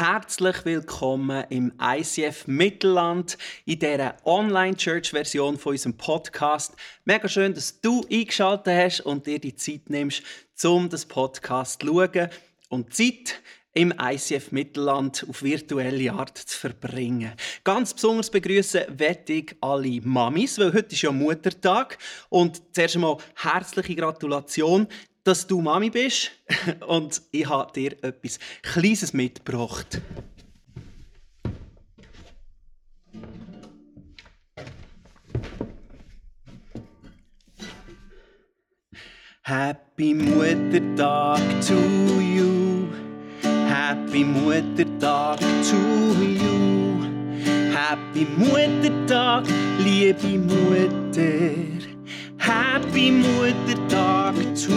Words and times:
Herzlich 0.00 0.64
willkommen 0.64 1.44
im 1.50 1.74
ICF 1.78 2.46
Mittelland 2.46 3.36
in 3.66 3.80
dieser 3.80 4.16
Online-Church-Version 4.24 5.58
von 5.58 5.72
unserem 5.72 5.94
Podcast. 5.98 6.74
Mega 7.04 7.28
schön, 7.28 7.52
dass 7.52 7.82
du 7.82 8.06
eingeschaltet 8.10 8.74
hast 8.74 9.00
und 9.02 9.26
dir 9.26 9.38
die 9.38 9.54
Zeit 9.54 9.90
nimmst, 9.90 10.22
um 10.64 10.88
das 10.88 11.04
Podcast 11.04 11.82
zu 11.82 11.88
schauen 11.88 12.30
und 12.70 12.94
Zeit 12.94 13.42
im 13.74 13.92
ICF 14.00 14.52
Mittelland 14.52 15.26
auf 15.28 15.42
virtuelle 15.42 16.12
Art 16.12 16.38
zu 16.38 16.58
verbringen. 16.58 17.32
Ganz 17.62 17.92
besonders 17.92 18.30
begrüßen 18.30 18.84
werde 18.96 19.32
ich 19.34 19.54
alle 19.60 20.00
Mamis, 20.00 20.58
weil 20.58 20.72
heute 20.72 20.94
ist 20.94 21.02
ja 21.02 21.12
Muttertag 21.12 21.98
und 22.30 22.62
zuerst 22.72 22.94
einmal 22.94 23.18
herzliche 23.34 23.96
Gratulation 23.96 24.88
dass 25.24 25.46
du 25.46 25.60
Mami 25.60 25.90
bist 25.90 26.30
und 26.86 27.22
ich 27.30 27.48
habe 27.48 27.72
dir 27.72 27.92
etwas 28.02 28.38
Kleines 28.62 29.12
mitgebracht. 29.12 30.00
Happy 39.50 40.14
Muttertag 40.14 41.40
to 41.66 41.74
you. 42.20 42.88
Happy 43.42 44.22
Muttertag 44.22 45.40
to 45.40 45.76
you. 46.22 47.02
Happy 47.74 48.26
Muttertag, 48.36 49.44
liebe 49.82 50.38
Mutter. 50.38 51.79
Happy 52.40 53.10
Muttertag 53.10 54.34
to 54.54 54.72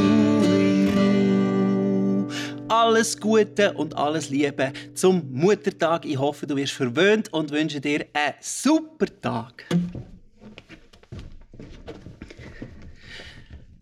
you. 0.75 2.27
Alles 2.67 3.17
Gute 3.17 3.73
und 3.73 3.95
alles 3.95 4.29
Liebe 4.29 4.73
zum 4.93 5.23
Muttertag. 5.31 6.05
Ich 6.05 6.19
hoffe, 6.19 6.45
du 6.45 6.57
wirst 6.57 6.73
verwöhnt 6.73 7.31
und 7.31 7.51
wünsche 7.51 7.79
dir 7.79 8.05
einen 8.13 8.35
super 8.41 9.07
Tag. 9.21 9.65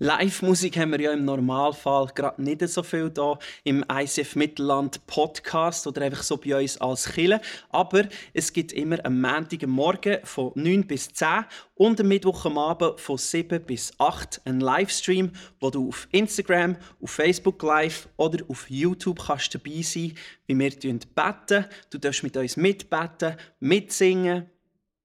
Live-Musik 0.04 0.80
haben 0.80 0.94
wir 0.94 1.00
ja 1.00 1.14
im 1.14 1.26
Normalfall 1.26 2.08
gerade 2.16 2.42
nicht 2.42 2.68
so 2.68 2.82
viel 2.82 3.12
da 3.12 3.38
im 3.64 3.86
ICF 3.88 4.36
Mittelland 4.36 5.06
Podcast 5.06 5.86
oder 5.86 6.02
einfach 6.02 6.24
so 6.24 6.38
bei 6.38 6.60
uns 6.60 6.82
als 6.82 7.08
Kille. 7.08 7.40
Aber 7.70 8.06
es 8.34 8.52
gibt 8.52 8.74
immer 8.74 8.98
am 9.06 9.22
Montag 9.22 9.68
Morgen 9.68 10.18
von 10.24 10.54
9 10.56 10.88
bis 10.88 11.14
10 11.14 11.46
und 11.76 12.02
am 12.02 12.08
Mittwoch 12.08 12.48
am 12.48 12.58
Abend 12.58 13.00
von 13.00 13.20
7 13.20 13.64
bis 13.64 13.92
8 14.00 14.42
einen 14.46 14.62
Livestream, 14.62 15.34
wo 15.60 15.70
du 15.70 15.90
auf 15.90 16.08
Instagram, 16.12 16.78
auf 17.00 17.12
Facebook 17.12 17.62
Live 17.62 18.10
oder 18.18 18.44
auf 18.48 18.72
YouTube 18.72 19.24
kannst 19.24 19.54
dabei 19.54 19.84
sein, 19.84 20.16
wie 20.48 20.58
wir 20.58 20.72
beten. 20.72 21.66
Du 21.92 22.00
darfst 22.00 22.24
mit 22.24 22.36
uns 22.36 22.58
mitbeten, 22.58 23.36
mitsingen. 23.60 24.50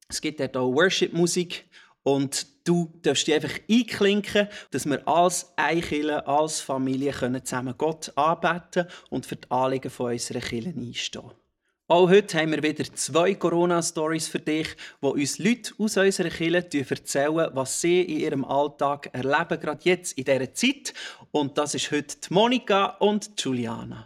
Es 0.08 0.22
gibt 0.22 0.40
auch 0.56 0.72
Worship-Musik 0.72 1.66
und 2.02 2.55
du 2.66 2.92
darfst 3.02 3.26
dich 3.26 3.34
einfach 3.34 3.58
einklinken, 3.70 4.48
dass 4.70 4.86
wir 4.86 5.06
als 5.06 5.52
Einkille, 5.56 6.26
als 6.26 6.60
Familie 6.60 7.12
können 7.12 7.44
zusammen 7.44 7.74
Gott 7.78 8.12
anbeten 8.16 8.86
und 9.10 9.24
für 9.24 9.36
die 9.36 9.50
Anliegen 9.50 9.90
von 9.90 10.12
unserer 10.12 10.40
Kirche 10.40 10.74
einstehen. 10.76 11.30
Auch 11.88 12.10
heute 12.10 12.38
haben 12.38 12.50
wir 12.50 12.64
wieder 12.64 12.82
zwei 12.94 13.36
Corona-Stories 13.36 14.26
für 14.26 14.40
dich, 14.40 14.74
wo 15.00 15.10
uns 15.10 15.38
Leute 15.38 15.72
aus 15.78 15.96
unserer 15.96 16.30
Kirche 16.30 16.84
erzählen, 16.90 17.50
was 17.52 17.80
sie 17.80 18.02
in 18.02 18.18
ihrem 18.18 18.44
Alltag 18.44 19.10
erleben, 19.12 19.60
gerade 19.60 19.84
jetzt 19.84 20.18
in 20.18 20.24
dieser 20.24 20.52
Zeit. 20.52 20.92
Und 21.30 21.56
das 21.56 21.76
ist 21.76 21.92
heute 21.92 22.16
die 22.16 22.34
Monika 22.34 22.86
und 22.98 23.40
Juliana. 23.40 24.04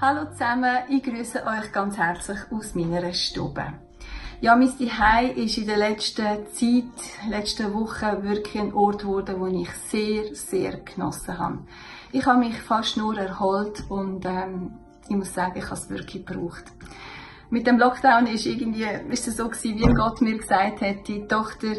Hallo 0.00 0.30
zusammen, 0.30 0.84
ich 0.88 1.02
grüße 1.02 1.44
euch 1.44 1.72
ganz 1.72 1.96
herzlich 1.96 2.38
aus 2.52 2.74
meiner 2.76 3.12
Stube. 3.12 3.85
Ja, 4.42 4.54
mein 4.54 4.68
Zuhause 4.68 5.32
ist 5.34 5.56
in 5.56 5.66
der 5.66 5.78
letzten 5.78 6.46
Zeit, 6.52 7.30
letzten 7.30 7.72
Wochen 7.72 8.22
wirklich 8.22 8.60
ein 8.62 8.74
Ort 8.74 9.00
geworden, 9.00 9.40
wo 9.40 9.46
ich 9.46 9.70
sehr, 9.88 10.34
sehr 10.34 10.76
genossen 10.76 11.38
habe. 11.38 11.58
Ich 12.12 12.26
habe 12.26 12.40
mich 12.40 12.60
fast 12.60 12.98
nur 12.98 13.16
erholt 13.16 13.84
und 13.88 14.26
ähm, 14.26 14.72
ich 15.08 15.16
muss 15.16 15.32
sagen, 15.32 15.56
ich 15.56 15.64
habe 15.64 15.74
es 15.74 15.88
wirklich 15.88 16.26
gebraucht. 16.26 16.64
Mit 17.48 17.66
dem 17.66 17.78
Lockdown 17.78 18.26
ist 18.26 18.44
irgendwie, 18.44 18.86
ist 19.08 19.26
es 19.26 19.38
so 19.38 19.48
gewesen, 19.48 19.78
wie 19.78 19.94
Gott 19.94 20.20
mir 20.20 20.36
gesagt 20.36 20.82
hat, 20.82 21.08
die 21.08 21.26
Tochter, 21.26 21.72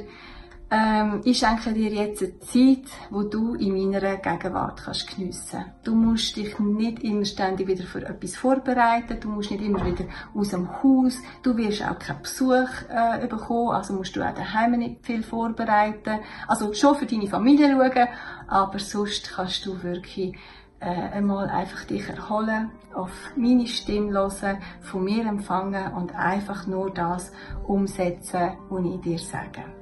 ähm, 0.69 1.21
ich 1.23 1.39
schenke 1.39 1.71
dir 1.71 1.89
jetzt 1.89 2.21
eine 2.21 2.39
Zeit, 2.39 2.91
wo 3.09 3.23
du 3.23 3.55
in 3.55 3.73
meiner 3.73 4.17
Gegenwart 4.17 4.83
kannst 4.83 5.15
geniessen. 5.15 5.63
Du 5.83 5.95
musst 5.95 6.35
dich 6.35 6.59
nicht 6.59 7.03
immer 7.03 7.23
ständig 7.23 7.67
wieder 7.67 7.85
für 7.85 8.05
etwas 8.05 8.35
vorbereiten. 8.35 9.17
Du 9.21 9.29
musst 9.29 9.49
nicht 9.51 9.63
immer 9.63 9.85
wieder 9.85 10.03
aus 10.35 10.49
dem 10.49 10.67
Haus. 10.83 11.19
Du 11.41 11.55
wirst 11.55 11.83
auch 11.83 11.97
keinen 11.97 12.21
Besuch 12.21 12.67
äh, 12.89 13.25
bekommen, 13.27 13.69
also 13.69 13.93
musst 13.93 14.15
du 14.17 14.21
auch 14.21 14.33
daheim 14.33 14.71
nicht 14.71 15.05
viel 15.05 15.23
vorbereiten. 15.23 16.19
Also 16.47 16.73
schon 16.73 16.95
für 16.95 17.05
deine 17.05 17.27
Familie 17.27 17.69
schauen, 17.69 18.07
aber 18.47 18.79
sonst 18.79 19.31
kannst 19.35 19.65
du 19.65 19.81
wirklich 19.83 20.35
äh, 20.81 20.85
einmal 20.85 21.49
einfach 21.49 21.85
dich 21.85 22.09
erholen, 22.09 22.71
auf 22.93 23.11
meine 23.37 23.67
Stimme 23.67 24.11
hören, 24.11 24.57
von 24.81 25.03
mir 25.03 25.25
empfangen 25.25 25.93
und 25.93 26.13
einfach 26.13 26.67
nur 26.67 26.91
das 26.91 27.31
umsetzen, 27.65 28.51
was 28.69 28.85
ich 28.85 29.01
dir 29.01 29.19
sage. 29.19 29.76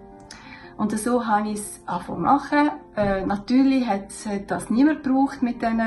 Und 0.77 0.97
so 0.99 1.25
habe 1.25 1.49
ich 1.49 1.55
es 1.55 1.81
angefangen 1.85 2.21
machen. 2.21 2.69
Äh, 2.97 3.25
natürlich 3.25 3.87
hat, 3.87 4.11
das 4.47 4.69
niemand 4.69 5.03
gebraucht 5.03 5.41
mit, 5.41 5.61
den, 5.61 5.81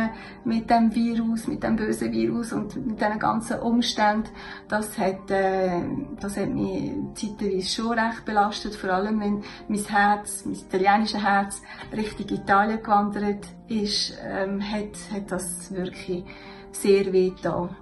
mit 0.44 0.70
dem 0.70 0.94
Virus, 0.94 1.46
mit 1.46 1.62
dem 1.62 1.76
bösen 1.76 2.10
Virus 2.10 2.52
und 2.52 2.74
mit 2.86 3.00
diesen 3.00 3.18
ganzen 3.18 3.60
Umständen. 3.60 4.30
Das 4.68 4.98
hat, 4.98 5.30
äh, 5.30 5.82
das 6.20 6.36
hat 6.38 6.48
mich 6.48 6.92
zeitweise 7.14 7.68
schon 7.68 7.98
recht 7.98 8.24
belastet, 8.24 8.74
vor 8.74 8.90
allem 8.90 9.20
wenn 9.20 9.42
mein 9.68 9.84
Herz, 9.84 10.44
mein 10.46 10.54
italienisches 10.54 11.22
Herz 11.22 11.62
Richtung 11.94 12.28
Italien 12.28 12.82
gewandert 12.82 13.46
ist, 13.68 14.14
ähm, 14.26 14.62
hat, 14.62 14.96
hat 15.12 15.30
das 15.30 15.70
wirklich 15.72 16.24
sehr 16.72 17.12
weh 17.12 17.30
getan. 17.30 17.76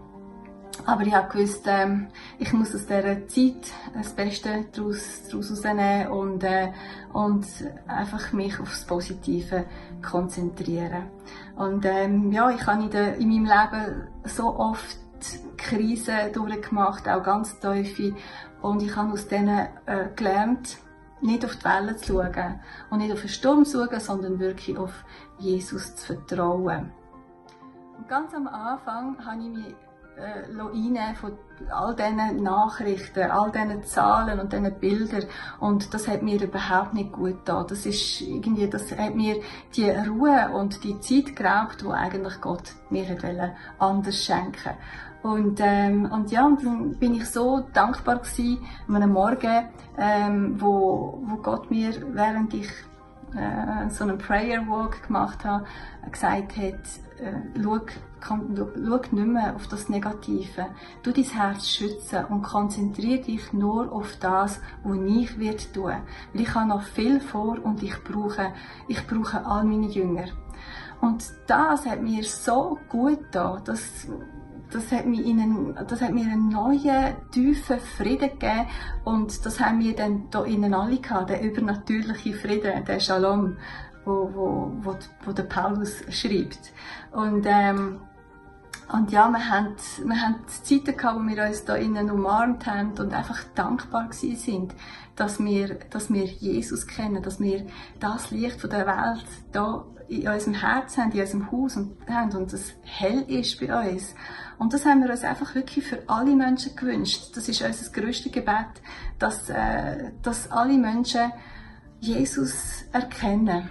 Aber 0.85 1.03
ich 1.03 1.15
habe 1.15 1.33
gewusst, 1.33 1.65
ähm, 1.67 2.09
ich 2.39 2.53
muss 2.53 2.75
aus 2.75 2.87
dieser 2.87 3.27
Zeit 3.29 3.73
das 3.95 4.13
Beste 4.13 4.67
daraus, 4.73 5.23
daraus 5.29 5.51
rausnehmen 5.51 6.09
und, 6.09 6.45
äh, 6.45 6.73
und 7.13 7.47
einfach 7.89 8.33
mich 8.33 8.61
aufs 8.61 8.85
Positive 8.85 9.65
konzentrieren. 10.03 11.11
Und 11.57 11.85
ähm, 11.87 12.31
ja, 12.31 12.51
ich 12.51 12.67
habe 12.67 12.83
in, 12.85 12.91
der, 12.91 13.17
in 13.17 13.29
meinem 13.29 13.47
Leben 13.47 14.09
so 14.25 14.57
oft 14.57 14.99
Krisen 15.57 16.33
durchgemacht, 16.33 17.09
auch 17.09 17.23
ganz 17.23 17.59
tiefe. 17.59 18.15
Und 18.63 18.83
ich 18.83 18.95
habe 18.95 19.13
aus 19.13 19.29
denen 19.29 19.69
äh, 19.87 20.09
gelernt, 20.15 20.79
nicht 21.21 21.45
auf 21.45 21.57
die 21.57 21.65
Wellen 21.65 21.97
zu 21.99 22.13
schauen 22.13 22.61
und 22.91 22.99
nicht 22.99 23.13
auf 23.13 23.21
den 23.21 23.31
Sturm 23.31 23.65
zu 23.65 23.85
schauen, 23.85 24.01
sondern 24.01 24.39
wirklich 24.39 24.77
auf 24.77 25.05
Jesus 25.39 25.97
zu 25.97 26.15
vertrauen. 26.15 26.93
Und 27.99 28.09
ganz 28.09 28.35
am 28.35 28.47
Anfang 28.47 29.17
habe 29.25 29.43
ich 29.43 29.49
mich 29.49 29.75
äh, 30.17 31.15
von 31.15 31.33
all 31.71 31.95
diesen 31.95 32.43
Nachrichten, 32.43 33.31
all 33.31 33.51
diesen 33.51 33.85
Zahlen 33.85 34.41
und 34.41 34.53
diesen 34.53 34.79
Bildern. 34.79 35.25
Und 35.61 35.95
das 35.95 36.09
hat 36.09 36.23
mir 36.23 36.43
überhaupt 36.43 36.95
nicht 36.95 37.13
gut 37.13 37.45
getan. 37.45 37.67
Das 37.69 37.87
ist 37.87 38.21
irgendwie, 38.21 38.69
das 38.69 38.91
hat 38.97 39.15
mir 39.15 39.41
die 39.75 39.91
Ruhe 39.91 40.51
und 40.53 40.85
die 40.85 41.01
Zeit 41.01 41.37
geraubt, 41.37 41.85
wo 41.85 41.91
eigentlich 41.91 42.41
Gott 42.41 42.75
mir 42.91 43.05
hätte 43.05 43.55
anders 43.79 44.25
schenken 44.25 44.73
und, 45.27 45.61
ähm, 45.61 46.11
und 46.11 46.31
ja, 46.31 46.47
und 46.47 46.65
dann 46.65 46.99
bin 46.99 47.15
ich 47.15 47.29
so 47.29 47.65
dankbar 47.73 48.19
gewesen, 48.19 48.59
an 48.87 48.97
einem 48.97 49.13
Morgen, 49.13 49.69
ähm, 49.99 50.61
wo, 50.61 51.21
wo 51.27 51.37
Gott 51.37 51.71
mir, 51.71 51.93
während 52.15 52.55
ich 52.55 52.69
äh, 53.35 53.91
so 53.91 54.05
einen 54.05 54.19
Prayer 54.19 54.67
Walk 54.69 55.07
gemacht 55.07 55.45
habe, 55.45 55.65
gesagt 56.11 56.57
hat, 56.57 56.75
äh, 57.19 57.61
schau, 57.61 57.81
schau 58.27 58.37
nicht 58.37 59.27
mehr 59.27 59.55
auf 59.55 59.67
das 59.69 59.89
Negative. 59.89 60.67
Du 61.03 61.13
dein 61.13 61.25
Herz 61.25 61.69
schützen 61.69 62.25
und 62.27 62.43
konzentriere 62.43 63.23
dich 63.23 63.53
nur 63.53 63.93
auf 63.93 64.17
das, 64.21 64.61
was 64.85 64.99
ich 65.07 65.39
wird 65.39 65.73
tun. 65.75 65.95
Weil 66.33 66.43
ich 66.43 66.55
habe 66.55 66.69
noch 66.69 66.83
viel 66.83 67.21
vor 67.21 67.59
und 67.63 67.83
ich 67.83 68.03
brauche, 68.05 68.53
ich 68.89 69.07
brauche 69.07 69.45
all 69.47 69.65
meine 69.65 69.89
Jünger. 69.89 70.27
Und 71.01 71.25
das 71.47 71.87
hat 71.87 72.03
mir 72.03 72.25
so 72.25 72.79
gut 72.89 73.19
getan, 73.19 73.63
dass 73.65 74.09
das 74.71 74.91
hat, 74.91 75.07
mir 75.07 75.25
einen, 75.25 75.75
das 75.89 76.01
hat 76.01 76.13
mir 76.13 76.25
einen 76.25 76.49
neuen, 76.49 77.15
tiefen 77.31 77.79
Frieden 77.79 78.31
gegeben 78.31 78.67
und 79.05 79.47
das 79.47 79.61
haben 79.61 79.79
wir 79.79 79.95
dann 79.95 80.29
hier 80.33 80.45
innen 80.47 80.75
alle 80.75 80.99
gehabt, 80.99 81.31
der 81.31 81.43
übernatürliche 81.43 82.35
Frieden, 82.35 82.85
der 82.85 82.99
Shalom, 82.99 83.57
wo, 84.05 84.31
wo, 84.35 84.73
wo, 84.81 84.97
wo 85.25 85.33
der 85.33 85.45
Paulus 85.45 86.03
schreibt. 86.11 86.73
Und, 87.13 87.47
ähm, 87.47 88.01
und 88.93 89.11
ja, 89.11 89.29
wir 89.29 89.49
haben, 89.51 89.75
wir 90.05 90.23
haben 90.23 90.37
Zeiten 90.47 90.97
gehabt, 90.97 91.19
wo 91.19 91.27
wir 91.27 91.45
uns 91.45 91.65
da 91.65 91.75
innen 91.75 92.11
umarmt 92.11 92.67
haben 92.67 92.93
und 92.99 93.13
einfach 93.13 93.43
dankbar 93.55 94.09
gewesen 94.09 94.37
sind, 94.37 94.75
dass 95.17 95.41
wir, 95.41 95.79
dass 95.91 96.13
wir 96.13 96.25
Jesus 96.25 96.87
kennen, 96.87 97.23
dass 97.23 97.41
wir 97.41 97.67
das 97.99 98.31
Licht 98.31 98.61
von 98.61 98.71
der 98.71 98.87
Welt 98.87 99.27
da 99.51 99.85
in 100.09 100.29
unserem 100.29 100.55
Herzen 100.55 101.03
haben, 101.03 101.13
in 101.13 101.21
unserem 101.21 101.51
Haus 101.51 101.77
und, 101.77 101.97
haben 102.09 102.37
und 102.37 102.53
es 102.53 102.75
hell 102.83 103.23
ist 103.23 103.59
bei 103.59 103.91
uns. 103.91 104.15
Und 104.59 104.73
das 104.73 104.85
haben 104.85 105.03
wir 105.03 105.11
uns 105.11 105.25
einfach 105.25 105.55
wirklich 105.55 105.85
für 105.85 106.03
alle 106.07 106.37
Menschen 106.37 106.77
gewünscht. 106.77 107.31
Das 107.35 107.49
ist 107.49 107.63
unser 107.63 107.91
grösstes 107.91 108.31
Gebet, 108.31 108.83
dass, 109.19 109.51
äh, 109.51 110.13
dass 110.23 110.51
alle 110.53 110.79
Menschen 110.79 111.33
Jesus 112.01 112.85
erkennen. 112.93 113.69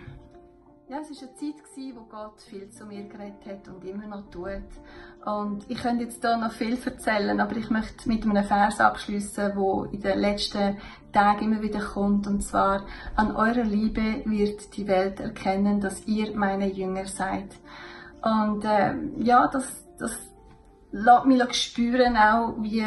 Ja, 0.87 0.99
es 0.99 1.09
war 1.09 1.29
eine 1.29 1.35
Zeit, 1.35 1.95
wo 1.95 2.01
Gott 2.01 2.41
viel 2.41 2.69
zu 2.69 2.85
mir 2.85 3.05
geredet 3.05 3.43
hat 3.43 3.67
und 3.67 3.83
immer 3.83 4.05
noch 4.05 4.29
tut. 4.29 4.69
Und 5.25 5.65
ich 5.67 5.79
könnte 5.81 6.03
jetzt 6.03 6.21
hier 6.21 6.37
noch 6.37 6.51
viel 6.51 6.77
erzählen, 6.85 7.39
aber 7.39 7.57
ich 7.57 7.71
möchte 7.71 8.07
mit 8.07 8.23
einem 8.23 8.43
Vers 8.43 8.79
abschließen, 8.79 9.53
wo 9.55 9.85
in 9.85 10.01
den 10.01 10.19
letzten 10.19 10.77
Tagen 11.11 11.45
immer 11.45 11.63
wieder 11.63 11.79
kommt. 11.79 12.27
Und 12.27 12.41
zwar, 12.41 12.85
an 13.15 13.35
eurer 13.35 13.63
Liebe 13.63 14.21
wird 14.25 14.77
die 14.77 14.85
Welt 14.87 15.19
erkennen, 15.19 15.81
dass 15.81 16.05
ihr 16.05 16.35
meine 16.37 16.71
Jünger 16.71 17.07
seid. 17.07 17.49
Und 18.21 18.63
äh, 18.63 18.93
ja, 19.17 19.47
das, 19.47 19.87
das 19.97 20.15
lässt 20.91 21.25
mich 21.25 21.53
spüren 21.53 22.15
auch, 22.15 22.57
wie 22.59 22.85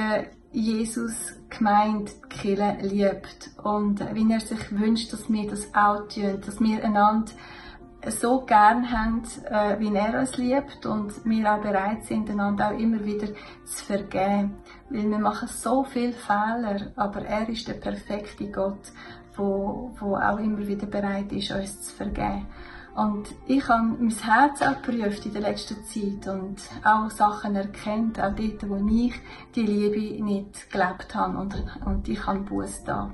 Jesus 0.52 1.34
gemeint 1.50 2.30
Kille 2.30 2.78
liebt 2.80 3.50
und 3.64 4.00
wie 4.14 4.32
er 4.32 4.40
sich 4.40 4.70
wünscht, 4.70 5.12
dass 5.12 5.28
wir 5.28 5.50
das 5.50 5.74
auch 5.74 6.06
tun, 6.06 6.40
dass 6.46 6.60
wir 6.60 6.84
einander 6.84 7.32
so 8.10 8.40
gern 8.42 8.90
haben, 8.90 9.22
äh, 9.50 9.78
wie 9.78 9.94
er 9.94 10.18
uns 10.20 10.36
liebt 10.36 10.86
und 10.86 11.24
wir 11.24 11.52
auch 11.52 11.60
bereit 11.60 12.04
sind, 12.04 12.30
einander 12.30 12.68
auch 12.68 12.78
immer 12.78 13.04
wieder 13.04 13.28
zu 13.64 13.84
vergeben. 13.84 14.58
Weil 14.90 15.10
wir 15.10 15.18
machen 15.18 15.48
so 15.48 15.84
viele 15.84 16.12
Fehler, 16.12 16.92
aber 16.96 17.24
er 17.24 17.48
ist 17.48 17.68
der 17.68 17.74
perfekte 17.74 18.50
Gott, 18.50 18.92
wo, 19.36 19.92
wo 19.98 20.16
auch 20.16 20.38
immer 20.38 20.66
wieder 20.66 20.86
bereit 20.86 21.32
ist, 21.32 21.50
uns 21.50 21.82
zu 21.82 21.94
vergeben. 21.94 22.46
Und 22.94 23.28
ich 23.46 23.68
habe 23.68 23.96
mein 24.00 24.10
Herz 24.10 24.60
auch 24.60 24.82
geprüft 24.82 25.24
in 25.24 25.32
der 25.32 25.42
letzten 25.42 25.84
Zeit 25.84 26.26
und 26.34 26.56
auch 26.82 27.08
Sachen 27.10 27.54
erkennt, 27.54 28.18
auch 28.18 28.34
dort, 28.34 28.68
wo 28.68 28.84
ich 28.90 29.14
die 29.54 29.62
Liebe 29.62 30.24
nicht 30.24 30.68
gelebt 30.68 31.14
habe 31.14 31.38
und, 31.38 31.54
und 31.84 32.08
ich 32.08 32.26
habe 32.26 32.40
Buß 32.40 32.82
da. 32.84 33.12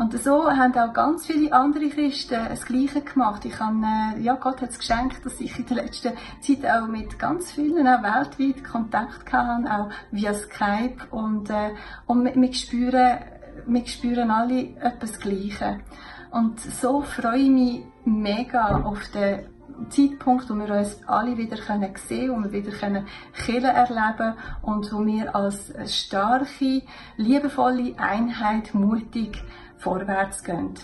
Und 0.00 0.18
so 0.18 0.50
haben 0.50 0.74
auch 0.78 0.94
ganz 0.94 1.26
viele 1.26 1.52
andere 1.52 1.90
Christen 1.90 2.46
das 2.48 2.64
Gleiche 2.64 3.02
gemacht. 3.02 3.44
Ich 3.44 3.60
habe, 3.60 3.84
äh, 4.16 4.20
ja, 4.22 4.34
Gott 4.36 4.62
hat 4.62 4.70
es 4.70 4.78
geschenkt, 4.78 5.26
dass 5.26 5.38
ich 5.42 5.58
in 5.58 5.66
der 5.66 5.76
letzten 5.76 6.14
Zeit 6.40 6.64
auch 6.64 6.86
mit 6.86 7.18
ganz 7.18 7.52
vielen 7.52 7.86
auch 7.86 8.02
weltweit 8.02 8.64
Kontakt 8.64 9.30
hatte, 9.30 9.70
auch 9.70 9.90
via 10.10 10.32
Skype. 10.32 11.06
Und, 11.10 11.50
äh, 11.50 11.74
und 12.06 12.24
wir, 12.24 12.52
spüren, 12.54 13.18
wir 13.66 13.86
spüren 13.86 14.30
alle 14.30 14.74
etwas 14.80 15.20
Gleiche. 15.20 15.80
Und 16.30 16.60
so 16.60 17.02
freue 17.02 17.36
ich 17.36 17.50
mich 17.50 17.84
mega 18.06 18.80
auf 18.80 19.06
den 19.10 19.50
Zeitpunkt, 19.90 20.48
wo 20.48 20.54
wir 20.54 20.76
uns 20.76 20.98
alle 21.06 21.36
wieder 21.36 21.58
können 21.58 21.94
sehen 21.96 22.30
und 22.30 22.44
wir 22.44 22.64
wieder 22.64 22.72
können 22.74 23.06
Kirche 23.34 23.66
erleben 23.66 24.32
und 24.62 24.90
wo 24.94 25.04
wir 25.04 25.36
als 25.36 25.74
starke, 25.86 26.84
liebevolle 27.18 27.98
Einheit 27.98 28.72
mutig 28.72 29.42
vorwärts 29.80 30.44
gehen. 30.44 30.74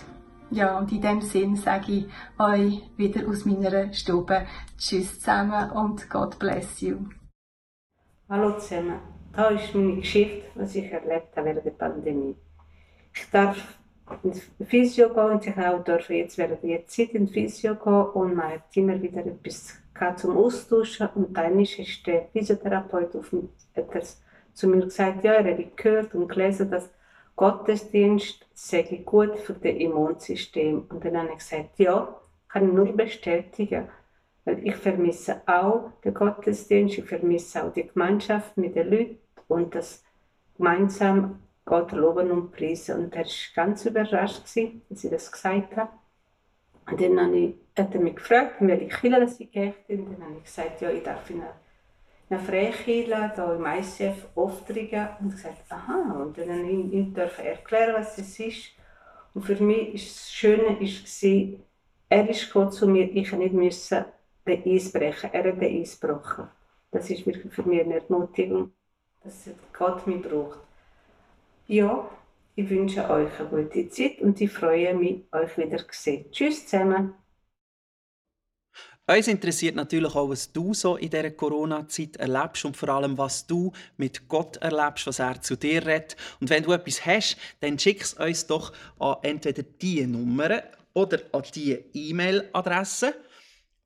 Ja, 0.49 0.77
und 0.77 0.91
in 0.91 1.01
dem 1.01 1.21
Sinn 1.21 1.55
sage 1.55 1.91
ich 1.91 2.05
euch 2.39 2.81
wieder 2.95 3.27
aus 3.27 3.45
meiner 3.45 3.93
Stube 3.93 4.45
Tschüss 4.77 5.19
zusammen 5.19 5.71
und 5.71 6.09
God 6.09 6.39
bless 6.39 6.81
you. 6.81 6.97
Hallo 8.29 8.57
zusammen. 8.57 8.99
Da 9.33 9.49
ist 9.49 9.75
meine 9.75 9.97
Geschichte, 9.97 10.43
was 10.55 10.73
ich 10.75 10.91
erlebt 10.91 11.35
habe 11.35 11.47
während 11.47 11.65
der 11.65 11.71
Pandemie. 11.71 12.35
Ich 13.13 13.29
darf 13.29 13.77
ins 14.23 14.41
Physio 14.65 15.13
gehen 15.13 15.31
und 15.31 15.45
ich 15.45 15.57
auch 15.57 15.83
darf 15.83 16.09
jetzt 16.09 16.37
während 16.37 16.63
der 16.63 16.87
Zeit 16.87 17.09
ins 17.09 17.31
Physio 17.31 17.75
gehen 17.75 17.93
und 17.93 18.35
man 18.35 18.53
hat 18.53 18.75
immer 18.75 18.99
wieder 19.01 19.25
etwas 19.25 19.75
zum 20.15 20.37
Austauschen 20.37 21.09
und 21.15 21.35
dann 21.35 21.59
ist 21.59 22.05
der 22.05 22.27
Physiotherapeut 22.31 23.15
auf 23.15 23.31
mich, 23.33 23.49
zu 24.53 24.67
mir 24.67 24.85
gesagt, 24.85 25.23
ja, 25.23 25.33
er 25.33 25.43
hätte 25.43 25.71
gehört 25.75 26.15
und 26.15 26.29
gelesen, 26.29 26.69
dass 26.71 26.89
Gottesdienst 27.37 28.47
sei 28.55 28.81
gut 29.05 29.37
für 29.37 29.53
das 29.53 29.75
Immunsystem. 29.75 30.85
Und 30.89 31.05
dann 31.05 31.17
habe 31.17 31.29
ich 31.29 31.37
gesagt, 31.37 31.77
ja, 31.77 32.19
kann 32.49 32.67
ich 32.67 32.73
nur 32.73 32.91
bestätigen. 32.91 33.87
Weil 34.43 34.67
ich 34.67 34.75
vermisse 34.75 35.41
auch 35.45 35.91
den 36.03 36.15
Gottesdienst, 36.15 36.97
ich 36.97 37.05
vermisse 37.05 37.63
auch 37.63 37.71
die 37.71 37.87
Gemeinschaft 37.87 38.57
mit 38.57 38.75
den 38.75 38.89
Leuten 38.89 39.17
und 39.47 39.75
das 39.75 40.03
gemeinsam 40.57 41.39
Gott 41.63 41.91
loben 41.91 42.31
und 42.31 42.51
preisen. 42.51 43.05
Und 43.05 43.15
er 43.15 43.25
war 43.25 43.31
ganz 43.55 43.85
überrascht, 43.85 44.41
als 44.41 45.03
ich 45.03 45.11
das 45.11 45.31
gesagt 45.31 45.75
habe. 45.77 45.91
Und 46.89 46.99
dann 46.99 47.19
habe 47.19 47.37
ich, 47.37 47.55
hat 47.77 47.93
er 47.93 48.01
mich 48.01 48.15
gefragt, 48.15 48.61
in 48.61 48.69
welche 48.69 48.87
Kirche 48.87 49.43
ich 49.43 49.51
gehe. 49.51 49.73
Und 49.89 50.11
dann 50.13 50.23
habe 50.23 50.37
ich 50.37 50.43
gesagt, 50.45 50.81
ja, 50.81 50.89
ich 50.89 51.03
darf 51.03 51.29
in 51.29 51.41
eine 51.41 51.53
eine 52.29 52.39
Freikirche 52.39 53.33
hier 53.35 53.53
im 53.55 53.65
ICF 53.65 54.25
Oftringen 54.35 55.07
und 55.21 55.31
gesagt, 55.31 55.63
aha, 55.69 56.21
und 56.21 56.37
dann 56.37 56.67
ihm 56.67 57.15
erklären, 57.15 57.95
was 57.95 58.17
es 58.17 58.39
ist. 58.39 58.71
Und 59.33 59.43
für 59.43 59.61
mich 59.63 59.93
ist 59.93 60.15
das 60.15 60.33
Schöne 60.33 60.79
ist, 60.81 61.23
er 62.09 62.29
ist 62.29 62.47
gekommen 62.47 62.71
zu 62.71 62.87
mir, 62.87 63.09
ich 63.13 63.31
nicht 63.33 63.53
müssen 63.53 64.05
den 64.45 64.63
Eis 64.65 64.91
brechen, 64.91 65.29
er 65.31 65.51
hat 65.51 65.61
den 65.61 65.81
Eis 65.81 65.99
gebrochen. 65.99 66.47
Das 66.91 67.09
ist 67.09 67.25
wirklich 67.25 67.53
für 67.53 67.63
mich 67.63 67.81
eine 67.81 68.01
Ermutigung, 68.01 68.71
dass 69.23 69.49
Gott 69.77 70.07
mich 70.07 70.21
braucht. 70.21 70.59
Ja, 71.67 72.09
ich 72.55 72.69
wünsche 72.69 73.09
euch 73.09 73.39
eine 73.39 73.49
gute 73.49 73.89
Zeit 73.89 74.21
und 74.21 74.39
ich 74.39 74.51
freue 74.51 74.95
mich, 74.95 75.23
euch 75.31 75.57
wieder 75.57 75.77
zu 75.77 75.85
sehen. 75.91 76.31
Tschüss 76.31 76.65
zusammen. 76.65 77.13
Uns 79.09 79.29
interessiert 79.29 79.75
natürlich 79.75 80.13
auch, 80.15 80.27
was 80.27 80.51
du 80.51 80.73
so 80.73 80.97
in 80.97 81.09
dieser 81.09 81.31
Corona-Zeit 81.31 82.17
erlebst 82.17 82.65
und 82.65 82.75
vor 82.75 82.89
allem, 82.89 83.17
was 83.17 83.47
du 83.47 83.71
mit 83.95 84.27
Gott 84.27 84.57
erlebst, 84.57 85.07
was 85.07 85.19
er 85.19 85.41
zu 85.41 85.55
dir 85.55 85.85
redet. 85.85 86.17
Und 86.41 86.49
wenn 86.49 86.63
du 86.63 86.73
etwas 86.73 87.05
hast, 87.05 87.37
dann 87.61 87.79
schick 87.79 88.01
es 88.01 88.15
uns 88.15 88.45
doch 88.45 88.73
an 88.99 89.15
entweder 89.21 89.63
diese 89.63 90.07
Nummer 90.07 90.61
oder 90.93 91.19
an 91.31 91.43
diese 91.55 91.85
E-Mail-Adresse. 91.93 93.15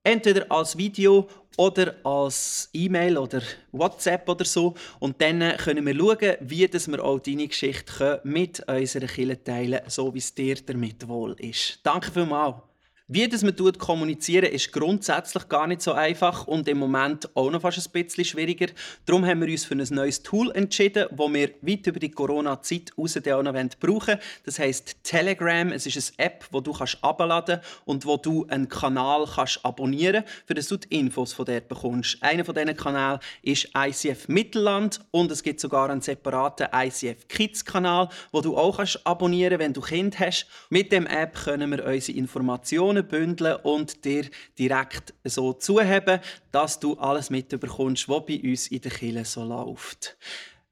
Entweder 0.03 0.51
als 0.51 0.75
Video 0.75 1.27
oder 1.55 1.95
als 2.03 2.69
E-Mail 2.73 3.19
oder 3.19 3.43
WhatsApp 3.71 4.27
oder 4.27 4.45
so. 4.45 4.73
Und 4.99 5.21
dann 5.21 5.55
können 5.57 5.85
wir 5.85 5.95
schauen, 5.95 6.37
wie 6.39 6.67
wir 6.67 7.03
auch 7.03 7.19
deine 7.19 7.47
Geschichte 7.47 8.21
mit 8.23 8.67
unserer 8.67 9.05
Kirche 9.05 9.43
teilen 9.43 9.73
können, 9.73 9.89
so 9.89 10.11
wie 10.15 10.17
es 10.17 10.33
dir 10.33 10.55
damit 10.55 11.07
wohl 11.07 11.35
ist. 11.39 11.79
Danke 11.83 12.11
vielmals. 12.11 12.70
Wie 13.13 13.27
das 13.27 13.43
man 13.43 13.53
kommunizieren 13.77 14.49
ist 14.49 14.71
grundsätzlich 14.71 15.49
gar 15.49 15.67
nicht 15.67 15.81
so 15.81 15.91
einfach 15.91 16.47
und 16.47 16.65
im 16.69 16.77
Moment 16.77 17.29
auch 17.35 17.51
noch 17.51 17.59
fast 17.59 17.77
ein 17.85 17.91
bisschen 17.91 18.23
schwieriger. 18.23 18.67
Darum 19.05 19.25
haben 19.25 19.41
wir 19.41 19.49
uns 19.49 19.65
für 19.65 19.73
ein 19.73 19.85
neues 19.89 20.23
Tool 20.23 20.49
entschieden, 20.51 21.07
das 21.11 21.33
wir 21.33 21.49
weit 21.61 21.87
über 21.87 21.99
die 21.99 22.09
Corona-Zeit 22.09 22.93
raus 22.97 23.17
auch 23.17 23.43
noch 23.43 23.53
brauchen 23.81 24.15
Das 24.45 24.59
heisst 24.59 25.03
Telegram. 25.03 25.73
Es 25.73 25.85
ist 25.85 26.13
eine 26.17 26.25
App, 26.25 26.45
die 26.53 26.63
du 26.63 26.73
abladen 27.01 27.59
kannst 27.59 27.81
und 27.83 28.05
wo 28.05 28.15
du 28.15 28.47
einen 28.47 28.69
Kanal 28.69 29.27
kannst 29.35 29.65
abonnieren 29.65 30.23
kannst, 30.23 30.47
für 30.47 30.53
das 30.53 30.67
du 30.69 30.77
die 30.77 30.97
Infos 30.97 31.33
von 31.33 31.43
dort 31.45 31.67
bekommst. 31.67 32.17
Einer 32.23 32.45
von 32.45 32.55
diesen 32.55 32.77
Kanälen 32.77 33.19
ist 33.41 33.67
ICF 33.75 34.29
Mittelland 34.29 35.01
und 35.11 35.29
es 35.31 35.43
gibt 35.43 35.59
sogar 35.59 35.89
einen 35.89 35.99
separaten 35.99 36.67
ICF 36.73 37.27
Kids-Kanal, 37.27 38.07
wo 38.31 38.39
du 38.39 38.55
auch 38.55 38.77
kannst 38.77 39.05
abonnieren 39.05 39.59
kannst, 39.59 39.65
wenn 39.65 39.73
du 39.73 39.81
Kind 39.81 40.17
hast. 40.17 40.47
Mit 40.69 40.93
dem 40.93 41.05
App 41.07 41.35
können 41.43 41.71
wir 41.71 41.85
unsere 41.85 42.17
Informationen 42.17 43.00
Informationen 43.01 43.07
bündeln 43.07 43.55
und 43.63 44.05
dir 44.05 44.25
direkt 44.57 45.13
so 45.23 45.53
zuheben, 45.53 46.19
dass 46.51 46.79
du 46.79 46.93
alles 46.95 47.29
mitbekommst, 47.29 48.07
was 48.09 48.25
bei 48.25 48.41
uns 48.43 48.67
in 48.67 48.81
der 48.81 48.91
Kirche 48.91 49.25
so 49.25 49.43
läuft. 49.43 50.17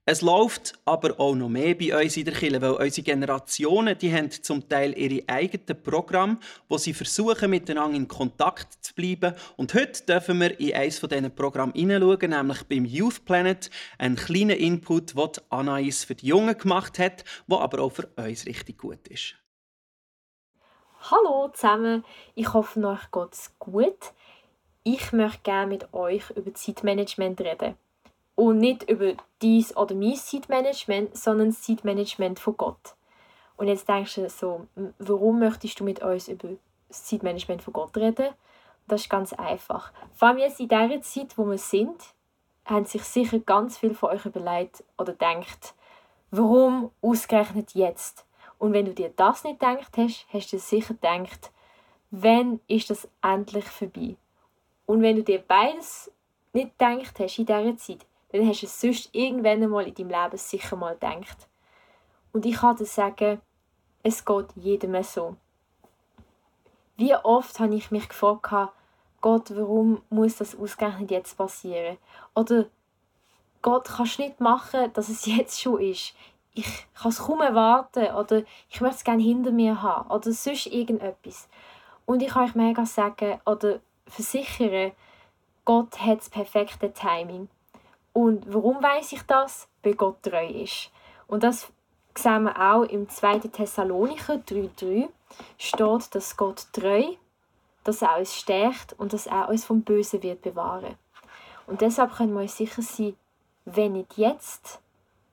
Es 0.06 0.22
läuft 0.22 0.74
aber 0.86 1.20
auch 1.20 1.36
noch 1.36 1.50
mehr 1.50 1.76
bei 1.76 1.96
uns 1.96 2.18
in 2.18 2.26
der 2.26 2.34
Kirche, 2.34 2.60
weil 2.60 2.72
unsere 2.72 3.06
Generationen, 3.06 3.96
die 3.96 4.12
haben 4.12 4.32
zum 4.32 4.68
Teil 4.68 4.98
ihre 4.98 5.24
eigenen 5.28 5.84
Programme, 5.84 6.40
wo 6.68 6.80
sie 6.80 6.96
versuchen, 6.96 7.52
miteinander 7.52 7.96
in 7.96 8.08
Kontakt 8.08 8.84
zu 8.84 8.96
bleiben. 8.96 9.36
Und 9.56 9.72
heute 9.76 10.04
dürfen 10.04 10.40
wir 10.40 10.60
in 10.60 10.74
eines 10.74 10.98
von 10.98 11.10
diesen 11.10 11.30
Programmen 11.36 11.74
hineinschauen, 11.76 12.32
nämlich 12.32 12.64
beim 12.64 12.86
Youth 12.86 13.24
Planet, 13.24 13.70
einen 14.00 14.16
kleinen 14.16 14.58
Input, 14.58 15.16
den 15.16 15.44
Anais 15.50 16.06
für 16.06 16.16
die 16.16 16.26
Jungen 16.26 16.58
gemacht 16.58 16.98
hat, 16.98 17.24
der 17.48 17.60
aber 17.60 17.80
auch 17.80 17.92
für 17.92 18.08
uns 18.16 18.48
richtig 18.48 18.80
gut 18.80 19.08
ist. 19.10 19.36
Hallo 21.12 21.48
zusammen, 21.54 22.06
ich 22.36 22.54
hoffe, 22.54 22.86
euch 22.86 23.12
geht 23.12 23.34
es 23.34 23.58
gut. 23.58 24.13
Ich 24.84 25.12
möchte 25.12 25.42
gerne 25.42 25.66
mit 25.66 25.92
euch 25.92 26.30
über 26.36 26.54
Zeitmanagement 26.54 27.42
reden. 27.42 27.75
Und 28.36 28.60
nicht 28.60 28.88
über 28.88 29.13
dies 29.42 29.75
oder 29.75 29.96
mein 29.96 30.13
Zeitmanagement, 30.13 31.18
sondern 31.18 31.50
das 31.50 31.63
Zeitmanagement 31.63 32.39
von 32.39 32.56
Gott. 32.58 32.94
Und 33.58 33.70
jetzt 33.70 33.89
denkst 33.89 34.16
du 34.16 34.30
so, 34.30 34.68
warum 35.00 35.39
möchtest 35.39 35.80
du 35.80 35.84
mit 35.84 36.00
uns 36.04 36.28
über 36.28 36.50
das 36.89 37.06
Zeitmanagement 37.06 37.63
von 37.63 37.74
Gott 37.74 37.98
reden? 37.98 38.30
Das 38.88 39.01
ist 39.01 39.10
ganz 39.10 39.34
einfach. 39.34 39.92
Vor 40.13 40.28
allem 40.28 40.38
jetzt 40.38 40.60
in 40.60 40.68
dieser 40.68 41.01
Zeit, 41.01 41.36
wo 41.39 41.50
wir 41.50 41.58
sind, 41.58 42.13
haben 42.66 42.86
sich 42.86 43.04
sicher 43.04 43.39
ganz 43.39 43.80
viele 43.80 43.96
von 43.96 44.12
euch 44.12 44.28
überlegt 44.28 44.84
oder 44.96 45.13
denkt, 45.13 45.74
warum 46.30 46.92
ausgerechnet 47.01 47.74
jetzt? 47.74 48.28
Und 48.60 48.74
wenn 48.74 48.86
du 48.86 48.94
dir 48.94 49.10
das 49.16 49.44
nicht 49.44 49.60
gedacht 49.60 49.98
hast, 49.98 50.28
hast 50.32 50.54
du 50.54 50.60
sicher 50.60 50.94
gedacht, 50.94 51.51
wann 52.12 52.60
ist 52.68 52.89
das 52.89 53.08
endlich 53.24 53.66
vorbei? 53.66 54.16
Und 54.86 55.01
wenn 55.01 55.16
du 55.16 55.24
dir 55.24 55.39
beides 55.39 56.12
nicht 56.54 56.78
gedacht 56.78 57.20
hast 57.20 57.39
in 57.39 57.46
dieser 57.46 57.78
Zeit, 57.78 58.06
dann 58.32 58.48
hast 58.48 58.62
du 58.62 58.66
es 58.66 58.80
sonst 58.80 59.10
irgendwann 59.13 59.63
einmal 59.63 59.88
in 59.88 59.94
deinem 59.94 60.10
Leben 60.10 60.38
sicher 60.38 60.75
mal 60.75 60.94
gedacht. 60.94 61.48
Und 62.34 62.46
ich 62.46 62.58
kann 62.58 62.75
dir 62.75 62.86
sagen, 62.86 63.42
es 64.04 64.24
geht 64.24 64.48
jedem 64.56 65.01
so. 65.04 65.36
Wie 66.98 67.16
oft 67.16 67.60
habe 67.60 67.75
ich 67.75 67.92
mich 67.92 68.10
gefragt, 68.10 68.74
Gott, 69.22 69.56
warum 69.56 70.01
muss 70.10 70.38
das 70.38 70.56
ausgerechnet 70.56 71.12
jetzt 71.12 71.38
passieren? 71.38 71.98
Oder 72.36 72.66
Gott, 73.62 73.86
kannst 73.86 74.18
du 74.18 74.24
nicht 74.24 74.39
machen, 74.39 74.92
dass 74.94 75.10
es 75.10 75.25
jetzt 75.38 75.62
schon 75.62 75.82
ist? 75.82 76.13
Ich 76.60 76.88
kann 76.94 77.12
es 77.12 77.20
kaum 77.20 77.39
erwarten 77.39 78.13
oder 78.16 78.44
ich 78.70 78.82
möchte 78.82 78.98
es 78.98 79.04
gerne 79.06 79.24
hinter 79.24 79.51
mir 79.51 79.82
haben 79.82 80.12
oder 80.12 80.34
sonst 80.34 80.66
irgendetwas. 80.66 81.48
Und 82.06 82.22
ich 82.22 82.30
kann 82.30 82.50
euch 82.50 82.56
mega 82.56 82.86
sagen 82.86 83.39
oder 83.46 83.80
versichern, 84.08 84.92
Gott 85.63 86.01
hat 86.01 86.20
das 86.20 86.30
perfekte 86.30 86.92
Timing. 86.92 87.48
Und 88.12 88.54
warum 88.54 88.84
weiß 88.84 89.13
ich 89.13 89.22
das? 89.22 89.70
Weil 89.84 89.94
Gott 89.94 90.22
treu 90.22 90.48
ist. 90.48 90.92
Und 91.28 91.44
das 91.44 91.72
sehen 92.18 92.44
wir 92.44 92.60
auch 92.60 92.84
im 92.84 93.08
2. 93.08 93.39
Thessalonicher 93.39 94.34
3,3 94.34 95.08
steht, 95.58 96.16
dass 96.16 96.36
Gott 96.36 96.68
treu, 96.74 97.04
dass 97.86 98.01
er 98.01 98.18
uns 98.18 98.36
stärkt 98.36 98.94
und 99.00 99.13
dass 99.13 99.28
er 99.28 99.48
uns 99.48 99.63
vom 99.63 99.84
Bösen 99.84 100.22
wird 100.24 100.42
bewahren. 100.42 100.96
Und 101.68 101.80
deshalb 101.80 102.13
können 102.16 102.34
wir 102.34 102.42
uns 102.42 102.58
sicher 102.58 102.82
sein, 102.82 103.16
wenn 103.63 103.94
nicht 103.94 104.18
jetzt, 104.18 104.82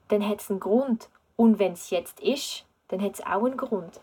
dann 0.09 0.27
hat 0.27 0.41
es 0.41 0.51
einen 0.51 0.61
Grund. 0.61 1.09
Und 1.37 1.59
wenn 1.59 1.73
es 1.73 1.91
jetzt 1.91 2.21
ist, 2.21 2.65
dann 2.89 3.03
hat 3.03 3.15
es 3.15 3.27
auch 3.27 3.45
einen 3.45 3.57
Grund. 3.57 4.01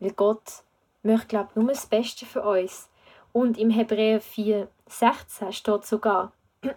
Weil 0.00 0.12
Gott 0.12 0.62
möchte, 1.02 1.28
glaube 1.28 1.48
ich, 1.50 1.56
nur 1.56 1.68
das 1.68 1.86
Beste 1.86 2.26
für 2.26 2.42
uns. 2.42 2.90
Und 3.32 3.58
im 3.58 3.70
Hebräer 3.70 4.20
4,16 4.20 5.52
steht 5.52 5.86
sogar, 5.86 6.32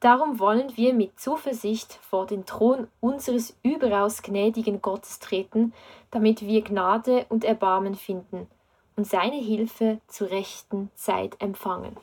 Darum 0.00 0.38
wollen 0.38 0.76
wir 0.76 0.94
mit 0.94 1.18
Zuversicht 1.18 1.94
vor 1.94 2.26
den 2.26 2.46
Thron 2.46 2.86
unseres 3.00 3.58
überaus 3.64 4.22
gnädigen 4.22 4.80
Gottes 4.80 5.18
treten, 5.18 5.72
damit 6.12 6.42
wir 6.42 6.62
Gnade 6.62 7.26
und 7.28 7.44
Erbarmen 7.44 7.96
finden 7.96 8.46
und 8.94 9.08
seine 9.08 9.36
Hilfe 9.36 10.00
zur 10.06 10.30
rechten 10.30 10.90
Zeit 10.94 11.40
empfangen. 11.40 11.96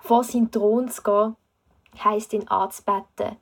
Vor 0.00 0.22
sein 0.22 0.52
Thron 0.52 0.88
zu 0.88 1.02
gehen, 1.02 1.36
heisst 2.04 2.32
ihn 2.32 2.46
anzubeten, 2.46 3.36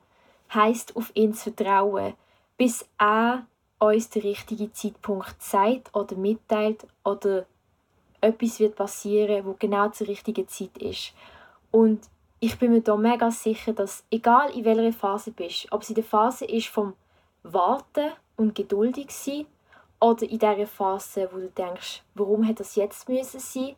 heisst 0.51 0.95
auf 0.95 1.11
ihn 1.13 1.35
zu 1.35 1.51
vertrauen, 1.51 2.15
bis 2.57 2.85
er 2.97 3.45
uns 3.79 4.09
den 4.09 4.21
richtigen 4.21 4.73
Zeitpunkt 4.73 5.41
sagt 5.41 5.93
oder 5.93 6.15
mitteilt 6.15 6.85
oder 7.03 7.45
etwas 8.21 8.59
wird 8.59 8.75
passieren, 8.75 9.45
wo 9.45 9.55
genau 9.57 9.89
zur 9.89 10.07
richtigen 10.07 10.47
Zeit 10.47 10.77
ist. 10.77 11.13
Und 11.71 12.01
ich 12.39 12.57
bin 12.57 12.71
mir 12.71 12.81
da 12.81 12.95
mega 12.95 13.31
sicher, 13.31 13.73
dass 13.73 14.03
egal 14.09 14.49
in 14.55 14.65
welcher 14.65 14.93
Phase 14.93 15.31
du 15.31 15.43
bist, 15.43 15.67
ob 15.71 15.81
es 15.81 15.89
in 15.89 15.95
der 15.95 16.03
Phase 16.03 16.45
ist 16.45 16.67
vom 16.67 16.93
Warten 17.43 18.11
und 18.35 18.55
geduldig 18.55 19.11
sein 19.11 19.45
oder 19.99 20.27
in 20.27 20.39
der 20.39 20.67
Phase, 20.67 21.29
wo 21.31 21.37
du 21.37 21.49
denkst, 21.49 22.03
warum 22.13 22.47
hat 22.47 22.59
das 22.59 22.75
jetzt 22.75 23.07
müssen 23.09 23.39
sein, 23.39 23.75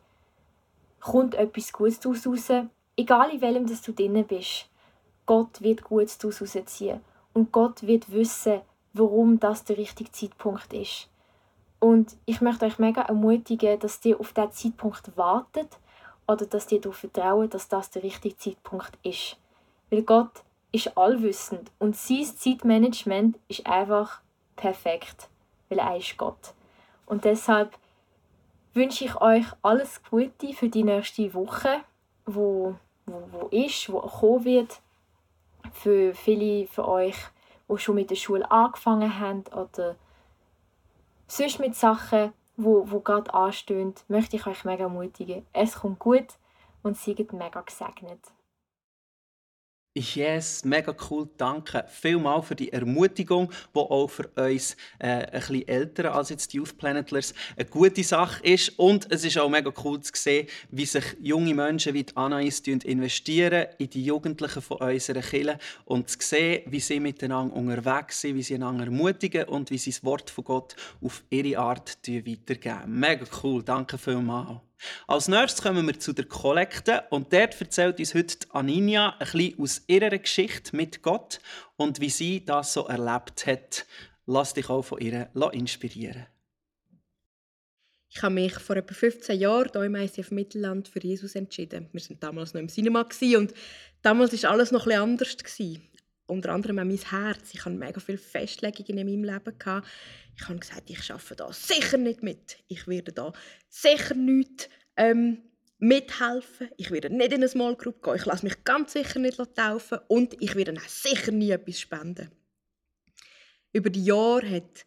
kommt 1.00 1.34
etwas 1.34 1.72
Gutes 1.72 2.00
daraus 2.00 2.26
raus. 2.26 2.50
Egal 2.96 3.30
in 3.30 3.40
welchem 3.40 3.66
dass 3.66 3.82
du 3.82 3.92
drin 3.92 4.24
bist, 4.26 4.68
Gott 5.26 5.60
wird 5.60 5.84
Gutes 5.84 6.18
daraus 6.18 6.40
rausziehen. 6.40 7.00
Und 7.38 7.52
Gott 7.52 7.86
wird 7.86 8.10
wissen, 8.10 8.62
warum 8.94 9.38
das 9.38 9.62
der 9.62 9.78
richtige 9.78 10.10
Zeitpunkt 10.10 10.72
ist. 10.72 11.08
Und 11.78 12.16
ich 12.26 12.40
möchte 12.40 12.66
euch 12.66 12.80
mega 12.80 13.02
ermutigen, 13.02 13.78
dass 13.78 14.04
ihr 14.04 14.18
auf 14.18 14.32
diesen 14.32 14.50
Zeitpunkt 14.50 15.16
wartet, 15.16 15.78
oder 16.26 16.46
dass 16.46 16.66
die 16.66 16.80
darauf 16.80 16.96
vertrauen, 16.96 17.48
dass 17.48 17.68
das 17.68 17.92
der 17.92 18.02
richtige 18.02 18.36
Zeitpunkt 18.36 18.98
ist. 19.04 19.36
Weil 19.88 20.02
Gott 20.02 20.42
ist 20.72 20.98
allwissend 20.98 21.70
und 21.78 21.96
sein 21.96 22.24
Zeitmanagement 22.24 23.38
ist 23.46 23.64
einfach 23.68 24.20
perfekt, 24.56 25.28
weil 25.68 25.78
er 25.78 25.96
ist 25.96 26.18
Gott. 26.18 26.54
Und 27.06 27.24
deshalb 27.24 27.78
wünsche 28.74 29.04
ich 29.04 29.14
euch 29.20 29.46
alles 29.62 30.02
Gute 30.10 30.54
für 30.54 30.68
die 30.68 30.82
nächste 30.82 31.32
Woche, 31.34 31.82
wo, 32.26 32.74
wo, 33.06 33.22
wo 33.30 33.46
ist, 33.52 33.92
wo 33.92 34.00
kommen 34.00 34.44
wird. 34.44 34.80
Für 35.72 36.14
viele 36.14 36.66
von 36.66 36.84
euch, 36.84 37.16
die 37.68 37.78
schon 37.78 37.94
mit 37.94 38.10
der 38.10 38.16
Schule 38.16 38.50
angefangen 38.50 39.18
haben 39.18 39.44
oder 39.54 39.96
sonst 41.26 41.60
mit 41.60 41.74
Sachen, 41.74 42.32
wo, 42.56 42.90
wo 42.90 43.00
gerade 43.00 43.32
anstehen, 43.32 43.94
möchte 44.08 44.36
ich 44.36 44.46
euch 44.46 44.64
mega 44.64 44.84
ermutigen. 44.84 45.46
Es 45.52 45.76
kommt 45.76 45.98
gut 45.98 46.26
und 46.82 46.96
seid 46.96 47.32
mega 47.32 47.60
gesegnet. 47.60 48.20
Yes, 49.98 50.64
mega 50.64 50.94
cool, 51.10 51.28
danke 51.38 51.84
vielmals 51.88 52.46
für 52.46 52.54
die 52.54 52.72
Ermutigung, 52.72 53.50
die 53.74 53.78
auch 53.80 54.06
für 54.06 54.28
uns 54.28 54.76
äh, 55.00 55.08
ein 55.08 55.30
bisschen 55.32 55.66
älter 55.66 56.14
als 56.14 56.28
jetzt 56.28 56.52
die 56.52 56.58
Youth 56.58 56.78
Planetlers 56.78 57.34
eine 57.56 57.64
gute 57.64 58.04
Sache 58.04 58.40
ist. 58.44 58.78
Und 58.78 59.10
es 59.10 59.24
ist 59.24 59.38
auch 59.38 59.48
mega 59.48 59.72
cool 59.82 60.00
zu 60.00 60.12
sehen, 60.14 60.46
wie 60.70 60.86
sich 60.86 61.04
junge 61.20 61.52
Menschen 61.52 61.94
wie 61.94 62.04
die 62.04 62.16
Anais 62.16 62.60
investieren 62.60 63.66
in 63.78 63.90
die 63.90 64.04
Jugendlichen 64.04 64.62
von 64.62 64.76
unserer 64.76 65.20
Kirche 65.20 65.58
und 65.84 66.08
zu 66.08 66.18
sehen, 66.20 66.62
wie 66.66 66.80
sie 66.80 67.00
miteinander 67.00 67.56
unterwegs 67.56 68.20
sind, 68.20 68.36
wie 68.36 68.42
sie 68.44 68.54
einander 68.54 68.84
ermutigen 68.84 69.44
und 69.44 69.70
wie 69.72 69.78
sie 69.78 69.90
das 69.90 70.04
Wort 70.04 70.30
von 70.30 70.44
Gott 70.44 70.76
auf 71.02 71.24
ihre 71.30 71.58
Art 71.58 71.98
weitergeben. 72.06 73.00
Mega 73.00 73.24
cool, 73.42 73.64
danke 73.64 73.98
vielmals. 73.98 74.67
Als 75.06 75.28
nächstes 75.28 75.62
kommen 75.62 75.86
wir 75.86 75.98
zu 75.98 76.12
der 76.12 76.26
Kollekte 76.26 77.04
und 77.10 77.32
dort 77.32 77.60
erzählt 77.60 77.98
uns 77.98 78.14
heute 78.14 78.46
Aninia 78.50 79.16
ein 79.18 79.18
bisschen 79.18 79.60
aus 79.60 79.82
ihrer 79.86 80.18
Geschichte 80.18 80.76
mit 80.76 81.02
Gott 81.02 81.40
und 81.76 82.00
wie 82.00 82.10
sie 82.10 82.44
das 82.44 82.72
so 82.72 82.86
erlebt 82.86 83.46
hat. 83.46 83.86
Lass 84.26 84.54
dich 84.54 84.68
auch 84.68 84.82
von 84.82 85.00
ihr 85.00 85.30
inspirieren. 85.52 86.26
Ich 88.10 88.22
habe 88.22 88.34
mich 88.34 88.54
vor 88.54 88.76
etwa 88.76 88.94
15 88.94 89.38
Jahren 89.38 89.70
hier 89.72 89.84
im 89.84 89.94
ICF 89.94 90.30
Mittelland 90.30 90.88
für 90.88 91.00
Jesus 91.00 91.34
entschieden. 91.34 91.88
Wir 91.92 92.00
waren 92.00 92.20
damals 92.20 92.54
noch 92.54 92.60
im 92.60 92.68
Cinema 92.68 93.06
und 93.36 93.54
damals 94.02 94.42
war 94.42 94.50
alles 94.50 94.72
noch 94.72 94.86
etwas 94.86 95.02
anders. 95.02 95.36
Unter 96.28 96.50
anderem 96.50 96.78
auch 96.78 96.84
mein 96.84 96.98
Herz. 96.98 97.54
Ich 97.54 97.64
hatte 97.64 97.74
mega 97.74 98.00
viele 98.00 98.18
Festlegungen 98.18 98.98
in 98.98 99.06
meinem 99.06 99.24
Leben. 99.24 99.54
Ich 100.36 100.48
habe 100.48 100.58
gesagt, 100.58 100.90
ich 100.90 101.10
arbeite 101.10 101.36
da 101.36 101.52
sicher 101.52 101.96
nicht 101.96 102.22
mit. 102.22 102.58
Ich 102.68 102.86
werde 102.86 103.12
da 103.12 103.32
sicher 103.70 104.14
nicht 104.14 104.68
ähm, 104.96 105.38
mithelfen. 105.78 106.68
Ich 106.76 106.90
werde 106.90 107.08
nicht 107.08 107.32
in 107.32 107.38
eine 107.38 107.48
Small 107.48 107.76
Group 107.76 108.02
gehen. 108.02 108.16
Ich 108.16 108.26
lasse 108.26 108.44
mich 108.44 108.62
ganz 108.62 108.92
sicher 108.92 109.18
nicht 109.18 109.40
taufen. 109.56 110.00
Und 110.06 110.40
ich 110.40 110.54
werde 110.54 110.74
auch 110.74 110.88
sicher 110.88 111.32
nie 111.32 111.50
etwas 111.50 111.80
spenden. 111.80 112.30
Über 113.72 113.88
die 113.88 114.04
Jahre 114.04 114.50
hat 114.50 114.84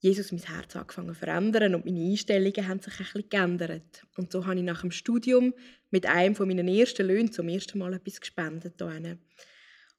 Jesus 0.00 0.32
mein 0.32 0.42
Herz 0.42 0.74
angefangen 0.74 1.10
zu 1.10 1.14
verändern 1.14 1.76
und 1.76 1.84
meine 1.84 2.00
Einstellungen 2.00 2.66
haben 2.66 2.80
sich 2.80 2.98
ein 2.98 3.06
bisschen 3.06 3.28
geändert. 3.28 4.04
Und 4.16 4.32
so 4.32 4.46
habe 4.46 4.56
ich 4.56 4.64
nach 4.64 4.80
dem 4.80 4.90
Studium 4.90 5.54
mit 5.90 6.06
einem 6.06 6.34
von 6.34 6.48
meinen 6.48 6.66
ersten 6.66 7.06
Löhnen 7.06 7.30
zum 7.30 7.48
ersten 7.48 7.78
Mal 7.78 7.94
etwas 7.94 8.20
gespendet. 8.20 8.74
Hier. 8.78 9.18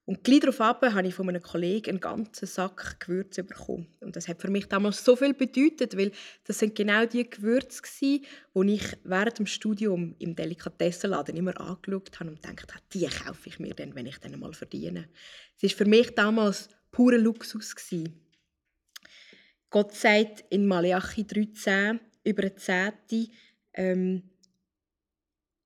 Und 0.06 0.24
gleich 0.26 0.42
darauf 0.42 0.60
habe 0.60 1.08
ich 1.08 1.16
von 1.16 1.30
einem 1.30 1.42
Kollegen 1.42 1.92
einen 1.92 2.00
ganzen 2.02 2.46
Sack 2.46 3.00
Gewürze 3.00 3.44
bekommen. 3.44 3.88
Und 4.02 4.18
das 4.18 4.28
hat 4.28 4.42
für 4.42 4.50
mich 4.50 4.68
damals 4.68 5.06
so 5.06 5.16
viel 5.16 5.34
bedeutet, 5.34 5.98
weil 5.98 6.12
das 6.44 6.60
sind 6.60 6.76
genau 6.76 7.06
die 7.06 7.30
Gewürze 7.30 7.82
die 8.02 8.22
ich 8.66 8.98
während 9.06 9.40
dem 9.40 9.46
Studium 9.46 10.16
im 10.20 10.36
Delikatessenladen 10.36 11.38
immer 11.38 11.60
angeschaut 11.60 12.20
habe 12.20 12.32
und 12.32 12.42
gedacht 12.42 12.74
habe, 12.74 12.84
die 12.94 13.08
kaufe 13.08 13.48
ich 13.48 13.60
mir 13.60 13.74
dann, 13.74 13.96
wenn 13.96 14.06
ich 14.06 14.18
dann 14.18 14.38
mal 14.38 14.54
verdiene. 14.54 15.08
Es 15.56 15.64
war 15.64 15.78
für 15.78 15.86
mich 15.86 16.14
damals 16.16 16.68
purer 16.92 17.18
Luxus. 17.18 17.74
Gewesen. 17.74 18.20
Gott 19.70 19.94
sagt 19.94 20.44
in 20.50 20.68
Malachi 20.68 21.22
3,10 21.22 22.00
über 22.26 22.44
eine 22.44 22.56
Zehnte, 22.56 23.32
ähm, 23.74 24.24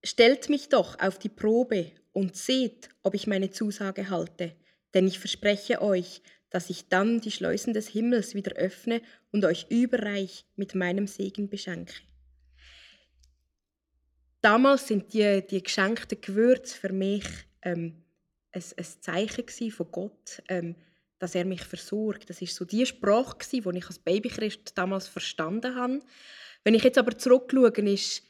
Stellt 0.04 0.48
mich 0.48 0.70
doch 0.70 0.98
auf 1.00 1.20
die 1.20 1.28
Probe 1.28 1.92
und 2.18 2.36
seht, 2.36 2.90
ob 3.04 3.14
ich 3.14 3.28
meine 3.28 3.52
Zusage 3.52 4.10
halte, 4.10 4.56
denn 4.96 5.06
ich 5.06 5.20
verspreche 5.20 5.84
euch, 5.84 6.24
dass 6.50 6.72
ich 6.72 6.90
dann 6.90 7.22
die 7.22 7.30
Schleusen 7.30 7.74
des 7.74 7.90
Himmels 7.90 8.34
wieder 8.34 8.54
öffne 8.54 9.04
und 9.32 9.46
euch 9.46 9.68
überreich 9.70 10.44
mit 10.56 10.74
meinem 10.74 11.06
Segen 11.06 11.48
beschenke. 11.48 11.94
Damals 14.42 14.88
sind 14.88 15.14
die, 15.14 15.46
die 15.48 15.62
geschenkten 15.62 16.20
Gewürze 16.20 16.76
für 16.76 16.92
mich 16.92 17.26
ähm, 17.62 18.04
ein, 18.52 18.64
ein 18.78 18.86
Zeichen 19.00 19.72
von 19.72 19.92
Gott, 19.92 20.42
ähm, 20.48 20.76
dass 21.20 21.36
er 21.36 21.46
mich 21.46 21.62
versorgt. 21.62 22.32
Das 22.32 22.42
ist 22.42 22.56
so 22.56 22.66
die 22.66 22.88
Sprache, 22.88 23.38
die 23.52 23.78
ich 23.78 23.86
als 23.86 24.00
Babychrist 24.00 24.76
damals 24.76 25.08
verstanden 25.08 25.76
habe. 25.76 26.00
Wenn 26.64 26.74
ich 26.74 26.84
jetzt 26.84 26.98
aber 26.98 27.16
zurückschaue, 27.16 27.70
ist, 27.92 28.24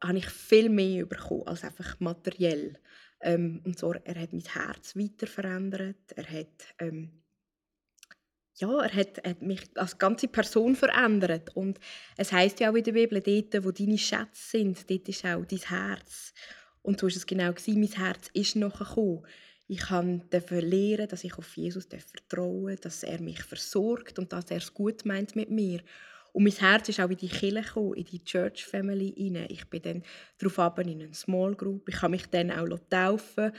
habe 0.00 0.18
ich 0.18 0.26
viel 0.26 0.68
mehr 0.68 1.06
bekommen 1.06 1.48
als 1.48 1.64
einfach 1.64 1.98
materiell. 1.98 2.78
Ähm, 3.20 3.62
und 3.64 3.78
zwar, 3.78 3.96
er 4.04 4.20
hat 4.20 4.32
mein 4.32 4.42
Herz 4.42 4.96
weiter 4.96 5.26
verändert. 5.26 6.12
Er 6.14 6.28
hat 6.28 6.74
ähm, 6.78 7.22
ja, 8.58 8.80
er 8.80 8.94
hat, 8.94 9.22
hat, 9.26 9.42
mich 9.42 9.62
als 9.74 9.98
ganze 9.98 10.28
Person 10.28 10.76
verändert. 10.76 11.54
Und 11.54 11.78
es 12.16 12.32
heißt 12.32 12.60
ja 12.60 12.70
auch 12.70 12.74
in 12.74 12.84
der 12.84 12.92
Bibel, 12.92 13.20
dort, 13.20 13.64
wo 13.64 13.70
deine 13.70 13.98
Schätze 13.98 14.50
sind, 14.50 14.90
dort 14.90 15.08
ist 15.08 15.24
auch 15.24 15.44
dein 15.44 15.58
Herz. 15.58 16.32
Und 16.82 17.00
so 17.00 17.06
war 17.06 17.14
es 17.14 17.26
genau. 17.26 17.52
Gewesen. 17.52 17.80
Mein 17.80 17.92
Herz 17.92 18.30
ist 18.32 18.56
noch 18.56 18.78
gekommen. 18.78 19.26
Ich 19.68 19.84
durfte 19.86 20.60
lernen, 20.60 21.08
dass 21.08 21.24
ich 21.24 21.36
auf 21.36 21.56
Jesus 21.56 21.86
vertrauen 21.86 22.66
darf, 22.68 22.80
dass 22.80 23.02
er 23.02 23.20
mich 23.20 23.42
versorgt 23.42 24.18
und 24.18 24.32
dass 24.32 24.50
er 24.50 24.58
es 24.58 24.72
gut 24.72 25.04
meint 25.04 25.34
mit 25.34 25.50
mir. 25.50 25.80
Und 26.36 26.44
mein 26.44 26.52
Herz 26.52 26.90
ist 26.90 27.00
auch 27.00 27.08
in 27.08 27.16
die 27.16 27.30
Kirche 27.30 27.62
gekommen, 27.62 27.94
in 27.94 28.04
die 28.04 28.22
Church 28.22 28.66
Family 28.66 29.10
hinein. 29.16 29.46
Ich 29.48 29.64
bin 29.70 29.80
dann 29.80 30.02
darauf 30.36 30.76
in 30.76 30.90
eine 30.90 31.14
Small 31.14 31.54
Group. 31.54 31.88
Ich 31.88 31.94
kann 31.94 32.10
mich 32.10 32.26
dann 32.26 32.50
auch 32.50 32.78
taufen. 32.90 33.52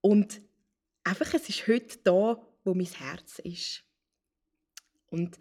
Und 0.00 0.40
einfach, 1.02 1.34
es 1.34 1.48
ist 1.48 1.66
heute 1.66 1.98
da, 2.04 2.40
wo 2.62 2.74
mein 2.74 2.86
Herz 2.86 3.40
ist. 3.40 3.82
Und 5.10 5.36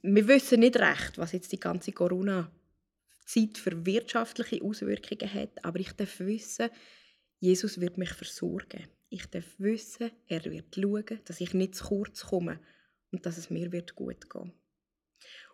wir 0.00 0.28
wissen 0.28 0.60
nicht 0.60 0.76
recht, 0.76 1.18
was 1.18 1.32
jetzt 1.32 1.50
die 1.50 1.58
ganze 1.58 1.90
Corona-Zeit 1.90 3.58
für 3.58 3.84
wirtschaftliche 3.84 4.62
Auswirkungen 4.62 5.34
hat, 5.34 5.64
aber 5.64 5.80
ich 5.80 5.90
darf 5.94 6.20
wissen, 6.20 6.70
Jesus 7.40 7.80
wird 7.80 7.98
mich 7.98 8.12
versorgen. 8.12 8.86
Ich 9.08 9.26
darf 9.26 9.58
wissen, 9.58 10.12
er 10.28 10.44
wird 10.44 10.72
schauen, 10.72 11.18
dass 11.24 11.40
ich 11.40 11.52
nicht 11.52 11.74
zu 11.74 11.84
kurz 11.84 12.26
komme 12.26 12.60
und 13.10 13.26
dass 13.26 13.38
es 13.38 13.50
mir 13.50 13.72
wird 13.72 13.96
gut 13.96 14.30
gehen. 14.30 14.52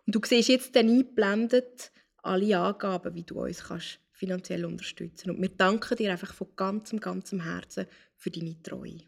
Und 0.07 0.15
du 0.15 0.21
siehst 0.23 0.49
jetzt 0.49 0.75
dann 0.75 0.87
eingeblendet 0.87 1.91
alle 2.23 2.57
Angaben, 2.57 3.13
wie 3.13 3.23
du 3.23 3.43
uns 3.43 3.63
kannst 3.65 3.99
finanziell 4.11 4.65
unterstützen. 4.65 5.29
Und 5.29 5.41
wir 5.41 5.49
danken 5.49 5.95
dir 5.95 6.11
einfach 6.11 6.33
von 6.33 6.47
ganzem, 6.55 6.99
ganzem 6.99 7.41
Herzen 7.43 7.85
für 8.15 8.31
deine 8.31 8.59
Treue. 8.63 9.01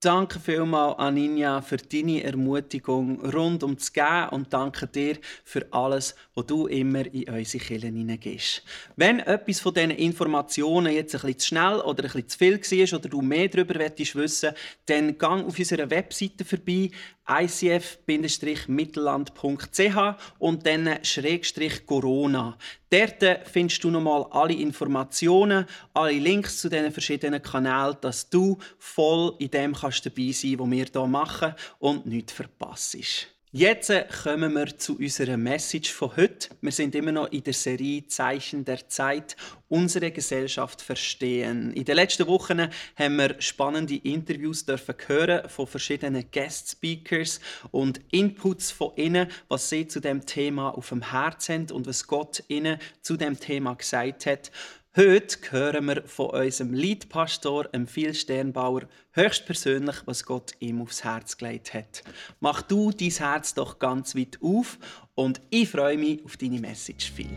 Danke 0.00 0.38
vielmals, 0.38 0.96
Aninja, 1.00 1.60
für 1.60 1.76
deine 1.76 2.22
Ermutigung 2.22 3.20
rund 3.34 3.64
um 3.64 3.74
das 3.74 3.92
Gehen 3.92 4.28
und 4.30 4.52
danke 4.52 4.86
dir 4.86 5.18
für 5.42 5.66
alles, 5.72 6.14
was 6.36 6.46
du 6.46 6.68
immer 6.68 7.04
in 7.12 7.28
unsere 7.28 7.64
Kirchen 7.64 7.96
hineingehst. 7.96 8.62
Wenn 8.94 9.18
etwas 9.18 9.58
von 9.58 9.74
diesen 9.74 9.90
Informationen 9.90 10.92
jetzt 10.92 11.16
ein 11.16 11.22
bisschen 11.22 11.38
zu 11.40 11.46
schnell 11.48 11.80
oder 11.80 12.04
ein 12.04 12.12
bisschen 12.12 12.28
zu 12.28 12.38
viel 12.38 12.60
war 12.60 12.98
oder 13.00 13.08
du 13.08 13.22
mehr 13.22 13.48
darüber 13.48 13.74
wissen 13.74 14.20
willst, 14.20 14.46
dann 14.86 15.18
gang 15.18 15.44
auf 15.44 15.58
unserer 15.58 15.90
Webseite 15.90 16.44
vorbei 16.44 16.92
icf-mittelland.ch 17.28 20.16
und 20.38 20.66
dann 20.66 21.04
Schrägstrich 21.04 21.86
Corona. 21.86 22.58
Dort 22.90 23.48
findest 23.48 23.84
du 23.84 23.90
nochmal 23.90 24.26
alle 24.30 24.54
Informationen, 24.54 25.66
alle 25.92 26.18
Links 26.18 26.58
zu 26.58 26.68
diesen 26.68 26.90
verschiedenen 26.90 27.42
Kanälen, 27.42 27.96
dass 28.00 28.30
du 28.30 28.58
voll 28.78 29.34
in 29.38 29.50
dem 29.50 29.74
kannst 29.74 30.04
dabei 30.04 30.32
sein 30.32 30.56
kannst, 30.56 30.60
was 30.60 30.70
wir 30.70 30.84
hier 30.84 31.06
machen 31.06 31.54
und 31.78 32.06
nichts 32.06 32.32
verpasst. 32.32 33.37
Jetzt 33.50 33.90
kommen 34.24 34.52
wir 34.52 34.76
zu 34.76 34.98
unserer 34.98 35.38
Message 35.38 35.90
von 35.90 36.14
heute. 36.18 36.50
Wir 36.60 36.70
sind 36.70 36.94
immer 36.94 37.12
noch 37.12 37.32
in 37.32 37.42
der 37.42 37.54
Serie 37.54 38.06
Zeichen 38.06 38.66
der 38.66 38.90
Zeit, 38.90 39.36
unsere 39.70 40.10
Gesellschaft 40.10 40.82
verstehen. 40.82 41.72
In 41.72 41.86
den 41.86 41.96
letzten 41.96 42.26
Wochen 42.26 42.68
haben 42.94 43.16
wir 43.16 43.40
spannende 43.40 43.96
Interviews 43.96 44.66
dürfen 44.66 44.94
hören 45.06 45.48
von 45.48 45.66
verschiedenen 45.66 46.30
Guest 46.30 46.72
Speakers 46.72 47.40
und 47.70 48.02
Inputs 48.10 48.70
von 48.70 48.92
ihnen, 48.96 49.28
was 49.48 49.70
sie 49.70 49.88
zu 49.88 50.00
dem 50.00 50.26
Thema 50.26 50.76
auf 50.76 50.90
dem 50.90 51.10
Herzen 51.10 51.68
haben 51.68 51.70
und 51.72 51.86
was 51.86 52.06
Gott 52.06 52.44
ihnen 52.48 52.78
zu 53.00 53.16
dem 53.16 53.40
Thema 53.40 53.72
gesagt 53.72 54.26
hat. 54.26 54.50
Heute 54.98 55.38
hören 55.52 55.84
wir 55.84 56.02
von 56.08 56.30
unserem 56.30 56.74
Leadpastor, 56.74 57.68
dem 57.68 57.86
Phil 57.86 58.14
Sternbauer, 58.14 58.88
höchstpersönlich, 59.12 59.94
was 60.06 60.24
Gott 60.24 60.50
ihm 60.58 60.82
aufs 60.82 61.04
Herz 61.04 61.36
gelegt 61.36 61.72
hat. 61.72 62.02
Mach 62.40 62.62
du 62.62 62.90
dein 62.90 63.10
Herz 63.10 63.54
doch 63.54 63.78
ganz 63.78 64.16
weit 64.16 64.40
auf 64.42 64.76
und 65.14 65.40
ich 65.50 65.68
freue 65.68 65.96
mich 65.96 66.24
auf 66.24 66.36
deine 66.36 66.58
Message, 66.58 67.12
Phil. 67.12 67.28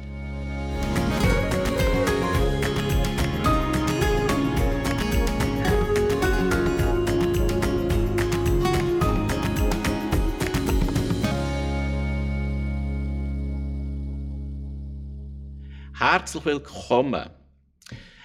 Herzlich 15.94 16.44
willkommen 16.44 17.30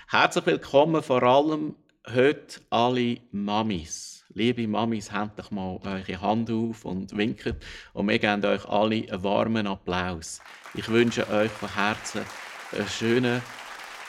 Herzlich 0.08 0.46
willkommen 0.46 1.02
vor 1.02 1.24
allem 1.24 1.74
heute 2.08 2.60
alle 2.70 3.16
Mamis. 3.32 4.24
Liebe 4.32 4.68
Mamis, 4.68 5.10
habt 5.10 5.36
doch 5.36 5.50
mal 5.50 5.80
eure 5.82 6.20
Hand 6.20 6.48
auf 6.48 6.84
und 6.84 7.16
winkt. 7.16 7.56
Und 7.92 8.08
wir 8.08 8.20
geben 8.20 8.44
euch 8.44 8.64
alle 8.66 9.10
einen 9.10 9.22
warmen 9.24 9.66
Applaus. 9.66 10.40
Ich 10.74 10.88
wünsche 10.88 11.28
euch 11.28 11.50
von 11.50 11.74
Herzen 11.74 12.22
einen 12.70 12.86
schönen, 12.86 13.42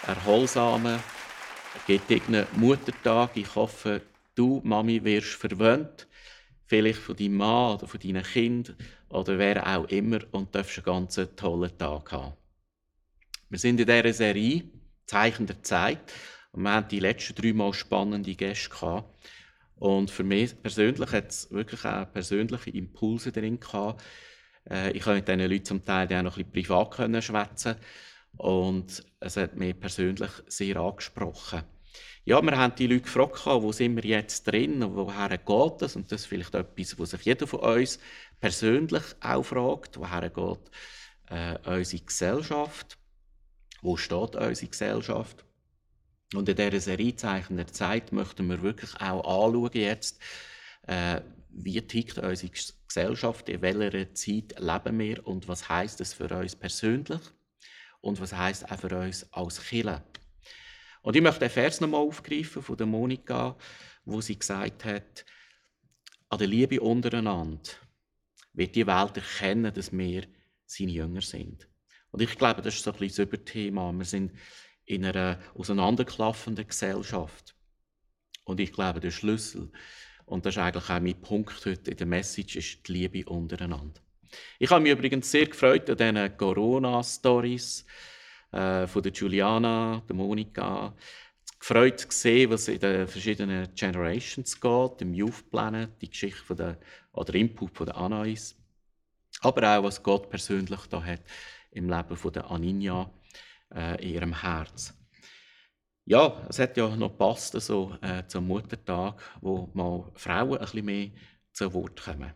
erholsamen, 0.05 0.99
gedignen 1.87 2.45
Muttertag. 2.55 3.31
Ich 3.33 3.55
hoffe, 3.55 4.03
du, 4.35 4.61
Mami, 4.63 5.03
wirst 5.03 5.33
verwöhnt. 5.33 6.07
Vielleicht 6.67 6.99
von 6.99 7.15
deinem 7.15 7.37
Mann 7.37 7.73
oder 7.73 7.87
von 7.87 7.99
deinen 7.99 8.21
Kind 8.21 8.75
oder 9.09 9.39
wer 9.39 9.65
auch 9.65 9.85
immer 9.85 10.19
und 10.29 10.53
darfst 10.53 10.77
einen 10.77 10.85
ganz 10.85 11.19
tollen 11.35 11.75
Tag 11.75 12.11
haben. 12.11 12.33
Wir 13.49 13.57
sind 13.57 13.79
in 13.79 13.87
dieser 13.87 14.13
Serie 14.13 14.63
Zeichen 15.07 15.47
der 15.47 15.63
Zeit. 15.63 15.99
Und 16.51 16.63
wir 16.63 16.73
hatten 16.73 16.89
die 16.89 16.99
letzten 16.99 17.35
drei 17.35 17.53
Mal 17.53 17.73
spannende 17.73 18.35
Gäste 18.35 18.69
gehabt. 18.69 19.09
Und 19.75 20.11
für 20.11 20.23
mich 20.23 20.59
persönlich 20.61 21.11
hat 21.11 21.29
es 21.29 21.51
wirklich 21.51 21.85
auch 21.85 22.11
persönliche 22.11 22.71
Impulse 22.71 23.31
drin 23.31 23.59
gehabt. 23.59 24.03
Äh, 24.69 24.91
ich 24.91 25.03
konnte 25.03 25.19
mit 25.19 25.27
diesen 25.27 25.51
Leuten 25.51 25.65
zum 25.65 25.85
Teil 25.85 26.05
auch 26.07 26.23
noch 26.23 26.37
ein 26.37 26.45
bisschen 26.45 26.91
privat 26.91 27.23
schwätzen 27.23 27.75
und 28.37 29.03
es 29.19 29.37
hat 29.37 29.55
mich 29.55 29.79
persönlich 29.79 30.31
sehr 30.47 30.77
angesprochen. 30.77 31.63
Ja, 32.25 32.41
wir 32.41 32.57
haben 32.57 32.75
die 32.75 32.87
Leute 32.87 33.03
gefragt, 33.03 33.45
wo 33.45 33.71
sind 33.71 33.95
wir 33.95 34.03
jetzt 34.03 34.43
drin 34.43 34.83
und 34.83 34.95
woher 34.95 35.37
geht 35.37 35.81
es? 35.81 35.95
Und 35.95 36.11
das 36.11 36.21
ist 36.21 36.27
vielleicht 36.27 36.55
etwas, 36.55 36.99
was 36.99 37.11
sich 37.11 37.21
jeder 37.21 37.47
von 37.47 37.61
uns 37.61 37.99
persönlich 38.39 39.03
auch 39.21 39.43
fragt. 39.43 39.97
Woher 39.97 40.29
geht 40.29 40.71
äh, 41.29 41.57
unsere 41.65 42.03
Gesellschaft? 42.03 42.96
Wo 43.81 43.97
steht 43.97 44.35
unsere 44.35 44.69
Gesellschaft? 44.69 45.45
Und 46.33 46.49
in 46.49 46.55
dieser 46.55 46.79
Serie 46.79 47.15
Zeichen 47.15 47.57
der 47.57 47.67
Zeit 47.67 48.11
möchten 48.11 48.47
wir 48.49 48.61
wirklich 48.61 48.93
auch 48.95 49.23
anschauen 49.23 49.71
jetzt, 49.73 50.19
äh, 50.87 51.21
wie 51.49 51.81
tickt 51.81 52.17
unsere 52.17 52.51
Gesellschaft, 52.87 53.49
in 53.49 53.61
welcher 53.61 54.13
Zeit 54.13 54.59
leben 54.59 54.99
wir 54.99 55.25
und 55.25 55.47
was 55.47 55.69
heißt 55.69 56.01
es 56.01 56.13
für 56.13 56.29
uns 56.29 56.55
persönlich 56.55 57.21
und 58.01 58.19
was 58.19 58.33
heißt 58.33 58.69
auch 58.69 58.79
für 58.79 58.97
uns 58.97 59.31
als 59.31 59.61
Kirche. 59.61 60.03
Und 61.01 61.15
ich 61.15 61.21
möchte 61.21 61.39
den 61.39 61.49
Vers 61.49 61.79
nochmal 61.79 62.01
aufgreifen 62.01 62.61
von 62.61 62.77
der 62.77 62.85
Monika, 62.85 63.57
wo 64.03 64.19
sie 64.21 64.37
gesagt 64.37 64.83
hat, 64.85 65.25
an 66.29 66.39
der 66.39 66.47
Liebe 66.47 66.81
untereinander 66.81 67.69
wird 68.53 68.75
die 68.75 68.87
Welt 68.87 69.15
erkennen, 69.15 69.73
dass 69.73 69.91
wir 69.91 70.23
seine 70.65 70.91
Jünger 70.91 71.21
sind. 71.21 71.67
Und 72.11 72.21
ich 72.21 72.37
glaube, 72.37 72.61
das 72.61 72.75
ist 72.75 72.83
so 72.83 72.91
ein 72.91 72.97
bisschen 72.97 73.25
das 73.25 73.33
Überthema. 73.33 73.91
Wir 73.91 74.05
sind 74.05 74.31
in 74.85 75.05
einer 75.05 75.39
auseinanderklaffenden 75.55 76.67
Gesellschaft. 76.67 77.55
Und 78.45 78.59
ich 78.59 78.71
glaube, 78.71 78.99
der 78.99 79.11
Schlüssel, 79.11 79.69
und 80.25 80.45
das 80.45 80.55
ist 80.55 80.61
eigentlich 80.61 80.89
auch 80.89 80.99
mein 80.99 81.21
Punkt 81.21 81.65
heute 81.65 81.91
in 81.91 81.97
der 81.97 82.07
Message, 82.07 82.55
ist 82.55 82.87
die 82.87 82.93
Liebe 82.93 83.29
untereinander. 83.29 84.01
Ich 84.59 84.69
habe 84.69 84.81
mich 84.81 84.91
übrigens 84.91 85.29
sehr 85.29 85.47
gefreut 85.47 85.89
an 85.89 85.97
diesen 85.97 86.37
Corona-Stories 86.37 87.85
äh, 88.51 88.87
von 88.87 89.03
der 89.03 89.11
Juliana, 89.11 90.01
der 90.07 90.15
Monika. 90.15 90.95
Gefreut 91.59 91.99
zu 91.99 92.07
sehen, 92.11 92.51
was 92.51 92.67
in 92.67 92.79
den 92.79 93.07
verschiedenen 93.07 93.73
Generations 93.73 94.59
geht, 94.59 95.01
im 95.01 95.13
Youth 95.13 95.49
Planet, 95.49 95.89
die 96.01 96.09
Geschichte 96.09 96.43
von 96.43 96.57
der, 96.57 96.77
oder 97.13 97.33
Input 97.35 97.75
von 97.75 97.85
der 97.87 97.97
Anais. 97.97 98.55
Aber 99.41 99.77
auch, 99.77 99.83
was 99.83 100.01
Gott 100.01 100.29
persönlich 100.29 100.81
da 100.89 101.03
hat 101.03 101.21
im 101.71 101.89
Leben 101.89 102.15
von 102.15 102.33
der 102.33 102.49
Aninja 102.49 103.11
äh, 103.73 104.03
in 104.03 104.13
ihrem 104.15 104.41
Herz. 104.41 104.93
Ja, 106.05 106.45
es 106.49 106.59
hat 106.59 106.77
ja 106.77 106.95
noch 106.95 107.11
gepasst 107.11 107.59
so, 107.59 107.95
äh, 108.01 108.25
zum 108.27 108.47
Muttertag, 108.47 109.21
wo 109.41 109.69
mal 109.73 110.09
Frauen 110.15 110.53
ein 110.53 110.59
bisschen 110.59 110.85
mehr 110.85 111.09
zu 111.51 111.73
Wort 111.73 112.01
kommen. 112.01 112.33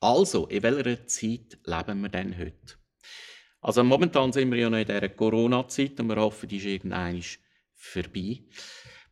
Also, 0.00 0.46
in 0.46 0.62
welcher 0.62 1.06
Zeit 1.06 1.58
leben 1.64 2.00
wir 2.02 2.08
denn 2.08 2.38
heute? 2.38 2.76
Also 3.60 3.82
momentan 3.82 4.32
sind 4.32 4.52
wir 4.52 4.58
ja 4.58 4.70
noch 4.70 4.78
in 4.78 4.86
dieser 4.86 5.08
Corona-Zeit 5.08 5.98
und 5.98 6.08
wir 6.08 6.16
hoffen, 6.16 6.48
die 6.48 6.58
ist 6.58 6.66
irgendwann 6.66 7.20
vorbei. 7.74 8.44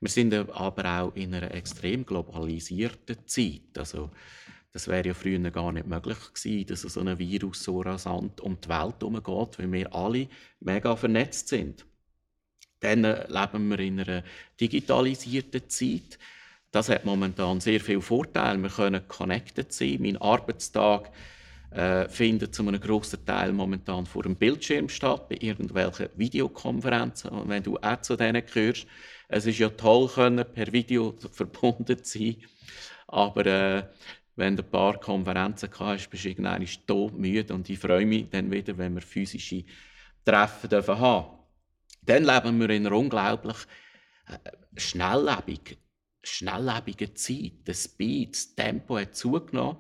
Wir 0.01 0.09
sind 0.09 0.35
aber 0.35 1.01
auch 1.01 1.17
in 1.17 1.35
einer 1.35 1.51
extrem 1.53 2.07
globalisierten 2.07 3.27
Zeit. 3.27 3.77
Also 3.77 4.11
das 4.75 4.89
wäre 4.89 5.07
ja 5.07 5.15
früher 5.15 5.39
gar 5.53 5.71
nicht 5.71 5.87
möglich 5.87 6.19
gewesen, 6.35 6.67
dass 6.67 6.81
so 6.81 7.01
ein 7.01 7.17
Virus 7.17 7.63
so 7.63 7.81
rasant 7.81 8.41
um 8.41 8.61
die 8.61 8.69
Welt 8.69 8.97
herumgeht, 9.01 9.59
weil 9.59 9.73
wir 9.73 9.95
alle 9.95 10.27
mega 10.59 10.97
vernetzt 10.97 11.47
sind. 11.47 11.87
Dann 12.81 13.03
leben 13.03 13.69
wir 13.69 13.79
in 13.79 14.01
einer 14.01 14.25
digitalisierten 14.61 15.69
Zeit. 15.69 16.19
Das 16.73 16.89
hat 16.89 17.05
momentan 17.05 17.61
sehr 17.61 17.81
viele 17.81 18.01
Vorteile. 18.01 18.59
Wir 18.59 18.69
können 18.69 19.07
connected 19.07 19.73
sein. 19.73 19.99
Mein 20.01 20.17
Arbeitstag 20.17 21.13
äh, 21.71 22.09
findet 22.09 22.53
zu 22.53 22.67
einem 22.67 22.81
grossen 22.81 23.25
Teil 23.25 23.53
momentan 23.53 24.07
vor 24.07 24.25
dem 24.25 24.35
Bildschirm 24.35 24.89
statt, 24.89 25.29
bei 25.29 25.37
irgendwelchen 25.41 26.09
Videokonferenzen. 26.17 27.31
Und 27.31 27.49
wenn 27.49 27.63
du 27.63 27.79
auch 27.79 28.01
zu 28.01 28.17
denen 28.17 28.45
gehörst, 28.45 28.89
es 29.29 29.47
ist 29.47 29.59
ja 29.59 29.69
toll, 29.69 30.09
können, 30.09 30.45
per 30.53 30.73
Video 30.73 31.15
verbunden 31.31 32.03
zu 32.03 32.19
sein. 32.19 32.37
Aber 33.07 33.47
äh, 33.47 33.85
wenn 34.37 34.57
du 34.57 34.63
ein 34.63 34.71
paar 34.71 34.99
Konferenzen 34.99 35.71
hast, 35.79 36.09
bist 36.09 36.25
du 36.25 36.29
irgendwann 36.29 36.67
müde. 37.21 37.55
Und 37.55 37.69
ich 37.69 37.79
freue 37.79 38.07
mich 38.07 38.29
dann 38.31 38.51
wieder, 38.51 38.77
wenn 38.77 38.95
wir 38.95 39.03
physische 39.03 39.65
Treffen 40.25 40.71
dürfen 40.71 40.99
haben. 40.99 41.39
Dann 42.03 42.25
leben 42.25 42.61
wir 42.61 42.71
in 42.71 42.87
einer 42.87 42.97
unglaublich 42.97 43.57
äh, 44.27 44.51
schnelllebigen, 44.79 45.77
schnelllebigen 46.23 47.15
Zeit. 47.15 47.67
Der 47.67 47.75
Speed, 47.75 48.35
das 48.35 48.55
Tempo 48.55 48.99
hat 48.99 49.17
zugenommen. 49.17 49.79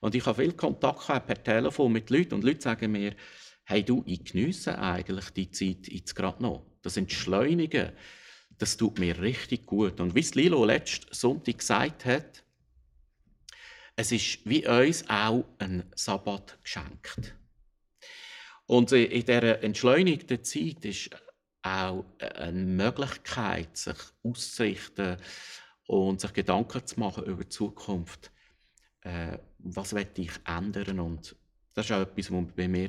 Und 0.00 0.14
ich 0.14 0.24
habe 0.24 0.42
viel 0.42 0.52
Kontakt 0.52 1.06
per 1.06 1.42
Telefon 1.42 1.92
mit 1.92 2.10
Leuten. 2.10 2.34
Und 2.34 2.44
Leute 2.44 2.62
sagen 2.62 2.92
mir, 2.92 3.14
hey 3.64 3.84
du, 3.84 4.02
ich 4.06 4.24
geniesse 4.24 4.78
eigentlich 4.78 5.30
die 5.30 5.50
Zeit 5.50 5.88
jetzt 5.88 6.14
gerade 6.14 6.42
noch. 6.42 6.66
Das 6.82 6.96
Entschleunigen, 6.96 7.92
das 8.58 8.76
tut 8.76 8.98
mir 8.98 9.20
richtig 9.20 9.66
gut. 9.66 10.00
Und 10.00 10.14
wie 10.14 10.20
es 10.20 10.34
Lilo 10.34 10.64
letzten 10.64 11.14
Sonntag 11.14 11.58
gesagt 11.58 12.04
hat, 12.06 12.44
es 14.00 14.12
ist 14.12 14.38
wie 14.46 14.66
uns 14.66 15.04
auch 15.10 15.44
ein 15.58 15.84
Sabbat 15.94 16.58
geschenkt. 16.62 17.34
Und 18.64 18.92
in 18.92 19.10
dieser 19.10 19.62
entschleunigten 19.62 20.42
Zeit 20.42 20.86
ist 20.86 21.10
auch 21.60 22.06
eine 22.18 22.64
Möglichkeit, 22.64 23.76
sich 23.76 23.98
auszurichten 24.22 25.18
und 25.86 26.18
sich 26.18 26.32
Gedanken 26.32 26.86
zu 26.86 26.98
machen 26.98 27.24
über 27.24 27.44
die 27.44 27.50
Zukunft. 27.50 28.32
Äh, 29.02 29.36
was 29.58 29.92
möchte 29.92 30.22
ich 30.22 30.32
ändern? 30.46 31.00
Und 31.00 31.36
das 31.74 31.84
ist 31.86 31.92
auch 31.92 32.00
etwas, 32.00 32.32
was 32.32 32.52
bei 32.56 32.68
mir 32.68 32.88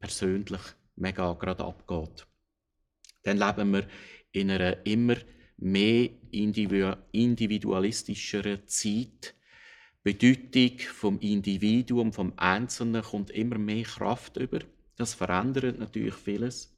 persönlich 0.00 0.62
mega 0.96 1.34
gerade 1.34 1.64
abgeht. 1.64 2.26
Dann 3.22 3.36
leben 3.36 3.74
wir 3.74 3.86
in 4.32 4.50
einer 4.50 4.86
immer 4.86 5.16
mehr 5.58 6.08
individualistischeren 6.30 8.66
Zeit. 8.66 9.34
Bedeutung 10.12 10.78
vom 10.78 11.20
Individuum, 11.20 12.14
vom 12.14 12.32
Einzelnen 12.36 13.02
kommt 13.02 13.30
immer 13.30 13.58
mehr 13.58 13.84
Kraft 13.84 14.38
über. 14.38 14.60
Das 14.96 15.12
verändert 15.12 15.78
natürlich 15.78 16.14
vieles. 16.14 16.74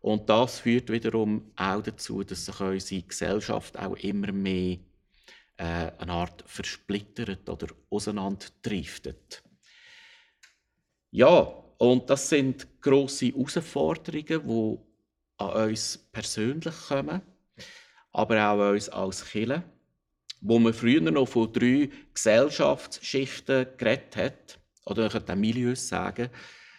Und 0.00 0.28
das 0.28 0.58
führt 0.58 0.90
wiederum 0.90 1.50
auch 1.56 1.80
dazu, 1.80 2.22
dass 2.22 2.44
sich 2.44 2.60
unsere 2.60 3.02
Gesellschaft 3.02 3.78
auch 3.78 3.96
immer 3.96 4.30
mehr 4.30 4.76
äh, 5.56 5.90
eine 5.96 6.12
Art 6.12 6.44
versplittert 6.46 7.48
oder 7.48 7.68
auseinanderdriftet. 7.88 9.42
Ja, 11.12 11.50
und 11.78 12.10
das 12.10 12.28
sind 12.28 12.82
große 12.82 13.28
Herausforderungen, 13.28 14.46
die 14.46 14.78
an 15.38 15.68
uns 15.70 15.96
persönlich 16.12 16.74
kommen, 16.88 17.22
aber 18.12 18.36
auch 18.36 18.60
an 18.60 18.74
uns 18.74 18.90
als 18.90 19.24
Kirche, 19.24 19.64
wo 20.44 20.58
man 20.58 20.74
früher 20.74 21.00
noch 21.00 21.26
von 21.26 21.50
drei 21.52 21.88
Gesellschaftsschichten 22.12 23.66
geredet 23.78 24.16
hat, 24.16 24.58
oder 24.84 25.06
ich 25.06 25.12
könnte 25.12 25.32
auch 25.32 25.36
Milieus 25.36 25.88
sagen, 25.88 26.28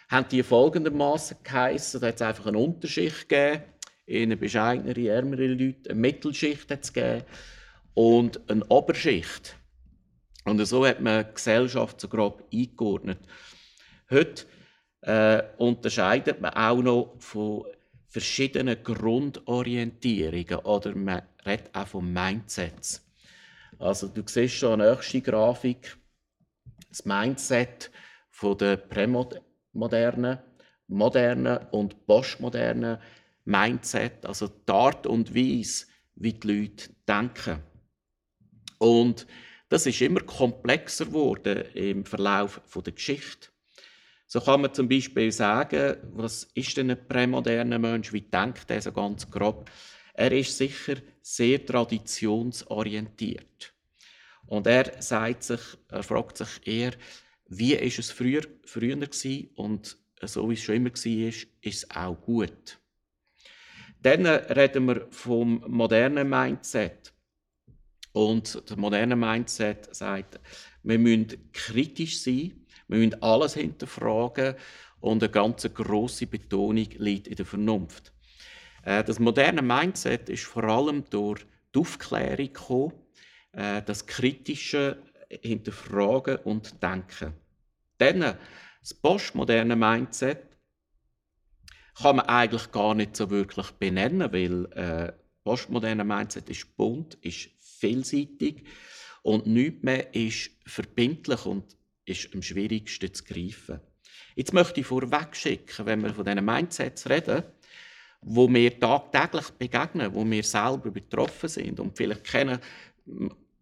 haben 0.08 0.28
die 0.28 0.44
folgendermaßen 0.44 1.38
geheissen. 1.42 2.00
Da 2.00 2.06
hat 2.06 2.14
es 2.14 2.22
einfach 2.22 2.46
eine 2.46 2.58
Unterschicht 2.58 3.28
gegeben, 3.28 3.64
eine 4.08 4.36
bescheidenere, 4.36 5.08
ärmere 5.08 5.48
Leute, 5.48 5.90
eine 5.90 5.98
Mittelschicht 5.98 6.70
hat 6.70 6.84
es 6.84 6.92
gegeben 6.92 7.24
und 7.94 8.48
eine 8.48 8.64
Oberschicht. 8.66 9.56
Und 10.44 10.64
so 10.64 10.86
hat 10.86 11.00
man 11.00 11.26
die 11.26 11.34
Gesellschaft 11.34 12.00
so 12.00 12.06
grob 12.06 12.48
eingeordnet. 12.54 13.18
Heute 14.08 14.44
äh, 15.00 15.42
unterscheidet 15.58 16.40
man 16.40 16.54
auch 16.54 16.80
noch 16.80 17.16
von 17.18 17.64
verschiedenen 18.10 18.80
Grundorientierungen 18.84 20.60
oder 20.60 20.94
man 20.94 21.22
redet 21.44 21.74
auch 21.74 21.88
von 21.88 22.12
Mindsets. 22.12 23.05
Also 23.78 24.08
du 24.08 24.22
siehst 24.26 24.54
schon 24.54 24.72
an 24.72 24.78
der 24.80 24.94
nächsten 24.94 25.22
Grafik 25.22 25.96
das 26.88 27.04
Mindset 27.04 27.90
von 28.30 28.56
der 28.56 28.76
Prämod 28.76 29.40
modernen, 29.72 30.38
modernen 30.88 31.58
und 31.70 32.06
postmodernen 32.06 32.98
Mindset, 33.44 34.24
also 34.24 34.48
die 34.48 34.72
Art 34.72 35.06
und 35.06 35.34
Weise, 35.34 35.86
wie 36.14 36.32
die 36.32 36.48
Leute 36.48 36.90
denken. 37.06 37.62
Und 38.78 39.26
das 39.68 39.86
ist 39.86 40.00
immer 40.00 40.20
komplexer 40.20 41.06
geworden 41.06 41.64
im 41.74 42.04
Verlauf 42.04 42.60
der 42.74 42.92
Geschichte. 42.92 43.48
So 44.26 44.40
kann 44.40 44.62
man 44.62 44.74
zum 44.74 44.88
Beispiel 44.88 45.30
sagen, 45.30 45.96
was 46.14 46.44
ist 46.54 46.76
denn 46.76 46.90
ein 46.90 47.08
prämoderner 47.08 47.78
Mensch? 47.78 48.12
Wie 48.12 48.22
denkt 48.22 48.70
er 48.70 48.82
so 48.82 48.90
ganz 48.90 49.30
grob? 49.30 49.70
Er 50.18 50.32
ist 50.32 50.56
sicher 50.56 50.96
sehr 51.20 51.66
traditionsorientiert. 51.66 53.74
Und 54.46 54.66
er 54.66 55.02
sagt 55.02 55.42
sich, 55.42 55.60
er 55.88 56.02
fragt 56.02 56.38
sich 56.38 56.66
eher, 56.66 56.92
wie 57.48 57.74
ist 57.74 57.98
es 57.98 58.10
früher, 58.10 58.40
früher 58.64 58.96
gewesen 58.96 59.50
und 59.56 59.98
so 60.22 60.48
wie 60.48 60.54
es 60.54 60.62
schon 60.62 60.76
immer 60.76 60.88
war, 60.88 61.28
ist, 61.28 61.46
es 61.60 61.90
auch 61.90 62.18
gut. 62.22 62.78
Dann 64.00 64.24
reden 64.24 64.86
wir 64.86 65.06
vom 65.10 65.62
modernen 65.68 66.30
Mindset. 66.30 67.12
Und 68.12 68.62
das 68.70 68.76
moderne 68.78 69.16
Mindset 69.16 69.94
sagt, 69.94 70.40
wir 70.82 70.98
müssen 70.98 71.50
kritisch 71.52 72.22
sein, 72.22 72.64
wir 72.88 72.98
müssen 72.98 73.22
alles 73.22 73.52
hinterfragen 73.52 74.54
und 75.00 75.22
eine 75.22 75.30
ganz 75.30 75.68
große 75.74 76.26
Betonung 76.26 76.88
liegt 76.96 77.28
in 77.28 77.36
der 77.36 77.44
Vernunft. 77.44 78.15
Äh, 78.86 79.04
das 79.04 79.18
moderne 79.18 79.62
Mindset 79.62 80.28
ist 80.30 80.44
vor 80.44 80.64
allem 80.64 81.04
durch 81.10 81.44
die 81.74 81.80
Aufklärung 81.80 82.46
gekommen, 82.46 82.92
äh, 83.52 83.82
das 83.82 84.06
kritische 84.06 85.02
hinterfragen 85.28 86.36
und 86.44 86.82
denken. 86.82 87.34
Dann 87.98 88.20
das 88.20 88.94
postmoderne 88.94 89.74
Mindset 89.74 90.56
kann 91.96 92.16
man 92.16 92.26
eigentlich 92.26 92.70
gar 92.70 92.94
nicht 92.94 93.16
so 93.16 93.28
wirklich 93.30 93.70
benennen, 93.72 94.32
weil 94.32 94.66
äh, 94.72 95.12
postmoderne 95.42 96.04
Mindset 96.04 96.48
ist 96.48 96.76
bunt, 96.76 97.14
ist 97.22 97.50
vielseitig 97.58 98.64
und 99.22 99.46
nichts 99.46 99.82
mehr 99.82 100.14
ist 100.14 100.50
verbindlich 100.64 101.44
und 101.44 101.76
ist 102.04 102.32
am 102.34 102.42
schwierigsten 102.42 103.12
zu 103.12 103.24
greifen. 103.24 103.80
Jetzt 104.36 104.52
möchte 104.52 104.80
ich 104.80 104.86
vorweg 104.86 105.34
schicken, 105.34 105.86
wenn 105.86 106.02
wir 106.02 106.14
von 106.14 106.24
diesen 106.24 106.44
Mindsets 106.44 107.08
reden, 107.08 107.42
wo 108.28 108.52
wir 108.52 108.78
tagtäglich 108.78 109.50
begegnen, 109.50 110.12
wo 110.12 110.28
wir 110.28 110.42
selber 110.42 110.90
betroffen 110.90 111.48
sind 111.48 111.78
und 111.78 111.96
vielleicht 111.96 112.24
kennen 112.24 112.58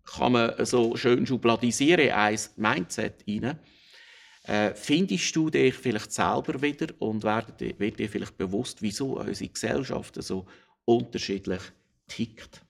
kann 0.04 0.32
man 0.32 0.66
so 0.66 0.96
schön 0.96 1.26
schubladisieren, 1.26 2.10
ein 2.10 2.38
Mindset 2.56 3.24
rein. 3.26 3.58
Äh, 4.44 4.74
findest 4.74 5.34
du 5.34 5.48
dich 5.48 5.74
vielleicht 5.74 6.12
selber 6.12 6.60
wieder 6.60 6.88
und 6.98 7.22
wird, 7.22 7.60
wird 7.78 7.98
dir 7.98 8.08
vielleicht 8.08 8.36
bewusst, 8.36 8.82
wieso 8.82 9.18
unsere 9.18 9.50
Gesellschaft 9.50 10.22
so 10.22 10.46
unterschiedlich 10.84 11.62
tickt? 12.06 12.62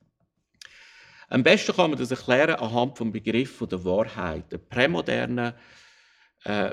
Am 1.28 1.42
besten 1.42 1.74
kann 1.74 1.90
man 1.90 1.98
das 1.98 2.12
erklären 2.12 2.54
anhand 2.56 3.00
des 3.00 3.12
Begriff 3.12 3.58
der 3.68 3.84
Wahrheit. 3.84 4.52
Der 4.52 4.58
prämoderne 4.58 5.54
äh, 6.44 6.70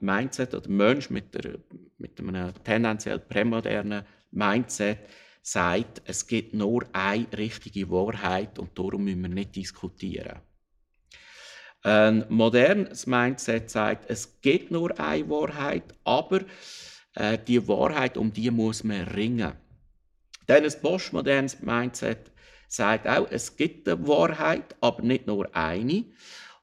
Mindset 0.00 0.54
oder 0.54 0.68
Mensch 0.68 1.10
mit, 1.10 1.32
der, 1.34 1.58
mit 1.98 2.18
einem 2.18 2.52
tendenziell 2.64 3.20
prämodernen 3.20 4.04
Mindset 4.30 4.98
sagt, 5.42 6.02
es 6.04 6.26
gibt 6.26 6.54
nur 6.54 6.84
eine 6.92 7.26
richtige 7.36 7.90
Wahrheit 7.90 8.58
und 8.58 8.78
darum 8.78 9.04
müssen 9.04 9.22
wir 9.22 9.28
nicht 9.28 9.56
diskutieren. 9.56 10.40
Ein 11.82 12.26
modernes 12.28 13.06
Mindset 13.06 13.70
sagt, 13.70 14.10
es 14.10 14.40
gibt 14.42 14.70
nur 14.70 14.98
eine 15.00 15.28
Wahrheit, 15.30 15.94
aber 16.04 16.40
äh, 17.14 17.38
die 17.38 17.66
Wahrheit, 17.66 18.18
um 18.18 18.32
die 18.32 18.50
muss 18.50 18.84
man 18.84 19.08
ringen. 19.08 19.52
Denn 20.46 20.64
ein 20.64 20.80
postmodernes 20.82 21.62
Mindset 21.62 22.30
sagt 22.68 23.06
auch, 23.06 23.26
es 23.30 23.56
gibt 23.56 23.88
eine 23.88 24.06
Wahrheit, 24.06 24.76
aber 24.80 25.02
nicht 25.02 25.26
nur 25.26 25.54
eine. 25.54 26.04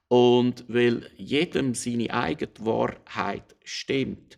Und 0.08 0.66
weil 0.68 1.10
jedem 1.18 1.74
seine 1.74 2.14
eigene 2.14 2.52
Wahrheit 2.60 3.56
stimmt, 3.64 4.38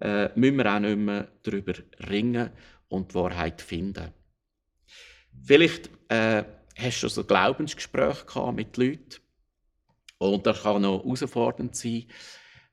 äh, 0.00 0.28
müssen 0.34 0.56
wir 0.56 0.74
auch 0.74 0.80
nicht 0.80 0.98
mehr 0.98 1.28
darüber 1.42 1.74
ringen 2.08 2.50
und 2.88 3.10
die 3.10 3.14
Wahrheit 3.14 3.62
finden. 3.62 4.12
Vielleicht 5.44 5.90
äh, 6.08 6.44
hast 6.76 7.02
du 7.02 7.08
so 7.08 7.22
ein 7.22 7.26
Glaubensgespräch 7.26 8.24
mit 8.52 8.76
Leuten 8.76 9.20
und 10.18 10.46
das 10.46 10.62
kann 10.62 10.82
noch 10.82 11.04
herausfordernd 11.04 11.76
sein, 11.76 12.06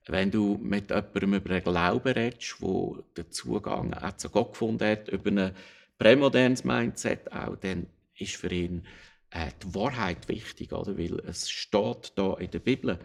wenn 0.07 0.31
du 0.31 0.57
mit 0.61 0.89
jemandem 0.89 1.33
über 1.33 1.49
einen 1.51 1.63
Glauben 1.63 2.13
redest, 2.13 2.57
der 2.61 3.03
den 3.17 3.31
Zugang 3.31 3.93
auch 3.93 4.17
zu 4.17 4.29
Gott 4.29 4.53
gefunden 4.53 4.87
hat, 4.87 5.09
über 5.09 5.31
ein 5.31 5.55
prämodernes 5.97 6.63
Mindset 6.63 7.31
auch, 7.31 7.55
dann 7.55 7.87
ist 8.17 8.35
für 8.35 8.51
ihn 8.51 8.85
äh, 9.31 9.49
die 9.63 9.73
Wahrheit 9.73 10.27
wichtig, 10.27 10.73
oder? 10.73 10.97
Weil 10.97 11.19
es 11.21 11.49
steht 11.49 12.13
da 12.15 12.35
in 12.35 12.51
der 12.51 12.59
Bibel 12.59 12.99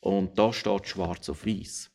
und 0.00 0.38
da 0.38 0.52
steht 0.52 0.88
schwarz 0.88 1.28
auf 1.28 1.44
weiß 1.46 1.90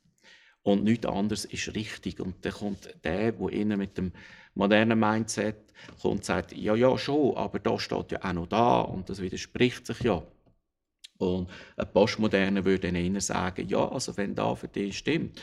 und 0.63 0.83
nichts 0.83 1.05
anderes 1.05 1.45
ist 1.45 1.73
richtig. 1.75 2.19
Und 2.19 2.45
dann 2.45 2.53
kommt 2.53 2.93
der, 3.03 3.31
der 3.31 3.49
innen 3.49 3.79
mit 3.79 3.97
dem 3.97 4.11
modernen 4.53 4.99
Mindset 4.99 5.73
kommt 6.01 6.15
und 6.15 6.25
sagt, 6.25 6.53
ja, 6.53 6.75
ja, 6.75 6.97
schon, 6.97 7.35
aber 7.35 7.59
da 7.59 7.79
steht 7.79 8.11
ja 8.11 8.23
auch 8.23 8.33
noch 8.33 8.47
da 8.47 8.81
und 8.81 9.09
das 9.09 9.21
widerspricht 9.21 9.85
sich 9.85 10.01
ja. 10.01 10.23
Und 11.17 11.49
ein 11.77 11.91
Postmoderne 11.93 12.65
würde 12.65 12.87
ihnen 12.87 13.21
sagen, 13.21 13.67
ja, 13.67 13.87
also 13.87 14.17
wenn 14.17 14.35
da 14.35 14.55
für 14.55 14.67
dich 14.67 14.97
stimmt, 14.97 15.41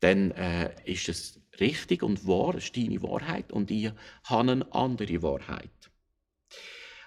dann 0.00 0.32
äh, 0.32 0.70
ist 0.84 1.08
es 1.08 1.40
richtig 1.60 2.02
und 2.02 2.26
wahr, 2.26 2.54
es 2.56 2.64
ist 2.64 2.76
deine 2.76 3.02
Wahrheit 3.02 3.52
und 3.52 3.70
ich 3.70 3.90
habe 4.24 4.52
eine 4.52 4.72
andere 4.74 5.22
Wahrheit. 5.22 5.70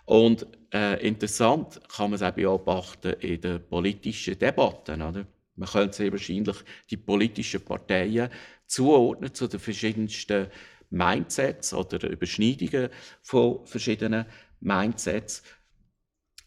Und 0.06 0.48
äh, 0.74 1.06
interessant 1.06 1.82
kann 1.90 2.12
man 2.12 2.16
es 2.16 2.24
auch 2.24 2.32
beobachten 2.32 3.14
in 3.20 3.42
den 3.42 3.68
politischen 3.68 4.40
Debatten. 4.40 5.02
Oder? 5.02 5.28
Man 5.58 5.68
könnte 5.68 5.98
sehr 5.98 6.12
wahrscheinlich 6.12 6.56
die 6.90 6.98
politischen 6.98 7.62
Parteien 7.62 8.30
zuordnen 8.68 9.34
zu 9.34 9.48
den 9.48 9.60
verschiedensten 9.60 10.48
Mindsets 10.90 11.74
oder 11.74 12.10
Überschneidungen 12.10 12.90
von 13.22 13.66
verschiedenen 13.66 14.26
Mindsets. 14.60 15.44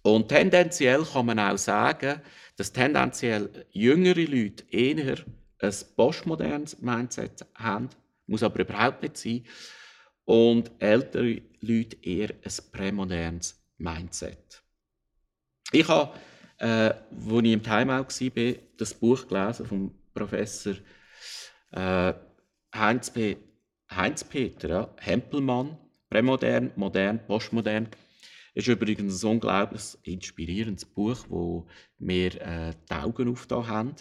Und 0.02 0.28
tendenziell 0.28 1.04
kann 1.04 1.26
man 1.26 1.38
auch 1.38 1.58
sagen, 1.58 2.22
dass 2.56 2.72
tendenziell 2.72 3.66
jüngere 3.72 4.24
Leute 4.24 4.64
eher 4.70 5.18
ein 5.58 5.74
postmodernes 5.96 6.80
Mindset 6.80 7.44
haben, 7.54 7.90
muss 8.26 8.42
aber 8.42 8.60
überhaupt 8.60 9.02
nicht 9.02 9.16
sein, 9.18 9.44
und 10.24 10.70
ältere 10.78 11.42
Leute 11.60 11.96
eher 12.02 12.30
ein 12.30 12.72
prämodernes 12.72 13.60
Mindset. 13.76 14.62
Ich 15.72 15.88
habe 15.88 16.14
äh, 16.60 16.66
als 16.66 17.44
ich 17.44 17.52
im 17.52 17.62
Timeout 17.62 18.06
war, 18.08 18.54
das 18.76 18.94
Buch 18.94 19.26
gelesen 19.26 19.66
vom 19.66 19.94
Professor 20.14 20.74
äh, 21.72 22.14
Heinz. 22.74 23.12
Heinz 23.90 24.22
Peter 24.22 24.68
ja, 24.68 24.94
Hempelmann, 24.98 25.76
Prämodern, 26.08 26.70
Modern, 26.76 27.18
Postmodern. 27.26 27.88
Ist 28.54 28.68
übrigens 28.68 29.22
ein 29.22 29.30
unglaublich 29.30 29.82
inspirierendes 30.02 30.84
Buch, 30.84 31.18
wo 31.28 31.66
mir 31.98 32.40
äh, 32.40 32.72
die 32.88 32.94
Augen 32.94 33.28
aufgetan 33.28 33.66
haben, 33.66 33.94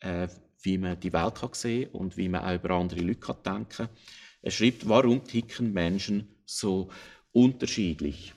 äh, 0.00 0.28
wie 0.62 0.78
man 0.78 1.00
die 1.00 1.12
Welt 1.12 1.36
kann 1.36 1.52
sehen 1.52 1.90
und 1.90 2.16
wie 2.16 2.28
man 2.28 2.44
auch 2.44 2.54
über 2.54 2.74
andere 2.74 3.00
Leute 3.00 3.20
kann 3.20 3.42
denken 3.44 3.68
kann. 3.68 3.88
Er 4.42 4.50
schreibt, 4.50 4.88
warum 4.88 5.24
ticken 5.24 5.72
Menschen 5.72 6.28
so 6.44 6.90
unterschiedlich? 7.32 8.34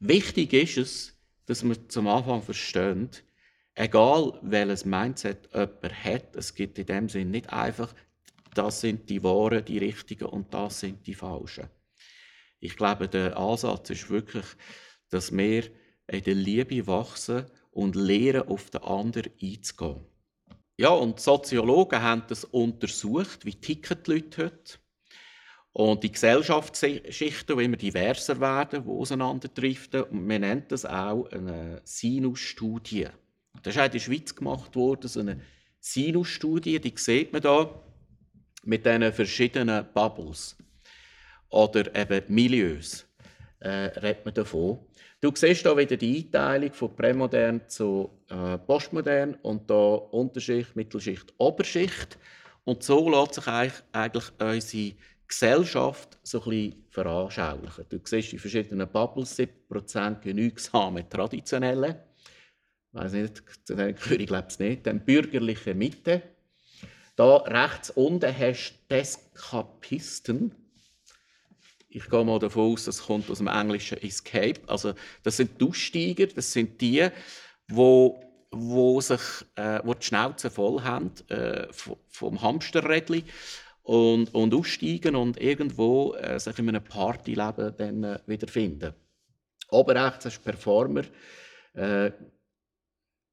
Wichtig 0.00 0.52
ist 0.52 0.76
es, 0.76 1.13
dass 1.46 1.62
man 1.62 1.88
zum 1.88 2.08
Anfang 2.08 2.42
versteht, 2.42 3.24
egal 3.74 4.38
welches 4.42 4.84
Mindset 4.84 5.48
jemand 5.52 6.04
hat, 6.04 6.36
es 6.36 6.54
gibt 6.54 6.78
in 6.78 6.86
dem 6.86 7.08
Sinn 7.08 7.30
nicht 7.30 7.52
einfach, 7.52 7.94
das 8.54 8.80
sind 8.80 9.10
die 9.10 9.22
wahren, 9.22 9.64
die 9.64 9.78
richtigen 9.78 10.26
und 10.26 10.54
das 10.54 10.80
sind 10.80 11.06
die 11.06 11.14
falschen. 11.14 11.68
Ich 12.60 12.76
glaube, 12.76 13.08
der 13.08 13.36
Ansatz 13.36 13.90
ist 13.90 14.10
wirklich, 14.10 14.46
dass 15.10 15.36
wir 15.36 15.64
in 16.06 16.22
der 16.22 16.34
Liebe 16.34 16.86
wachsen 16.86 17.46
und 17.72 17.96
lernen, 17.96 18.48
auf 18.48 18.70
den 18.70 18.82
anderen 18.82 19.32
einzugehen. 19.42 20.06
Ja, 20.76 20.88
und 20.88 21.20
Soziologen 21.20 22.02
haben 22.02 22.24
das 22.28 22.44
untersucht, 22.44 23.44
wie 23.44 23.54
ticken 23.54 24.02
die 24.04 24.10
Leute 24.12 24.44
heute. 24.44 24.78
Und 25.74 26.04
die 26.04 26.12
Gesellschaftsschichten, 26.12 27.58
die 27.58 27.64
immer 27.64 27.76
diverser 27.76 28.40
werden, 28.40 28.84
die 28.84 28.88
auseinanderdriften, 28.88 30.04
und 30.04 30.24
man 30.24 30.42
nennt 30.42 30.70
das 30.70 30.86
auch 30.86 31.26
eine 31.32 31.82
Sinusstudie. 31.82 33.08
Das 33.60 33.74
ist 33.74 33.80
auch 33.80 33.86
in 33.86 33.90
der 33.90 33.98
Schweiz 33.98 34.32
gemacht 34.36 34.76
worden, 34.76 35.08
so 35.08 35.18
eine 35.18 35.40
Sinusstudie, 35.80 36.78
die 36.78 36.94
sieht 36.94 37.32
man 37.32 37.42
da 37.42 37.68
mit 38.62 38.86
diesen 38.86 39.12
verschiedenen 39.12 39.84
Bubbles 39.92 40.56
oder 41.48 41.92
eben 41.96 42.22
Milieus, 42.32 43.04
äh, 43.58 43.68
redet 43.68 44.24
man 44.24 44.34
davon. 44.34 44.78
Du 45.20 45.32
siehst 45.34 45.62
hier 45.62 45.76
wieder 45.76 45.96
die 45.96 46.18
Einteilung 46.24 46.72
von 46.72 46.94
prämodern 46.94 47.62
zu 47.66 48.22
äh, 48.28 48.58
postmodern 48.58 49.34
und 49.42 49.68
da 49.68 49.94
Unterschicht, 49.94 50.76
Mittelschicht, 50.76 51.34
Oberschicht. 51.38 52.16
Und 52.62 52.82
so 52.82 53.10
lässt 53.10 53.34
sich 53.34 53.46
eigentlich 53.46 54.24
unsere 54.38 54.94
Gesellschaft 55.34 56.16
so 56.22 56.40
bisschen 56.40 56.84
veranschaulichen. 56.90 57.86
Du 57.88 57.98
siehst 58.04 58.32
die 58.32 58.38
verschiedenen 58.38 58.88
Bubbles, 58.88 59.36
70% 59.36 60.20
genügsame 60.20 61.08
traditionelle, 61.08 62.04
ich 62.92 63.00
weiß 63.00 63.12
nicht, 63.12 63.42
zu 63.64 63.74
denen 63.74 63.96
gehöre 63.96 64.20
ich 64.20 64.26
glaube 64.28 64.46
es 64.48 64.58
nicht, 64.60 64.86
dann 64.86 65.04
bürgerliche 65.04 65.74
Mitte. 65.74 66.22
Da 67.16 67.38
rechts 67.38 67.90
unten 67.90 68.32
hast 68.36 68.78
du 68.88 68.94
Eskapisten. 68.94 70.54
Ich 71.88 72.08
gehe 72.08 72.24
mal 72.24 72.38
davon 72.38 72.72
aus, 72.72 72.84
das 72.84 73.02
kommt 73.02 73.28
aus 73.30 73.38
dem 73.38 73.48
englischen 73.48 73.98
Escape. 73.98 74.60
Also 74.68 74.94
das 75.24 75.36
sind 75.36 75.60
die 75.60 75.64
Aussteiger, 75.64 76.26
das 76.28 76.52
sind 76.52 76.80
die, 76.80 77.08
wo 77.68 78.20
wo 78.56 79.00
sich 79.00 79.20
äh, 79.56 79.80
wo 79.82 79.94
die 79.94 80.06
Schnauze 80.06 80.48
voll 80.48 80.82
haben 80.82 81.10
äh, 81.28 81.66
vom 81.72 82.40
Hamsterrädchen 82.40 83.24
und, 83.84 84.34
und 84.34 84.54
aussteigen 84.54 85.14
und 85.14 85.40
irgendwo 85.40 86.14
äh, 86.14 86.40
sich 86.40 86.58
in 86.58 86.68
einem 86.70 86.82
Partyleben 86.82 87.74
dann 87.76 88.04
äh, 88.04 88.18
wiederfinden. 88.26 88.94
Oben 89.70 89.96
rechts 89.96 90.24
hast 90.24 90.38
du 90.38 90.42
Performer, 90.42 91.02
äh, 91.74 92.10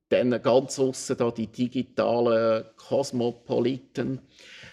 dann 0.09 0.41
ganz 0.41 0.77
aussen 0.77 1.15
da 1.17 1.31
die 1.31 1.47
digitalen 1.47 2.65
Kosmopoliten. 2.75 4.19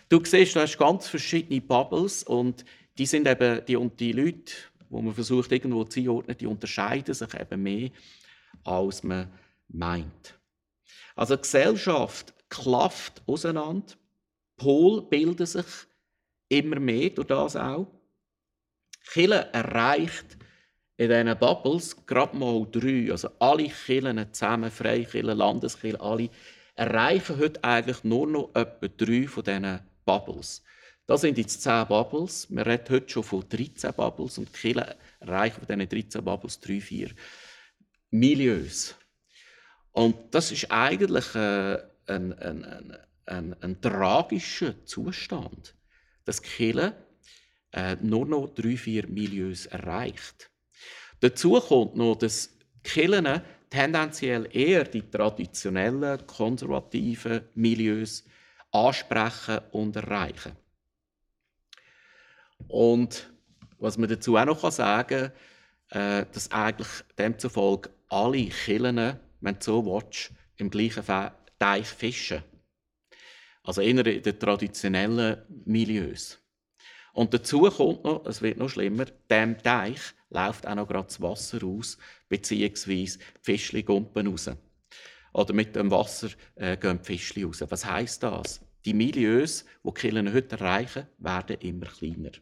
Du 0.08 0.24
siehst, 0.24 0.56
du 0.56 0.60
hast 0.60 0.78
ganz 0.78 1.06
verschiedene 1.06 1.60
Bubbles 1.60 2.24
und 2.24 2.64
die 2.98 3.06
sind 3.06 3.28
eben 3.28 3.64
die, 3.64 3.76
und 3.76 4.00
die 4.00 4.12
Leute, 4.12 4.52
wo 4.90 5.00
man 5.00 5.14
versucht 5.14 5.52
irgendwo 5.52 5.84
zu 5.84 6.00
einordnen, 6.00 6.36
die 6.36 6.46
unterscheiden 6.46 7.14
sich 7.14 7.34
eben 7.34 7.62
mehr, 7.62 7.90
als 8.64 9.04
man 9.04 9.30
meint. 9.68 10.40
Also 11.14 11.38
Gesellschaft 11.38 12.34
klafft 12.48 13.22
auseinander 13.26 13.94
Pol 14.58 15.02
bilden 15.08 15.46
sich 15.46 15.64
immer 16.48 16.78
mehr 16.78 17.10
durch 17.10 17.28
das 17.28 17.56
auch. 17.56 17.86
Kille 19.10 19.48
erreicht 19.52 20.36
in 20.98 21.08
diesen 21.08 21.38
Bubbles 21.38 22.04
gerade 22.06 22.36
mal 22.36 22.66
drei, 22.70 23.10
also 23.10 23.30
alle 23.38 23.68
Kirchen 23.68 24.34
zusammen, 24.34 24.70
Freikirchen, 24.70 25.38
Landeskirchen, 25.38 26.00
alle, 26.00 26.28
erreichen 26.74 27.38
heute 27.38 27.62
eigentlich 27.64 28.04
nur 28.04 28.26
noch 28.26 28.50
etwa 28.54 28.88
drei 28.88 29.26
von 29.26 29.44
diesen 29.44 29.80
Bubbles. 30.04 30.62
Das 31.06 31.22
sind 31.22 31.38
jetzt 31.38 31.62
zehn 31.62 31.86
Bubbles. 31.86 32.46
Wir 32.50 32.66
reden 32.66 32.84
heute 32.90 33.08
schon 33.08 33.22
von 33.22 33.48
13 33.48 33.94
Bubbles 33.94 34.36
und 34.36 34.50
die 34.62 34.76
erreichen 35.20 35.64
von 35.64 35.66
diesen 35.66 35.88
13 35.88 36.22
Bubbles 36.22 36.60
drei, 36.60 36.80
vier 36.80 37.10
Milieus. 38.10 38.94
Und 39.92 40.34
das 40.34 40.52
ist 40.52 40.70
eigentlich 40.70 41.34
äh, 41.34 41.78
ein, 42.06 42.32
ein, 42.34 42.64
ein, 42.64 42.96
ein, 43.28 43.54
ein 43.62 43.80
tragischer 43.80 44.84
Zustand, 44.84 45.74
dass 46.24 46.42
Kille 46.42 46.94
äh, 47.72 47.96
nur 48.00 48.26
noch 48.26 48.48
drei, 48.48 48.76
vier 48.76 49.06
Milieus 49.06 49.66
erreicht. 49.66 50.50
Dazu 51.20 51.60
kommt 51.60 51.96
noch, 51.96 52.16
dass 52.16 52.56
Kirchen 52.82 53.42
tendenziell 53.70 54.48
eher 54.50 54.84
die 54.84 55.02
traditionellen, 55.02 56.26
konservativen 56.26 57.42
Milieus 57.54 58.24
ansprechen 58.72 59.60
und 59.72 59.96
erreichen. 59.96 60.52
Und 62.66 63.30
was 63.78 63.98
man 63.98 64.08
dazu 64.08 64.36
auch 64.36 64.44
noch 64.44 64.70
sagen 64.70 65.32
kann, 65.90 66.22
äh, 66.22 66.26
dass 66.32 66.50
eigentlich 66.50 66.88
demzufolge 67.16 67.90
alle 68.08 68.48
Kirchen, 68.48 69.18
wenn 69.40 69.54
du 69.54 69.60
so 69.60 69.84
willst, 69.84 70.32
im 70.56 70.70
gleichen 70.70 71.04
Teich 71.58 71.86
fischen. 71.86 72.42
Also 73.68 73.82
eher 73.82 74.06
in 74.06 74.22
den 74.22 74.38
traditionellen 74.38 75.42
Milieus. 75.66 76.38
Und 77.12 77.34
dazu 77.34 77.60
kommt 77.68 78.02
noch, 78.02 78.24
es 78.24 78.40
wird 78.40 78.56
noch 78.56 78.70
schlimmer, 78.70 79.04
dem 79.30 79.58
Teich 79.58 80.00
läuft 80.30 80.66
auch 80.66 80.74
noch 80.74 80.88
gerade 80.88 81.08
das 81.08 81.20
Wasser 81.20 81.62
aus, 81.66 81.98
beziehungsweise 82.30 83.18
die 83.18 83.24
Fischchen 83.42 83.84
gumpen 83.84 84.26
raus. 84.26 84.50
Oder 85.34 85.52
mit 85.52 85.76
dem 85.76 85.90
Wasser 85.90 86.30
äh, 86.54 86.78
gehen 86.78 86.98
die 87.02 87.04
Fischchen 87.04 87.44
raus. 87.44 87.62
Was 87.68 87.84
heisst 87.84 88.22
das? 88.22 88.62
Die 88.86 88.94
Milieus, 88.94 89.66
die 89.84 89.92
Kirchen 89.92 90.32
heute 90.32 90.56
erreichen, 90.56 91.06
werden 91.18 91.58
immer 91.60 91.88
kleiner. 91.88 92.32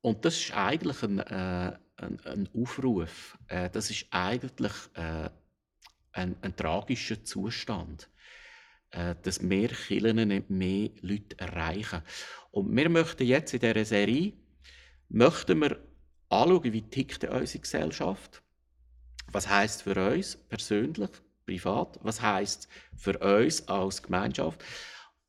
Und 0.00 0.24
das 0.24 0.36
ist 0.36 0.56
eigentlich 0.56 1.02
ein, 1.02 1.18
äh, 1.18 1.76
ein, 1.96 2.20
ein 2.24 2.48
Aufruf. 2.54 3.36
Äh, 3.48 3.68
das 3.68 3.90
ist 3.90 4.06
eigentlich 4.12 4.74
äh, 4.94 5.28
ein, 6.12 6.36
ein 6.40 6.54
tragischer 6.54 7.24
Zustand. 7.24 8.08
Äh, 8.92 9.14
dass 9.22 9.40
mehr 9.40 9.68
Kirchen 9.68 10.44
mehr 10.48 10.90
Leute 11.00 11.38
erreichen. 11.38 12.02
Und 12.50 12.76
wir 12.76 12.90
möchten 12.90 13.26
jetzt 13.26 13.54
in 13.54 13.60
dieser 13.60 13.86
Serie, 13.86 14.34
möchten 15.08 15.60
wir 15.60 15.78
anschauen, 16.28 16.72
wie 16.72 16.82
tickt 16.82 17.24
unsere 17.24 17.60
Gesellschaft. 17.60 18.42
Was 19.28 19.48
heißt 19.48 19.82
für 19.82 20.12
uns 20.12 20.36
persönlich, 20.36 21.08
privat? 21.46 22.00
Was 22.02 22.20
heißt 22.20 22.68
für 22.94 23.18
uns 23.18 23.66
als 23.66 24.02
Gemeinschaft? 24.02 24.62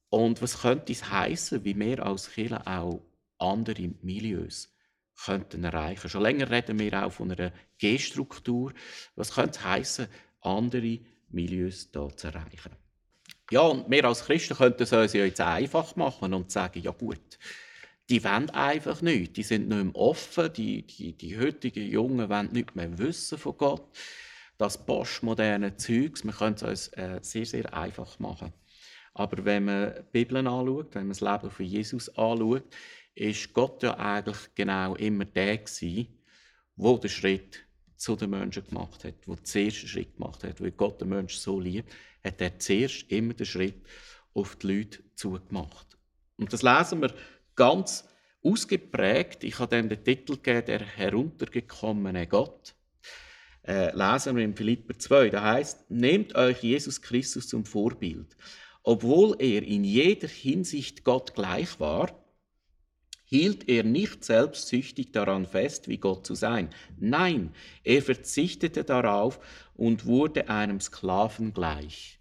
Und 0.09 0.41
was 0.41 0.61
könnte 0.61 0.91
es 0.91 1.09
heißen, 1.09 1.63
wie 1.63 1.79
wir 1.79 2.05
als 2.05 2.31
Kirche 2.31 2.67
auch 2.67 3.01
andere 3.37 3.91
Milieus 4.01 4.75
könnten 5.23 5.63
erreichen? 5.63 6.09
Schon 6.09 6.23
länger 6.23 6.51
reden 6.51 6.79
wir 6.79 7.05
auch 7.05 7.13
von 7.13 7.31
einer 7.31 7.53
G-Struktur. 7.77 8.73
Was 9.15 9.35
könnte 9.35 9.57
es 9.57 9.63
heißen, 9.63 10.07
andere 10.41 10.99
Milieus 11.29 11.87
hier 11.93 12.09
zu 12.17 12.27
erreichen? 12.27 12.82
Ja, 13.51 13.61
und 13.61 13.89
wir 13.89 14.05
als 14.05 14.25
Christen 14.25 14.55
könnten 14.55 14.83
es 14.83 14.93
uns 14.93 15.13
ja 15.13 15.25
jetzt 15.25 15.41
einfach 15.41 15.95
machen 15.95 16.33
und 16.33 16.51
sagen, 16.51 16.81
ja 16.81 16.91
gut, 16.91 17.37
die 18.09 18.23
wollen 18.23 18.49
einfach 18.49 19.01
nichts. 19.01 19.33
Die 19.33 19.43
sind 19.43 19.69
nicht 19.69 19.83
mehr 19.83 19.95
offen. 19.95 20.51
Die, 20.53 20.83
die, 20.83 21.13
die 21.13 21.39
heutigen 21.39 21.89
Jungen 21.89 22.29
wollen 22.29 22.51
nicht 22.51 22.75
mehr 22.75 22.97
wissen 22.97 23.37
von 23.37 23.57
Gott. 23.57 23.97
Das 24.57 24.85
postmoderne 24.85 25.75
Zeugs, 25.77 26.23
wir 26.23 26.31
können 26.31 26.55
es 26.55 26.63
uns 26.63 26.87
äh, 26.89 27.19
sehr, 27.21 27.45
sehr 27.45 27.73
einfach 27.73 28.19
machen. 28.19 28.53
Aber 29.13 29.45
wenn 29.45 29.65
man 29.65 29.93
die 29.95 30.03
Bibel 30.11 30.37
anschaut, 30.37 30.95
wenn 30.95 31.07
man 31.07 31.17
das 31.17 31.21
Leben 31.21 31.51
von 31.51 31.65
Jesus 31.65 32.09
anschaut, 32.17 32.63
ist 33.15 33.53
Gott 33.53 33.83
ja 33.83 33.97
eigentlich 33.97 34.37
genau 34.55 34.95
immer 34.95 35.25
der 35.25 35.57
gewesen, 35.57 36.07
wo 36.75 36.97
den 36.97 37.09
Schritt 37.09 37.65
zu 38.03 38.17
den 38.17 38.31
Menschen 38.31 38.67
gemacht 38.67 39.05
hat, 39.05 39.13
wo 39.25 39.35
den 39.35 39.65
ersten 39.65 39.87
Schritt 39.87 40.17
gemacht 40.17 40.43
hat, 40.43 40.59
weil 40.59 40.71
Gott 40.71 40.99
den 40.99 41.07
Menschen 41.07 41.39
so 41.39 41.57
liebt, 41.57 41.89
hat 42.21 42.41
er 42.41 42.59
zuerst 42.59 43.09
immer 43.09 43.33
den 43.33 43.45
Schritt 43.45 43.81
auf 44.33 44.57
die 44.57 44.67
Leute 44.67 45.03
zugemacht. 45.15 45.97
Und 46.35 46.51
das 46.51 46.63
lesen 46.63 47.01
wir 47.01 47.13
ganz 47.55 48.03
ausgeprägt. 48.43 49.45
Ich 49.45 49.57
habe 49.57 49.73
dem 49.73 49.87
den 49.87 50.03
Titel 50.03 50.33
gegeben, 50.33 50.65
der 50.65 50.81
heruntergekommene 50.81 52.27
Gott. 52.27 52.75
Äh, 53.65 53.95
lesen 53.95 54.35
wir 54.35 54.43
in 54.43 54.55
Philipper 54.57 54.99
2, 54.99 55.29
da 55.29 55.41
heißt: 55.41 55.89
Nehmt 55.89 56.35
euch 56.35 56.61
Jesus 56.61 57.01
Christus 57.01 57.47
zum 57.47 57.63
Vorbild. 57.63 58.35
Obwohl 58.83 59.37
er 59.39 59.63
in 59.63 59.85
jeder 59.85 60.27
Hinsicht 60.27 61.05
Gott 61.05 61.33
gleich 61.33 61.79
war, 61.79 62.22
hielt 63.33 63.67
er 63.67 63.83
nicht 63.83 64.23
selbstsüchtig 64.23 65.11
daran 65.11 65.47
fest, 65.47 65.87
wie 65.87 65.97
Gott 65.97 66.23
zu 66.23 66.35
sein. 66.35 66.69
Nein, 66.99 67.51
er 67.83 68.03
verzichtete 68.03 68.83
darauf 68.83 69.39
und 69.73 70.05
wurde 70.05 70.49
einem 70.49 70.79
Sklaven 70.79 71.51
gleich. 71.51 72.19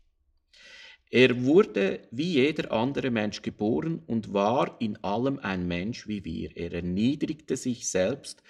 Er 1.11 1.45
wurde 1.45 2.01
wie 2.13 2.33
jeder 2.33 2.73
andere 2.73 3.11
Mensch 3.11 3.43
geboren 3.43 4.03
und 4.07 4.33
war 4.33 4.81
in 4.81 4.97
allem 5.05 5.39
ein 5.41 5.69
Mensch 5.69 6.09
wie 6.09 6.25
wir. 6.25 6.57
Er 6.57 6.73
erniedrigte 6.73 7.59
sich 7.59 7.91
selbst 7.91 8.43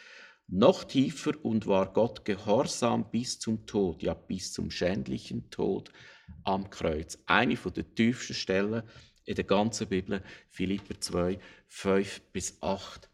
noch 0.47 0.85
tiefer 0.85 1.33
und 1.43 1.67
war 1.67 1.93
Gott 1.93 2.25
gehorsam 2.25 3.11
bis 3.11 3.41
zum 3.41 3.67
Tod, 3.67 4.05
ja 4.05 4.15
bis 4.15 4.53
zum 4.53 4.71
schändlichen 4.71 5.51
Tod 5.51 5.91
am 6.45 6.71
Kreuz. 6.71 7.19
Eine 7.27 7.57
von 7.57 7.73
der 7.73 7.93
tiefsten 7.93 8.35
Stellen 8.35 8.85
in 9.25 9.35
der 9.35 9.45
ganzen 9.45 9.89
Bibel, 9.89 10.23
Philipper 10.51 11.01
2, 11.01 11.39
5 11.69 12.21
bis 12.33 12.61
8. 12.63 13.09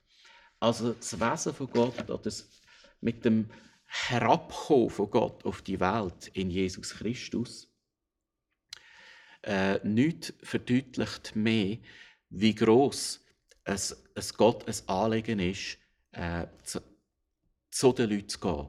Also 0.60 0.92
das 0.92 1.20
Wesen 1.20 1.54
von 1.54 1.70
Gott, 1.70 1.94
das 2.24 2.48
mit 3.00 3.24
dem 3.24 3.50
Herabkommen 3.86 4.90
von 4.90 5.10
Gott 5.10 5.44
auf 5.44 5.62
die 5.62 5.80
Welt 5.80 6.28
in 6.34 6.50
Jesus 6.50 6.90
Christus, 6.90 7.68
äh, 9.42 9.78
nichts 9.86 10.34
verdeutlicht 10.42 11.36
mehr, 11.36 11.78
wie 12.28 12.54
groß 12.54 13.24
es, 13.64 14.04
es 14.14 14.34
Gott 14.34 14.66
ein 14.66 14.88
Anliegen 14.88 15.38
ist, 15.38 15.78
äh, 16.12 16.46
zu, 16.64 16.80
zu 17.70 17.92
den 17.92 18.10
Leuten 18.10 18.28
zu 18.28 18.40
gehen, 18.40 18.68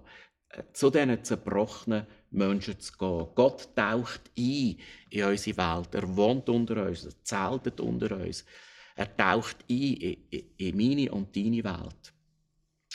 äh, 0.49 0.63
zu 0.73 0.89
diesen 0.89 1.23
zerbrochenen 1.23 2.05
Menschen 2.31 2.79
zu 2.79 2.91
gehen. 2.97 3.27
Gott 3.35 3.75
taucht 3.75 4.21
ein 4.37 4.77
in 5.09 5.23
unsere 5.23 5.57
Welt. 5.57 5.95
Er 5.95 6.15
wohnt 6.15 6.49
unter 6.49 6.85
uns, 6.85 7.05
er 7.05 7.23
zeltet 7.23 7.79
unter 7.79 8.17
uns. 8.17 8.45
Er 8.95 9.15
taucht 9.15 9.57
ein 9.69 9.93
in, 9.93 10.17
in 10.57 10.77
meine 10.77 11.11
und 11.11 11.35
deine 11.35 11.63
Welt. 11.63 12.13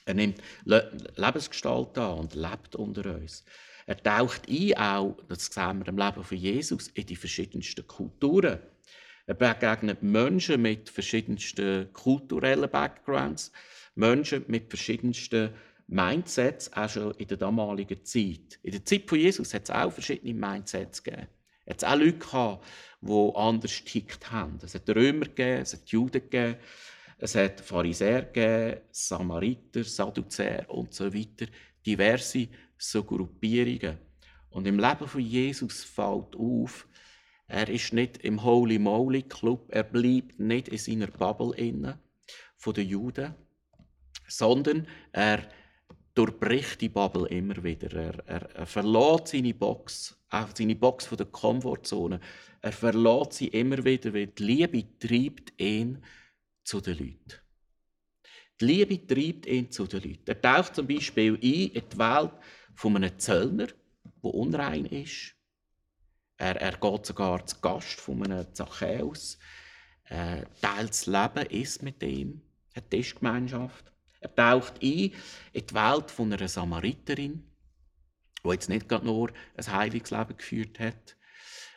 Er 0.07 0.15
nimmt 0.15 0.43
Lebensgestalt 0.65 1.97
an 1.99 2.19
und 2.19 2.35
lebt 2.35 2.77
unter 2.77 3.15
uns. 3.15 3.45
Er 3.87 4.03
taucht 4.03 4.49
ein, 4.49 4.77
auch, 4.77 5.17
das 5.29 5.47
sehen 5.47 5.81
wir 5.81 5.89
im 5.89 5.99
Leben 5.99 6.25
von 6.25 6.39
Jesus, 6.39 6.89
in 6.89 7.07
die 7.07 7.17
verschiedensten 7.17 7.87
Kulturen. 7.87 8.59
Er 9.27 9.35
begegnet 9.35 10.03
Menschen 10.03 10.61
mit 10.61 10.91
verschiedensten 10.91 11.91
kulturellen 11.93 12.71
Backgrounds, 12.71 13.53
Menschen 13.95 14.45
mit 14.49 14.69
verschiedensten 14.69 15.51
Mindsets, 15.87 16.73
auch 16.73 16.89
schon 16.89 17.13
in 17.13 17.29
der 17.29 17.37
damaligen 17.37 18.05
Zeit. 18.05 18.59
In 18.63 18.73
der 18.73 18.85
Zeit 18.85 19.09
von 19.09 19.19
Jesus 19.19 19.53
hat 19.55 19.65
es 19.65 19.71
auch 19.71 19.93
verschiedene 19.93 20.35
Mindsets 20.35 21.03
gegeben. 21.03 21.29
Es 21.67 21.83
hat 21.83 21.85
auch 21.85 21.99
Leute 21.99 22.19
gehabt, 22.19 22.65
die 23.01 23.33
anders 23.35 23.85
tickt 23.85 24.31
haben. 24.31 24.59
Es 24.63 24.75
hat 24.75 24.89
Römer 24.89 25.27
gegeben, 25.27 25.63
es 25.63 25.73
hat 25.73 25.89
Juden 25.89 26.23
gegeben, 26.23 26.57
es 27.19 27.35
hat 27.35 27.61
Pharisäer 27.61 28.23
gegeben, 28.23 28.81
Samariter, 28.91 29.85
Sadduzäer 29.85 30.69
und 30.69 30.93
so 30.93 31.13
weiter. 31.13 31.47
Diverse 31.87 32.49
so 32.77 33.03
Gruppierungen. 33.05 33.99
Und 34.51 34.67
im 34.67 34.79
Leben 34.79 35.09
von 35.09 35.21
Jesus 35.21 35.85
fällt 35.85 36.37
auf, 36.37 36.87
er 37.47 37.69
ist 37.69 37.93
nicht 37.93 38.19
im 38.19 38.43
Holy 38.43 38.79
Moly 38.79 39.23
Club, 39.23 39.69
er 39.71 39.83
bleibt 39.83 40.39
nicht 40.39 40.69
in 40.69 40.79
seiner 40.79 41.09
Bubble 41.09 41.55
inne 41.57 41.99
von 42.57 42.73
den 42.73 42.89
Juden, 42.89 43.35
sondern 44.29 44.87
er 45.13 45.47
durchbricht 46.15 46.81
die 46.81 46.89
Bubble 46.89 47.29
immer 47.29 47.63
wieder. 47.63 47.93
Er, 47.93 48.29
er, 48.29 48.51
er 48.55 48.67
verlässt 48.67 49.29
seine 49.29 49.55
Box, 49.55 50.17
auch 50.31 50.49
seine 50.55 50.77
Box 50.77 51.07
von 51.07 51.19
der 51.19 51.27
Komfortzone. 51.27 52.21
Er 52.61 52.73
verlässt 52.73 53.35
sie 53.35 53.49
immer 53.49 53.85
wieder, 53.85 54.15
weil 54.15 54.29
die 54.29 54.43
Liebe 54.43 54.99
treibt 54.99 55.53
ihn 55.61 56.03
zu 56.63 56.81
den 56.81 56.99
Leuten. 56.99 57.41
Die 58.61 58.65
Liebe 58.65 59.07
treibt 59.07 59.47
ihn 59.47 59.71
zu 59.71 59.87
den 59.87 60.03
Leuten. 60.03 60.23
Er 60.27 60.41
taucht 60.41 60.77
zum 60.77 60.87
Beispiel 60.87 61.35
ein 61.35 61.41
in 61.41 61.89
die 61.89 61.99
Welt 61.99 62.33
von 62.75 62.97
einem 62.97 63.19
Zöllner, 63.19 63.67
der 63.67 64.35
unrein 64.35 64.87
ist. 64.87 65.35
Er, 66.37 66.61
er 66.61 66.77
geht 66.77 67.07
sogar 67.07 67.45
zu 67.47 67.61
Gast 67.61 68.01
von 68.01 68.23
einem 68.25 68.53
Zachäus, 68.55 69.39
äh, 70.05 70.45
teilt 70.61 70.91
das 70.91 71.07
Leben, 71.07 71.47
ist 71.51 71.83
mit 71.83 72.03
ihm, 72.03 72.43
hat 72.75 72.91
Tischgemeinschaft. 72.91 73.94
Er 74.25 74.35
taucht 74.35 74.83
ein 74.83 75.13
in 75.53 75.67
die 75.67 75.75
Welt 75.75 76.11
von 76.11 76.33
einer 76.33 76.49
Samariterin, 76.49 77.45
die 78.43 78.49
jetzt 78.49 78.71
nicht 78.71 78.89
gerade 78.89 79.05
nur 79.05 79.31
ein 79.55 79.73
heiliges 79.73 80.11
Leben 80.11 80.37
geführt 80.39 80.81
hat. 80.81 81.17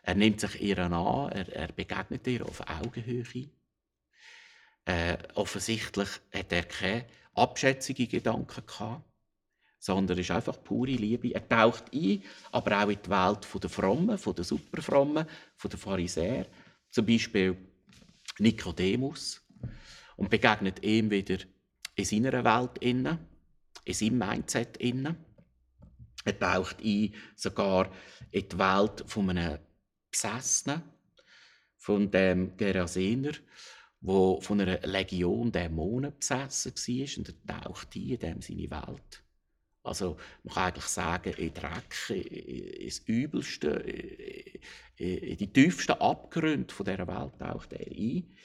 Er 0.01 0.15
nimmt 0.15 0.39
sich 0.39 0.61
ihr 0.61 0.77
an, 0.79 0.93
er, 0.93 1.49
er 1.53 1.67
begegnet 1.73 2.25
ihr 2.25 2.45
auf 2.45 2.61
Augenhöhe. 2.61 3.49
Äh, 4.85 5.17
offensichtlich 5.33 6.07
hat 6.33 6.53
er 6.53 6.63
keine 6.63 7.05
abschätzige 7.33 8.07
Gedanken 8.07 8.65
gehabt 8.65 9.03
sondern 9.79 10.17
ist 10.17 10.31
einfach 10.31 10.61
pure 10.63 10.91
Liebe. 10.91 11.33
Er 11.33 11.47
taucht 11.47 11.93
ein, 11.93 12.23
aber 12.51 12.83
auch 12.83 12.89
in 12.89 12.99
die 13.01 13.09
Welt 13.09 13.47
der 13.63 13.69
Frommen, 13.69 14.17
der 14.17 14.43
Superfrommen, 14.43 15.25
der 15.63 15.77
Pharisäer, 15.77 16.47
zum 16.89 17.05
Beispiel 17.05 17.55
Nikodemus, 18.39 19.45
und 20.15 20.29
begegnet 20.29 20.83
ihm 20.83 21.11
wieder 21.11 21.37
in 21.97 22.05
seiner 22.05 22.43
Welt 22.43 22.77
innen, 22.79 23.17
in 23.83 23.93
seinem 23.93 24.19
Mindset 24.19 24.77
innen. 24.77 25.17
Er 26.23 26.39
taucht 26.39 26.77
ein 26.83 27.13
sogar 27.35 27.91
in 28.31 28.47
die 28.47 28.57
Welt 28.57 29.03
von 29.07 29.29
einem 29.29 29.59
Besessenen, 30.11 30.83
von 31.77 32.09
dem 32.11 32.55
Gerasener, 32.55 33.31
wo 34.01 34.39
von 34.41 34.61
einer 34.61 34.79
Legion 34.85 35.51
Dämonen 35.51 36.13
besessen 36.17 36.73
war, 36.73 37.17
und 37.17 37.35
er 37.47 37.61
taucht 37.61 37.95
ein 37.95 38.01
in 38.01 38.19
dem 38.19 38.41
seine 38.41 38.69
Welt. 38.69 39.23
Also 39.83 40.17
man 40.43 40.53
kann 40.53 40.63
eigentlich 40.65 40.85
sagen, 40.85 41.33
in 41.33 41.53
Dreck, 41.53 42.09
ins 42.09 42.99
Übelste, 42.99 43.69
in 44.97 45.37
die 45.37 45.53
tiefsten 45.53 45.93
Abgründe 45.93 46.73
dieser 46.77 47.07
Welt 47.07 47.39
taucht 47.39 47.73
er 47.73 47.87
ein. 47.87 48.35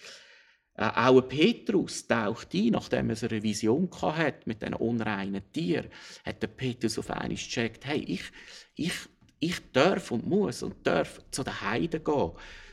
Äh, 0.74 0.84
auch 0.84 1.20
Petrus 1.22 2.06
taucht 2.06 2.54
ein, 2.54 2.68
nachdem 2.68 3.10
er 3.10 3.22
eine 3.22 3.42
Vision 3.42 3.88
hatte 4.00 4.40
mit 4.46 4.62
diesen 4.62 4.74
unreinen 4.74 5.42
Tieren, 5.52 5.90
hat 6.24 6.42
der 6.42 6.48
Petrus 6.48 6.98
auf 6.98 7.10
einmal 7.10 7.28
gecheckt, 7.28 7.86
hey, 7.86 8.02
ich, 8.06 8.24
ich, 8.76 8.94
ich 9.38 9.72
darf 9.72 10.10
und 10.10 10.26
muss 10.26 10.62
und 10.62 10.86
darf 10.86 11.20
zu 11.30 11.42
den 11.42 11.60
Heiden 11.60 12.02
gehen, 12.02 12.32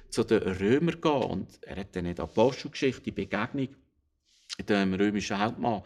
zu 0.09 0.23
den 0.23 0.43
Römern 0.43 1.01
gehen. 1.01 1.23
Und 1.23 1.59
er 1.63 1.77
hat 1.77 1.95
dann 1.95 2.05
in 2.05 2.19
Apostelgeschichte 2.19 3.01
die 3.01 3.11
Begegnung 3.11 3.69
mit 4.57 4.69
dem 4.69 4.93
römischen 4.93 5.39
Hauptmann 5.39 5.83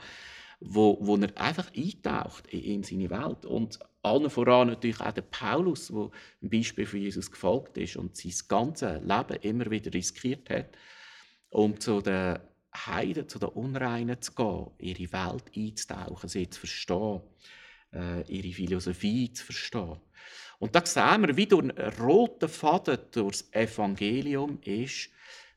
wo, 0.66 0.98
wo 1.02 1.18
er 1.18 1.38
einfach 1.38 1.72
eintaucht 1.76 2.48
in, 2.48 2.62
in 2.62 2.84
seine 2.84 3.10
Welt. 3.10 3.46
Und 3.46 3.80
allen 4.02 4.30
voran 4.30 4.70
natürlich 4.70 5.02
auch 5.02 5.12
der 5.12 5.22
Paulus, 5.22 5.88
der 5.88 6.10
ein 6.42 6.50
Beispiel 6.50 6.86
für 6.86 6.98
Jesus 6.98 7.30
gefolgt 7.32 7.78
ist 7.78 7.98
und 7.98 8.16
sein 8.16 8.34
ganzes 8.48 9.02
Leben 9.02 9.42
immer 9.42 9.70
wieder 9.70 9.94
riskiert 9.94 10.50
hat, 10.50 10.70
um 11.54 11.80
zu 11.80 12.02
den 12.02 12.40
Heiden, 12.76 13.30
zu 13.30 13.40
den 13.40 13.50
Unreinen 13.50 14.22
zu 14.22 14.34
gehen, 14.34 14.72
ihre 14.80 15.14
Welt 15.14 15.44
einzutauchen, 15.56 16.28
sie 16.28 16.50
zu 16.50 16.62
verstehen, 16.62 17.22
äh, 17.94 18.22
ihre 18.28 18.54
Philosophie 18.54 19.32
zu 19.32 19.46
verstehen. 19.46 20.00
Und 20.60 20.76
da 20.76 20.86
sehen 20.86 21.28
wir, 21.28 21.38
wie 21.38 21.46
durch 21.46 21.64
einen 21.64 21.94
roten 22.00 22.50
Faden 22.50 22.98
durchs 23.12 23.48
Evangelium 23.52 24.60
ist, 24.62 25.10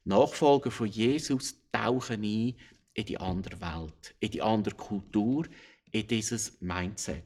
Nachfolger 0.04 0.70
von 0.70 0.86
Jesus 0.86 1.62
tauchen 1.72 2.22
ein 2.22 2.54
in 2.94 3.04
die 3.04 3.18
andere 3.18 3.60
Welt, 3.60 4.14
in 4.20 4.30
die 4.30 4.42
andere 4.42 4.74
Kultur, 4.74 5.46
in 5.90 6.06
dieses 6.06 6.60
Mindset. 6.60 7.24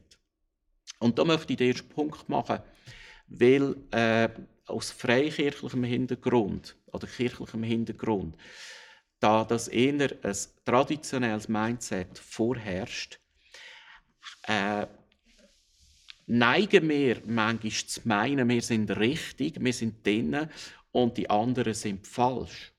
Und 0.99 1.19
da 1.19 1.25
möchte 1.25 1.53
ich 1.53 1.59
den 1.59 1.73
ersten 1.73 1.89
Punkt 1.89 2.29
machen, 2.29 2.61
weil 3.27 3.77
äh, 3.91 4.29
aus 4.71 4.91
freikirchlichem 4.91 5.85
Hintergrund 5.85 6.77
oder 6.87 7.07
kirchlichem 7.07 7.63
Hintergrund, 7.63 8.37
da 9.19 9.45
das 9.45 9.69
eher 9.69 10.11
ein 10.23 10.37
traditionelles 10.65 11.49
Mindset 11.49 12.19
vorherrscht, 12.19 13.21
äh, 14.43 14.87
neigen 16.27 16.89
wir 16.89 17.23
manchmal 17.27 17.73
zu 17.73 18.01
meinen, 18.05 18.49
wir 18.49 18.63
sind 18.63 18.91
richtig, 18.93 19.63
wir 19.63 19.73
sind 19.73 20.07
drinnen 20.07 20.49
und 20.93 21.17
die 21.19 21.29
anderen 21.29 21.75
sind 21.75 22.07
falsch. 22.07 22.73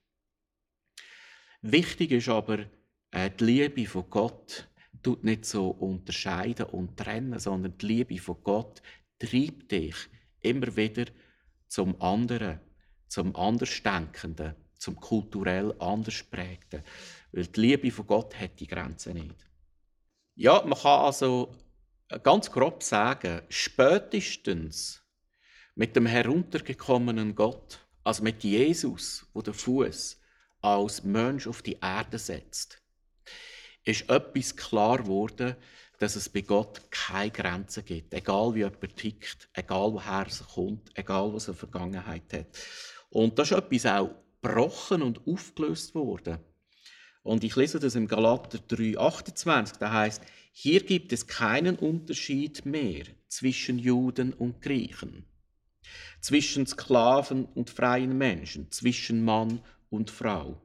Wichtig 1.62 2.12
ist 2.12 2.30
aber, 2.30 2.66
äh, 3.12 3.30
die 3.30 3.44
Liebe 3.44 3.86
von 3.86 4.10
Gott 4.10 4.68
tut 5.04 5.24
nicht 5.24 5.46
so 5.46 5.70
unterscheiden 5.70 6.68
und 6.68 6.98
trennen, 6.98 7.39
sondern 7.39 7.78
die 7.78 7.86
Liebe 7.86 8.18
von 8.18 8.38
Gott 8.44 8.82
treibt 9.20 9.72
dich 9.72 9.96
immer 10.42 10.76
wieder 10.76 11.06
zum 11.72 12.01
anderen, 12.01 12.59
zum 13.07 13.34
Andersdenkenden, 13.34 14.55
zum 14.78 14.97
kulturell 14.97 15.74
Andersprägten. 15.80 16.84
Weil 17.32 17.47
die 17.47 17.61
Liebe 17.61 17.91
von 17.91 18.07
Gott 18.07 18.38
hat 18.38 18.59
die 18.59 18.67
Grenzen 18.67 19.13
nicht. 19.13 19.47
Ja, 20.36 20.61
man 20.65 20.78
kann 20.78 21.05
also 21.05 21.55
ganz 22.24 22.51
grob 22.51 22.84
sagen, 22.84 23.41
spätestens 23.47 25.01
mit 25.74 25.95
dem 25.95 26.05
heruntergekommenen 26.05 27.36
Gott, 27.36 27.80
also 28.03 28.22
mit 28.22 28.43
Jesus, 28.43 29.26
wo 29.34 29.41
der 29.41 29.53
Fuß 29.53 30.19
als 30.59 31.03
Mensch 31.05 31.47
auf 31.47 31.61
die 31.61 31.78
Erde 31.82 32.19
setzt, 32.19 32.82
ist 33.86 34.09
etwas 34.09 34.57
klar 34.57 34.97
geworden, 34.97 35.55
dass 36.02 36.16
es 36.16 36.30
bei 36.30 36.41
Gott 36.41 36.89
keine 36.89 37.30
Grenzen 37.30 37.86
gibt. 37.86 38.12
Egal 38.12 38.56
wie 38.56 38.60
jemand 38.60 38.97
tickt, 38.97 39.49
egal 39.54 39.93
woher 39.93 40.26
er 40.26 40.45
kommt, 40.52 40.89
egal 40.95 41.32
was 41.32 41.47
er 41.47 41.54
Vergangenheit 41.54 42.34
hat. 42.34 42.47
Und 43.12 43.38
das 43.38 43.52
ist 43.52 43.58
etwas 43.58 43.86
auch 43.86 44.10
gebrochen 44.41 45.04
und 45.04 45.28
aufgelöst 45.28 45.93
worden. 45.93 46.39
Und 47.22 47.43
ich 47.43 47.56
lese 47.56 47.80
das 47.80 47.93
im 47.93 48.08
Galater 48.08 48.58
3,28, 48.58 49.78
da 49.78 49.93
heißt, 49.93 50.24
hier 50.52 50.84
gibt 50.84 51.14
es 51.14 51.28
keinen 51.28 51.76
Unterschied 51.76 52.66
mehr 52.66 53.06
zwischen 53.28 53.78
Juden 53.78 54.34
und 54.34 54.60
Griechen, 54.60 55.28
zwischen 56.20 56.66
Sklaven 56.66 57.45
und 57.45 57.70
freien 57.70 58.18
Menschen, 58.18 58.72
zwischen 58.72 59.24
Mann 59.24 59.62
und 59.91 60.10
Frau. 60.10 60.60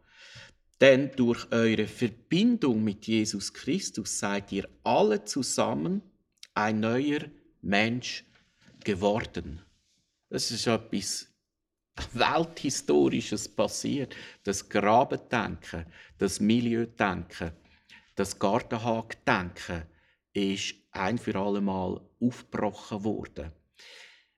Denn 0.80 1.10
durch 1.16 1.50
eure 1.52 1.86
Verbindung 1.86 2.84
mit 2.84 3.06
Jesus 3.06 3.52
Christus 3.52 4.18
seid 4.18 4.52
ihr 4.52 4.68
alle 4.84 5.24
zusammen 5.24 6.02
ein 6.54 6.80
neuer 6.80 7.20
Mensch 7.62 8.24
geworden. 8.84 9.62
Das 10.28 10.50
ist 10.50 10.66
etwas 10.66 11.32
Welthistorisches 12.12 13.48
passiert. 13.48 14.14
Das 14.42 14.68
Grabendenken, 14.68 15.86
das 16.18 16.40
Milieudenken, 16.40 17.52
das 18.14 18.38
Gartenhagdenken 18.38 19.82
ist 20.32 20.74
ein 20.90 21.18
für 21.18 21.36
alle 21.36 21.60
Mal 21.60 22.00
aufgebrochen 22.20 23.04
worden. 23.04 23.52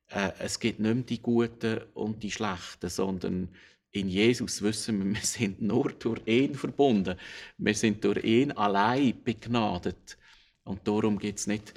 Äh, 0.09 0.33
es 0.39 0.59
gibt 0.59 0.81
nicht 0.81 0.95
mehr 0.95 1.05
die 1.05 1.23
Guten 1.23 1.83
und 1.95 2.23
die 2.23 2.31
Schlechten, 2.31 2.89
sondern 2.89 3.49
in 3.93 4.09
Jesus 4.09 4.63
wissen 4.63 4.99
wir, 4.99 5.15
wir 5.15 5.27
sind 5.27 5.61
nur 5.61 5.93
durch 5.93 6.21
ihn 6.27 6.55
verbunden. 6.55 7.17
Wir 7.57 7.75
sind 7.75 8.05
durch 8.05 8.23
ihn 8.25 8.53
allein 8.53 9.23
begnadet. 9.23 10.19
Und 10.65 10.87
darum 10.87 11.19
gibt 11.19 11.39
es 11.39 11.47
nicht 11.47 11.75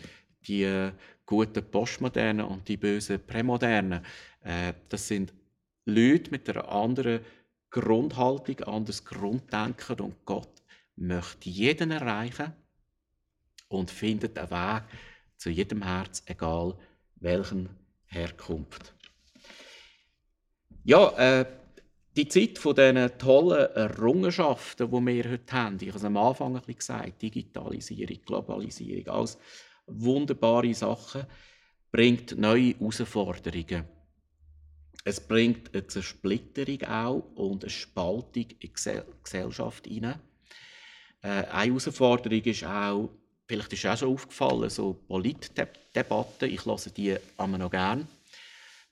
die 0.47 0.63
äh, 0.63 0.91
guten 1.25 1.63
Postmodernen 1.63 2.45
und 2.45 2.67
die 2.67 2.77
bösen 2.77 3.25
Prämodernen. 3.25 4.03
Äh, 4.43 4.73
das 4.89 5.07
sind 5.07 5.33
Leute 5.85 6.31
mit 6.31 6.49
einer 6.49 6.67
anderen 6.69 7.21
Grundhaltung, 7.69 8.59
anderes 8.61 9.05
Grunddenken 9.05 9.99
und 10.01 10.25
Gott 10.25 10.61
möchte 10.97 11.49
jeden 11.49 11.91
erreichen 11.91 12.53
und 13.69 13.89
findet 13.89 14.37
einen 14.37 14.51
Weg 14.51 14.83
zu 15.37 15.49
jedem 15.49 15.81
Herz, 15.81 16.21
egal 16.25 16.77
welchen 17.15 17.69
Herkunft. 18.05 18.93
Ja, 20.83 21.09
äh, 21.17 21.45
die 22.15 22.27
Zeit 22.27 22.59
von 22.59 22.75
diesen 22.75 23.17
tollen 23.17 23.73
Errungenschaften, 23.75 24.91
die 24.91 25.05
wir 25.05 25.31
heute 25.31 25.53
haben, 25.53 25.77
ich 25.79 25.87
habe 25.87 25.97
es 25.97 26.03
am 26.03 26.17
Anfang 26.17 26.55
ein 26.55 26.61
bisschen 26.61 26.77
gesagt, 26.77 27.21
Digitalisierung, 27.21 28.19
Globalisierung, 28.25 29.07
alles 29.07 29.37
wunderbare 29.87 30.73
Sachen, 30.73 31.25
bringt 31.91 32.37
neue 32.37 32.77
Herausforderungen. 32.77 33.85
Es 35.03 35.19
bringt 35.19 35.73
eine 35.73 35.87
Zersplitterung 35.87 36.83
auch 36.83 37.23
und 37.35 37.63
eine 37.63 37.69
Spaltung 37.69 38.45
in 38.59 38.59
die 38.59 38.73
Gesellschaft 39.23 39.87
hinein. 39.87 40.19
Äh, 41.21 41.45
eine 41.45 41.71
Herausforderung 41.71 42.41
ist 42.41 42.63
auch, 42.63 43.09
vielleicht 43.47 43.73
ist 43.73 43.85
auch 43.85 43.97
schon 43.97 44.13
aufgefallen, 44.13 44.69
so 44.69 44.93
Politdebatten, 44.93 46.49
ich 46.49 46.65
lasse 46.65 46.91
die 46.91 47.15
immer 47.37 47.57
noch 47.57 47.71
gerne, 47.71 48.05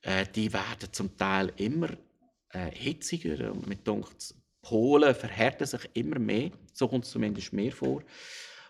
äh, 0.02 0.26
die 0.34 0.52
werden 0.52 0.92
zum 0.92 1.16
Teil 1.16 1.52
immer 1.58 1.90
äh, 2.52 2.72
hitziger 2.72 3.52
und 3.52 3.68
mit 3.68 3.86
denkt, 3.86 4.36
Polen 4.62 5.16
verhärten 5.16 5.66
sich 5.66 5.90
immer 5.94 6.20
mehr, 6.20 6.52
so 6.74 6.88
kommt 6.88 7.06
es 7.06 7.12
zumindest 7.12 7.54
mir 7.54 7.72
vor. 7.72 8.04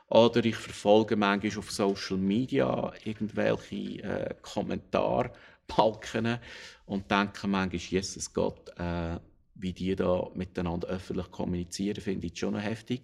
Oder 0.07 0.43
ich 0.43 0.55
verfolge 0.55 1.15
manchmal 1.15 1.57
auf 1.59 1.71
Social 1.71 2.17
Media 2.17 2.91
irgendwelche 3.03 4.03
äh, 4.03 4.35
Kommentarbalken 4.41 6.39
und 6.85 7.11
denke 7.11 7.47
manchmal, 7.47 7.79
Jesus 7.79 8.33
Gott, 8.33 8.69
äh, 8.77 9.19
wie 9.55 9.73
die 9.73 9.95
da 9.95 10.29
miteinander 10.33 10.87
öffentlich 10.87 11.29
kommunizieren, 11.31 12.01
finde 12.01 12.27
ich 12.27 12.39
schon 12.39 12.53
noch 12.53 12.61
heftig. 12.61 13.03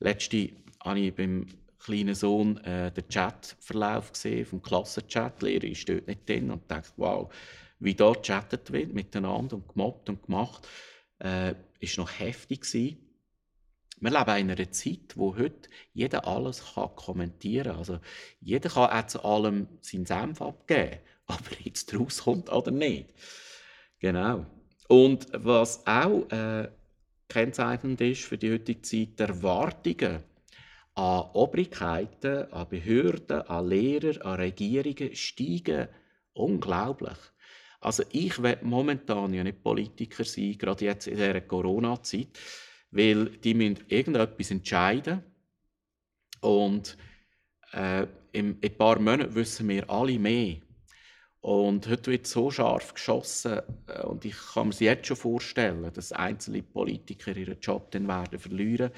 Letzte 0.00 0.50
habe 0.82 1.00
ich 1.00 1.14
beim 1.14 1.46
kleinen 1.78 2.14
Sohn 2.14 2.56
äh, 2.64 2.90
den 2.90 3.08
Chatverlauf 3.08 4.12
gesehen, 4.12 4.46
vom 4.46 4.62
Klassenchat. 4.62 5.40
Die 5.40 5.46
Lehrerin 5.46 5.74
steht 5.74 6.06
nicht 6.08 6.28
drin 6.28 6.50
und 6.50 6.68
denkt, 6.70 6.92
wow, 6.96 7.30
wie 7.84 7.94
dort 7.94 8.26
gechattet 8.26 8.72
wird 8.72 8.94
miteinander 8.94 9.56
und 9.56 9.68
gemobbt 9.68 10.08
und 10.08 10.22
gemacht, 10.22 10.66
äh, 11.18 11.54
ist 11.80 11.98
noch 11.98 12.18
heftig 12.18 12.62
gewesen. 12.62 12.98
Wir 14.00 14.10
leben 14.10 14.36
in 14.38 14.50
einer 14.50 14.72
Zeit, 14.72 15.16
wo 15.16 15.36
heute 15.36 15.68
jeder 15.92 16.26
alles 16.26 16.74
kann 16.74 16.94
kommentieren 16.96 17.70
kann. 17.70 17.78
Also 17.78 18.00
jeder 18.40 18.68
kann 18.68 18.90
auch 18.90 19.06
zu 19.06 19.24
allem 19.24 19.68
seinen 19.80 20.06
Senf 20.06 20.42
abgeben, 20.42 20.98
ob 21.26 21.40
er 21.50 21.58
jetzt 21.62 21.94
rauskommt 21.94 22.50
oder 22.50 22.70
nicht. 22.70 23.10
Genau. 24.00 24.46
Und 24.88 25.28
was 25.32 25.86
auch 25.86 26.28
äh, 26.30 26.68
kennzeichnend 27.28 28.00
ist 28.00 28.24
für 28.24 28.36
die 28.36 28.52
heutige 28.52 28.82
Zeit, 28.82 29.18
die 29.18 29.22
Erwartungen 29.22 30.22
an 30.94 31.30
Obrigkeiten, 31.32 32.52
an 32.52 32.68
Behörden, 32.68 33.42
an 33.42 33.68
Lehrer, 33.68 34.24
an 34.24 34.36
Regierungen 34.36 35.14
steigen 35.14 35.88
unglaublich. 36.34 37.16
Also 37.84 38.02
ich 38.12 38.42
will 38.42 38.56
momentan 38.62 39.34
ja 39.34 39.44
nicht 39.44 39.62
Politiker 39.62 40.24
sein, 40.24 40.56
gerade 40.56 40.86
jetzt 40.86 41.06
in 41.06 41.16
dieser 41.16 41.42
Corona-Zeit, 41.42 42.28
weil 42.90 43.26
die 43.26 43.52
müssen 43.52 43.84
irgendetwas 43.88 44.50
entscheiden 44.50 45.22
und 46.40 46.96
äh, 47.72 48.06
in 48.32 48.58
ein 48.62 48.78
paar 48.78 48.98
Monaten 48.98 49.34
wissen 49.34 49.68
wir 49.68 49.88
alle 49.90 50.18
mehr. 50.18 50.56
Und 51.40 51.86
heute 51.88 52.10
wird 52.12 52.26
so 52.26 52.50
scharf 52.50 52.94
geschossen 52.94 53.60
äh, 53.86 54.00
und 54.00 54.24
ich 54.24 54.36
kann 54.54 54.68
mir 54.68 54.74
jetzt 54.78 55.06
schon 55.06 55.18
vorstellen, 55.18 55.92
dass 55.92 56.10
einzelne 56.10 56.62
Politiker 56.62 57.36
ihren 57.36 57.60
Job 57.60 57.90
dann 57.90 58.08
werden 58.08 58.38
verlieren 58.38 58.92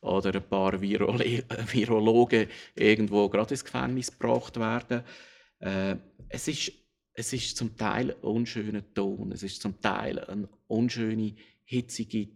oder 0.00 0.32
ein 0.32 0.48
paar 0.48 0.80
Virole 0.80 1.42
Virologen 1.72 2.46
irgendwo 2.76 3.28
gerade 3.28 3.54
ins 3.54 3.64
Gefängnis 3.64 4.16
gebracht 4.16 4.60
werden. 4.60 5.02
Äh, 5.58 5.96
es 6.28 6.46
ist 6.46 6.87
es 7.18 7.32
ist 7.32 7.56
zum 7.56 7.76
Teil 7.76 8.12
ein 8.12 8.20
unschöner 8.20 8.94
Ton, 8.94 9.32
es 9.32 9.42
ist 9.42 9.60
zum 9.60 9.80
Teil 9.80 10.20
eine 10.20 10.48
unschöne, 10.68 11.34
hitzige 11.64 12.28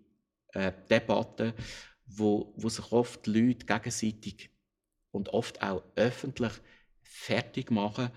äh, 0.48 0.72
Debatte, 0.90 1.54
wo, 2.04 2.52
wo 2.56 2.68
sich 2.68 2.90
oft 2.90 3.28
Leute 3.28 3.64
gegenseitig 3.64 4.50
und 5.12 5.28
oft 5.28 5.62
auch 5.62 5.84
öffentlich 5.94 6.52
fertig 7.00 7.70
machen. 7.70 8.10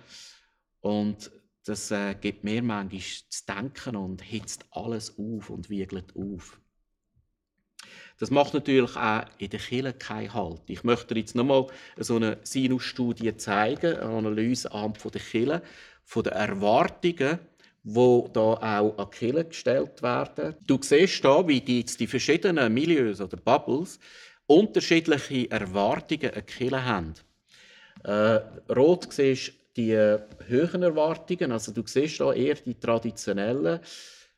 Und 0.80 1.30
das 1.66 1.92
äh, 1.92 2.16
gibt 2.16 2.44
mir 2.44 2.64
manchmal 2.64 3.02
zu 3.30 3.46
denken 3.48 3.96
und 3.96 4.24
hitzt 4.24 4.66
alles 4.72 5.20
auf 5.20 5.52
und 5.52 5.70
wiegelt 5.70 6.16
auf. 6.16 6.60
Das 8.18 8.32
macht 8.32 8.54
natürlich 8.54 8.96
auch 8.96 9.26
in 9.38 9.50
der 9.50 9.60
Kirche 9.60 9.94
keinen 9.94 10.34
Halt. 10.34 10.62
Ich 10.68 10.84
möchte 10.84 11.16
jetzt 11.16 11.36
nochmal 11.36 11.68
so 11.98 12.16
eine 12.16 12.40
Sinus-Studie 12.44 13.36
zeigen, 13.38 13.98
eine 13.98 14.18
Analyse 14.18 14.70
der 14.70 15.22
Kirche, 15.22 15.62
von 16.06 16.24
den 16.24 16.34
Erwartungen, 16.34 17.40
die 17.84 18.24
da 18.34 18.80
auch 18.80 18.98
an 18.98 19.10
Kirche 19.12 19.46
gestellt 19.46 20.02
werden. 20.02 20.56
Du 20.66 20.80
siehst 20.82 21.22
hier, 21.22 21.48
wie 21.48 21.62
die, 21.62 21.84
die 21.84 22.08
verschiedenen 22.08 22.74
Milieus 22.74 23.22
oder 23.22 23.38
Bubbles 23.38 24.00
unterschiedliche 24.48 25.52
Erwartungen 25.52 26.34
an 26.34 26.46
Kirche 26.46 26.86
haben. 26.86 27.14
Äh, 28.04 28.40
rot 28.74 29.12
siehst 29.12 29.54
die 29.76 29.94
höheren 29.94 30.84
Erwartungen, 30.84 31.52
also 31.52 31.72
du 31.72 31.84
siehst 31.86 32.18
hier 32.18 32.34
eher 32.34 32.56
die 32.56 32.76
traditionellen. 32.76 33.80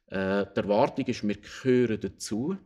Äh, 0.07 0.45
die 0.55 0.59
Erwartung 0.59 1.05
ist, 1.05 1.27
wir 1.27 1.35
gehören 1.35 1.99
dazu. 1.99 2.57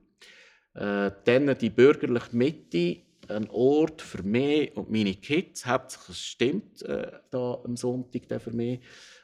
Äh, 0.73 1.11
dann 1.25 1.57
die 1.57 1.69
bürgerliche 1.69 2.35
Mitte, 2.35 3.01
ein 3.27 3.49
Ort 3.49 4.01
für 4.01 4.23
mich 4.23 4.75
und 4.75 4.89
meine 4.89 5.15
Kids. 5.15 5.65
Hauptsächlich 5.65 6.17
stimmt 6.17 6.81
äh, 6.83 7.11
da 7.29 7.61
am 7.63 7.77
Sonntag 7.77 8.41
für 8.41 8.51
mich 8.51 8.81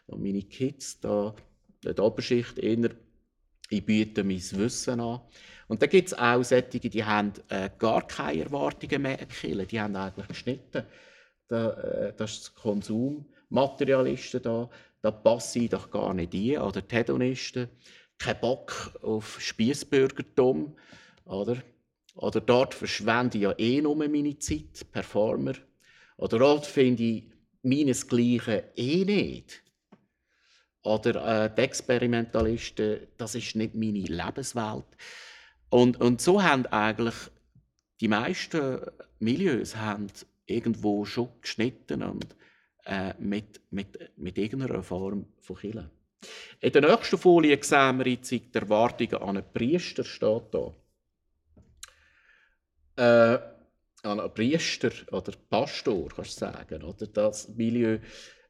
und 0.08 0.22
meine 0.22 0.44
Kids. 0.44 1.00
Da, 1.00 1.36
die 1.84 2.02
Oberschicht 2.02 2.58
eher, 2.60 2.92
ich 3.70 3.86
biete 3.86 4.24
mein 4.24 4.38
Wissen 4.38 5.00
an. 5.00 5.22
Und 5.68 5.82
dann 5.82 5.90
gibt 5.90 6.08
es 6.08 6.14
auch 6.14 6.44
solche, 6.44 6.80
die 6.80 7.04
haben 7.04 7.34
äh, 7.50 7.70
gar 7.78 8.08
keine 8.08 8.44
Erwartungen 8.44 9.02
mehr 9.02 9.20
an 9.20 9.68
Die 9.68 9.80
haben 9.80 9.96
eigentlich 9.96 10.28
geschnitten. 10.28 10.84
Da, 11.48 11.70
äh, 11.72 12.14
das 12.16 12.38
ist 12.38 12.56
Konsummaterialisten 12.56 14.42
da. 14.42 14.70
Da 15.02 15.12
passe 15.12 15.60
ich 15.60 15.70
doch 15.70 15.92
gar 15.92 16.14
nicht 16.14 16.34
ein. 16.34 16.58
Oder 16.60 16.82
die 16.82 16.96
Hedonisten. 16.96 17.70
Kein 18.18 18.40
Bock 18.40 18.98
auf 19.02 19.40
Spießbürgertum. 19.40 20.76
Oder? 21.26 21.58
Oder 22.18 22.42
dort 22.42 22.74
verschwende 22.74 23.38
ich 23.38 23.44
ja 23.44 23.54
eh 23.58 23.82
nur 23.82 23.96
meine 23.96 24.38
Zeit, 24.40 24.92
Performer. 24.92 25.54
Oder 26.18 26.40
dort 26.40 26.66
finde 26.66 27.04
ich 27.04 27.24
meinesgleichen 27.62 28.64
eh 28.76 29.06
nicht. 29.06 29.64
Oder 30.82 31.46
äh, 31.46 31.56
die 31.56 31.62
Experimentalisten, 31.62 33.08
das 33.18 33.36
ist 33.36 33.56
nicht 33.56 33.76
meine 33.76 34.00
Lebenswelt. 34.00 34.86
Und, 35.70 36.02
und 36.02 36.22
so 36.22 36.42
haben 36.42 36.66
eigentlich 36.68 37.16
die 38.02 38.08
meisten 38.08 38.80
Milieus 39.20 39.76
haben 39.76 40.08
irgendwo 40.46 41.06
schon 41.06 41.30
geschnitten 41.42 42.04
und 42.04 42.36
äh, 42.86 43.14
mit, 43.20 43.62
mit, 43.70 44.12
mit 44.16 44.38
irgendeiner 44.38 44.82
Form 44.82 45.26
von 45.42 45.58
Killen. 45.58 45.90
In 46.62 46.72
der 46.72 46.82
nächsten 46.82 47.18
Folie 47.18 47.62
sehen 47.62 48.00
wir 48.00 48.08
jetzt 48.08 48.32
die 48.32 48.50
Erwartungen 48.54 49.16
an 49.16 49.38
einen 49.38 49.54
Priester 49.54 50.04
steht 50.04 50.52
hier 50.52 50.74
äh, 52.98 53.38
an 54.04 54.20
einen 54.20 54.34
Priester 54.34 54.92
oder 55.12 55.34
Pastor, 55.50 56.10
kannst 56.16 56.42
du 56.42 56.46
sagen. 56.46 56.84
Oder? 56.84 57.08
Das 57.08 57.50
Milieu 57.50 58.00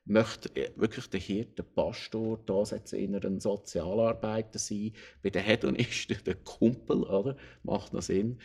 möchte 0.05 0.49
wirklich 0.75 1.09
der 1.09 1.19
Hirte, 1.19 1.55
der 1.57 1.63
Pastor, 1.63 2.39
da 2.45 2.65
sollte 2.65 2.97
in 2.97 3.15
einer 3.15 3.39
Sozialarbeiter 3.39 4.59
sein. 4.59 4.93
Bei 5.21 5.29
den 5.29 5.43
Hedonisten 5.43 6.17
der 6.25 6.35
Kumpel, 6.35 7.03
oder? 7.03 7.35
macht 7.63 7.93
noch 7.93 8.01
Sinn. 8.01 8.39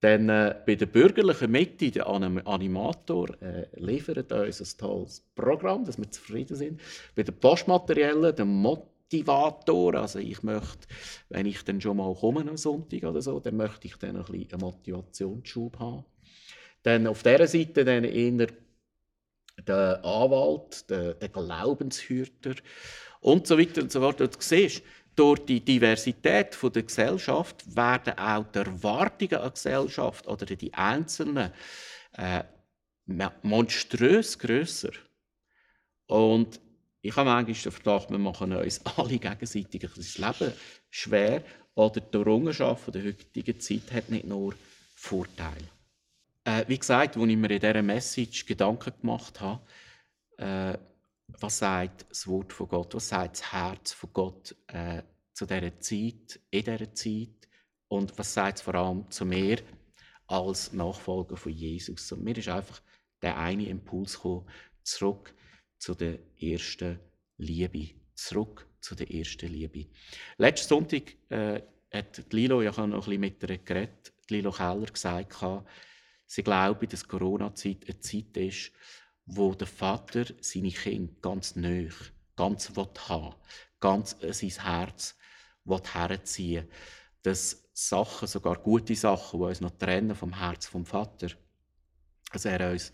Dann 0.00 0.28
äh, 0.28 0.54
bei 0.66 0.74
der 0.74 0.86
bürgerlichen 0.86 1.50
Mitte, 1.50 1.90
der 1.90 2.06
Animator, 2.06 3.30
äh, 3.40 3.66
liefert 3.74 4.30
uns 4.30 4.60
ein 4.60 4.78
tolles 4.78 5.24
Programm, 5.34 5.84
dass 5.84 5.98
wir 5.98 6.10
zufrieden 6.10 6.54
sind. 6.54 6.80
Bei 7.14 7.22
den 7.22 7.38
Postmateriellen, 7.38 8.36
der 8.36 8.44
Motto, 8.44 8.95
Motivator. 9.06 9.94
Also 9.94 10.18
ich 10.18 10.42
möchte, 10.42 10.86
wenn 11.28 11.46
ich 11.46 11.62
dann 11.64 11.80
schon 11.80 11.96
mal 11.96 12.14
komme 12.14 12.48
am 12.48 12.56
Sonntag 12.56 13.04
oder 13.04 13.22
so, 13.22 13.40
dann 13.40 13.56
möchte 13.56 13.86
ich 13.86 13.96
dann 13.96 14.16
ein 14.16 14.24
bisschen 14.24 14.52
einen 14.52 14.60
Motivationsschub 14.60 15.78
haben. 15.78 16.04
Dann 16.82 17.06
auf 17.06 17.22
dieser 17.22 17.46
Seite 17.46 17.84
dann 17.84 18.04
eher 18.04 18.48
der 19.66 20.04
Anwalt, 20.04 20.88
der, 20.90 21.14
der 21.14 21.28
Glaubenshüter 21.28 22.54
und 23.20 23.46
so 23.46 23.58
weiter 23.58 23.82
und 23.82 23.90
so 23.90 24.00
fort. 24.00 24.20
Du 24.20 24.28
siehst, 24.38 24.82
durch 25.14 25.40
die 25.46 25.64
Diversität 25.64 26.58
der 26.62 26.82
Gesellschaft 26.82 27.74
werden 27.74 28.18
auch 28.18 28.44
die 28.52 28.58
Erwartungen 28.58 29.34
an 29.34 29.48
die 29.48 29.54
Gesellschaft 29.54 30.26
oder 30.26 30.44
die 30.44 30.74
Einzelnen 30.74 31.52
äh, 32.12 32.44
monströs 33.42 34.38
grösser. 34.38 34.90
Und 36.06 36.60
ich 37.06 37.16
habe 37.16 37.30
manchmal 37.30 37.54
den 37.54 37.72
Verdacht, 37.72 38.10
wir 38.10 38.18
machen 38.18 38.52
uns 38.52 38.80
alle 38.96 39.18
gegenseitig 39.18 39.88
das 39.94 40.18
Leben 40.18 40.52
schwer 40.90 41.42
oder 41.74 42.00
die 42.00 42.16
Errungenschaft 42.16 42.94
der 42.94 43.04
heutigen 43.04 43.60
Zeit 43.60 43.92
hat 43.92 44.10
nicht 44.10 44.26
nur 44.26 44.54
Vorteile. 44.94 45.68
Äh, 46.44 46.64
wie 46.68 46.78
gesagt, 46.78 47.16
als 47.16 47.28
ich 47.28 47.36
mir 47.36 47.50
in 47.50 47.60
dieser 47.60 47.82
Message 47.82 48.46
Gedanken 48.46 48.92
gemacht 49.00 49.40
habe, 49.40 49.60
äh, 50.38 50.78
was 51.40 51.58
sagt 51.58 52.06
das 52.08 52.26
Wort 52.26 52.52
von 52.52 52.68
Gott, 52.68 52.94
was 52.94 53.08
sagt 53.08 53.38
das 53.38 53.52
Herz 53.52 53.92
von 53.92 54.10
Gott 54.12 54.56
äh, 54.68 55.02
zu 55.32 55.44
dieser 55.44 55.78
Zeit, 55.80 56.40
in 56.50 56.64
dieser 56.64 56.94
Zeit 56.94 57.48
und 57.88 58.18
was 58.18 58.32
sagt 58.32 58.58
es 58.58 58.62
vor 58.62 58.74
allem 58.74 59.10
zu 59.10 59.24
mir 59.24 59.58
als 60.26 60.72
Nachfolger 60.72 61.36
von 61.36 61.52
Jesus. 61.52 62.10
Und 62.12 62.24
mir 62.24 62.36
ist 62.36 62.48
einfach 62.48 62.80
der 63.22 63.36
eine 63.38 63.66
Impuls 63.66 64.14
gekommen, 64.14 64.48
zurück 64.82 65.35
zu 65.78 65.94
der 65.94 66.18
ersten 66.40 66.98
Liebe. 67.38 67.90
Zurück 68.14 68.66
zu 68.80 68.94
der 68.94 69.10
ersten 69.10 69.48
Liebe. 69.48 69.86
Letzten 70.38 70.68
Sonntag 70.68 71.16
äh, 71.28 71.62
hat 71.92 72.32
Lilo, 72.32 72.62
habe 72.76 72.88
noch 72.88 73.08
ein 73.08 73.20
bisschen 73.20 73.20
mit 73.20 73.42
ihr 73.42 73.58
geredet, 73.58 74.12
Lilo 74.28 74.50
Keller 74.50 74.86
gesagt, 74.86 75.36
sie 76.26 76.42
glaube, 76.42 76.86
dass 76.86 77.06
Corona-Zeit 77.06 77.84
eine 77.88 78.00
Zeit 78.00 78.36
ist, 78.36 78.72
wo 79.26 79.54
der 79.54 79.66
Vater 79.66 80.24
seine 80.40 80.70
Kinder 80.70 81.12
ganz 81.20 81.56
nöch, 81.56 81.94
ganz 82.36 82.70
haben 83.08 83.34
ganz 83.80 84.16
äh, 84.22 84.32
sein 84.32 84.64
Herz 84.64 85.16
herziehen 85.92 86.68
Dass 87.22 87.68
Sachen, 87.72 88.28
sogar 88.28 88.56
gute 88.56 88.94
Sachen, 88.94 89.40
die 89.40 89.46
uns 89.46 89.60
noch 89.60 89.76
trennen 89.78 90.14
vom 90.14 90.38
Herz 90.38 90.66
vom 90.66 90.86
Vater, 90.86 91.28
dass 92.32 92.44
er 92.44 92.70
uns 92.70 92.92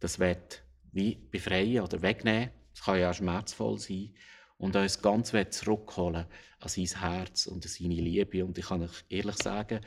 das 0.00 0.18
wird 0.18 0.62
wie 0.92 1.16
befreien 1.30 1.82
oder 1.82 2.02
wegnehmen. 2.02 2.50
Das 2.74 2.84
kann 2.84 2.98
ja 2.98 3.10
auch 3.10 3.14
schmerzvoll 3.14 3.78
sein. 3.78 4.14
Und 4.58 4.76
uns 4.76 5.00
ganz 5.00 5.32
zurückholen 5.50 6.26
an 6.58 6.68
sein 6.68 7.00
Herz 7.00 7.46
und 7.46 7.64
an 7.64 7.70
seine 7.70 7.94
Liebe. 7.94 8.44
Und 8.44 8.58
ich 8.58 8.66
kann 8.66 8.82
euch 8.82 9.04
ehrlich 9.08 9.36
sagen, 9.36 9.80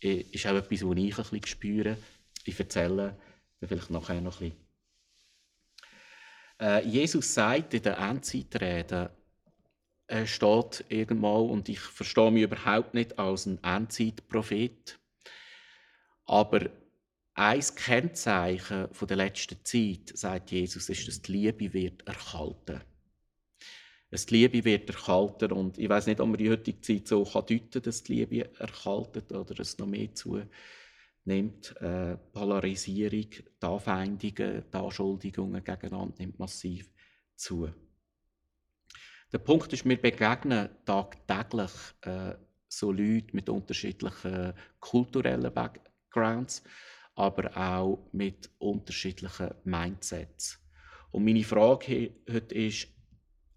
ist 0.00 0.46
auch 0.46 0.56
etwas, 0.56 0.84
was 0.84 0.96
ich 0.96 1.18
ein 1.18 1.24
bisschen 1.24 1.46
spüre. 1.46 1.96
Ich 2.44 2.58
erzähle 2.58 3.16
vielleicht 3.58 3.90
nachher 3.90 4.20
noch 4.20 4.40
ein 4.40 4.50
bisschen. 4.50 4.62
Äh, 6.60 6.86
Jesus 6.86 7.32
sagt 7.32 7.74
in 7.74 7.82
der 7.82 7.98
Endzeitrede, 7.98 9.10
er 10.06 10.26
steht 10.26 10.84
irgendwann, 10.88 11.48
und 11.48 11.68
ich 11.68 11.80
verstehe 11.80 12.30
mich 12.30 12.42
überhaupt 12.42 12.94
nicht 12.94 13.18
als 13.18 13.46
ein 13.46 13.62
Endzeitprophet, 13.64 14.98
aber 16.26 16.68
ein 17.34 17.60
Kennzeichen 17.60 18.88
der 19.08 19.16
letzten 19.16 19.64
Zeit, 19.64 20.12
sagt 20.14 20.50
Jesus, 20.50 20.88
ist, 20.88 21.08
dass 21.08 21.22
die 21.22 21.32
Liebe 21.32 21.72
wird 21.72 22.06
erhalten. 22.06 22.80
Dass 24.10 24.26
die 24.26 24.36
Liebe 24.36 24.64
wird 24.64 24.90
erhalten 24.90 25.52
und 25.52 25.78
ich 25.78 25.88
weiß 25.88 26.06
nicht, 26.06 26.20
ob 26.20 26.28
man 26.28 26.36
die 26.36 26.50
heutige 26.50 26.80
Zeit 26.80 27.08
so 27.08 27.24
kann 27.24 27.46
deuten 27.46 27.80
dass 27.82 28.02
die 28.02 28.14
Liebe 28.14 28.50
erhalten 28.58 29.34
oder 29.34 29.58
es 29.60 29.78
noch 29.78 29.86
mehr 29.86 30.14
zu 30.14 30.42
nimmt. 31.24 31.74
Äh, 31.80 32.16
Polarisierung, 32.32 33.30
die 33.30 33.66
Anfeindungen, 33.66 34.64
die 34.70 34.76
Anschuldigungen 34.76 35.64
gegeneinander 35.64 36.14
nimmt 36.18 36.38
massiv 36.38 36.90
zu. 37.34 37.70
Der 39.32 39.38
Punkt 39.38 39.72
ist, 39.72 39.86
wir 39.86 40.00
begegnen 40.00 40.68
tagtäglich 40.84 41.70
äh, 42.02 42.34
so 42.68 42.92
Leute 42.92 43.28
mit 43.32 43.48
unterschiedlichen 43.48 44.52
kulturellen 44.80 45.52
Backgrounds 45.52 46.62
aber 47.14 47.56
auch 47.56 48.08
mit 48.12 48.50
unterschiedlichen 48.58 49.50
Mindsets. 49.64 50.58
Und 51.10 51.24
meine 51.24 51.44
Frage 51.44 52.14
heute 52.30 52.54
ist, 52.54 52.88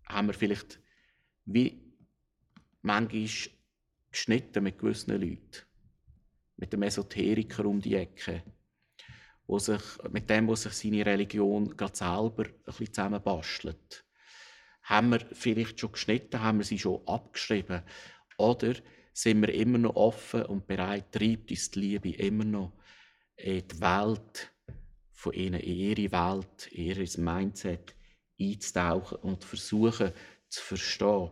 haben 0.07 0.27
wir 0.27 0.33
vielleicht 0.33 0.79
wie 1.45 1.81
manchmal 2.81 3.29
geschnitten 4.11 4.63
mit 4.63 4.77
gewissen 4.77 5.19
Leuten, 5.19 5.65
mit 6.57 6.73
dem 6.73 6.83
Esoteriker 6.83 7.65
um 7.65 7.79
die 7.81 7.95
Ecke, 7.95 8.43
wo 9.47 9.57
sich, 9.59 9.81
mit 10.09 10.29
dem, 10.29 10.47
wo 10.47 10.55
sich 10.55 10.73
seine 10.73 11.05
Religion 11.05 11.75
gerade 11.75 11.95
selber 11.95 12.45
ein 12.45 12.63
bisschen 12.65 12.93
zusammenbastelt. 12.93 14.05
Haben 14.83 15.09
wir 15.09 15.19
vielleicht 15.31 15.79
schon 15.79 15.93
geschnitten, 15.93 16.41
haben 16.41 16.59
wir 16.59 16.65
sie 16.65 16.77
schon 16.77 17.07
abgeschrieben? 17.07 17.81
Oder 18.37 18.75
sind 19.13 19.41
wir 19.41 19.53
immer 19.53 19.77
noch 19.77 19.95
offen 19.95 20.43
und 20.43 20.67
bereit, 20.67 21.11
treibt 21.11 21.49
uns 21.49 21.71
die 21.71 21.79
Liebe 21.79 22.09
immer 22.11 22.43
noch 22.43 22.73
in 23.37 23.67
die 23.67 23.81
Welt 23.81 24.51
von 25.11 25.33
ihnen, 25.33 25.59
in 25.59 25.75
ihre 25.75 26.11
Welt, 26.11 26.67
in 26.71 26.85
ihr 26.85 27.19
Mindset 27.19 27.95
einzutauchen 28.39 29.17
und 29.19 29.43
versuchen 29.43 30.11
zu 30.49 30.61
verstehen. 30.61 31.29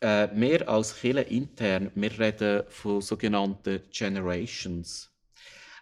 äh, 0.00 0.64
als 0.64 0.98
Kirche 0.98 1.20
intern, 1.20 1.90
wir 1.94 2.18
reden 2.18 2.64
von 2.68 3.00
sogenannten 3.00 3.82
Generations. 3.90 5.10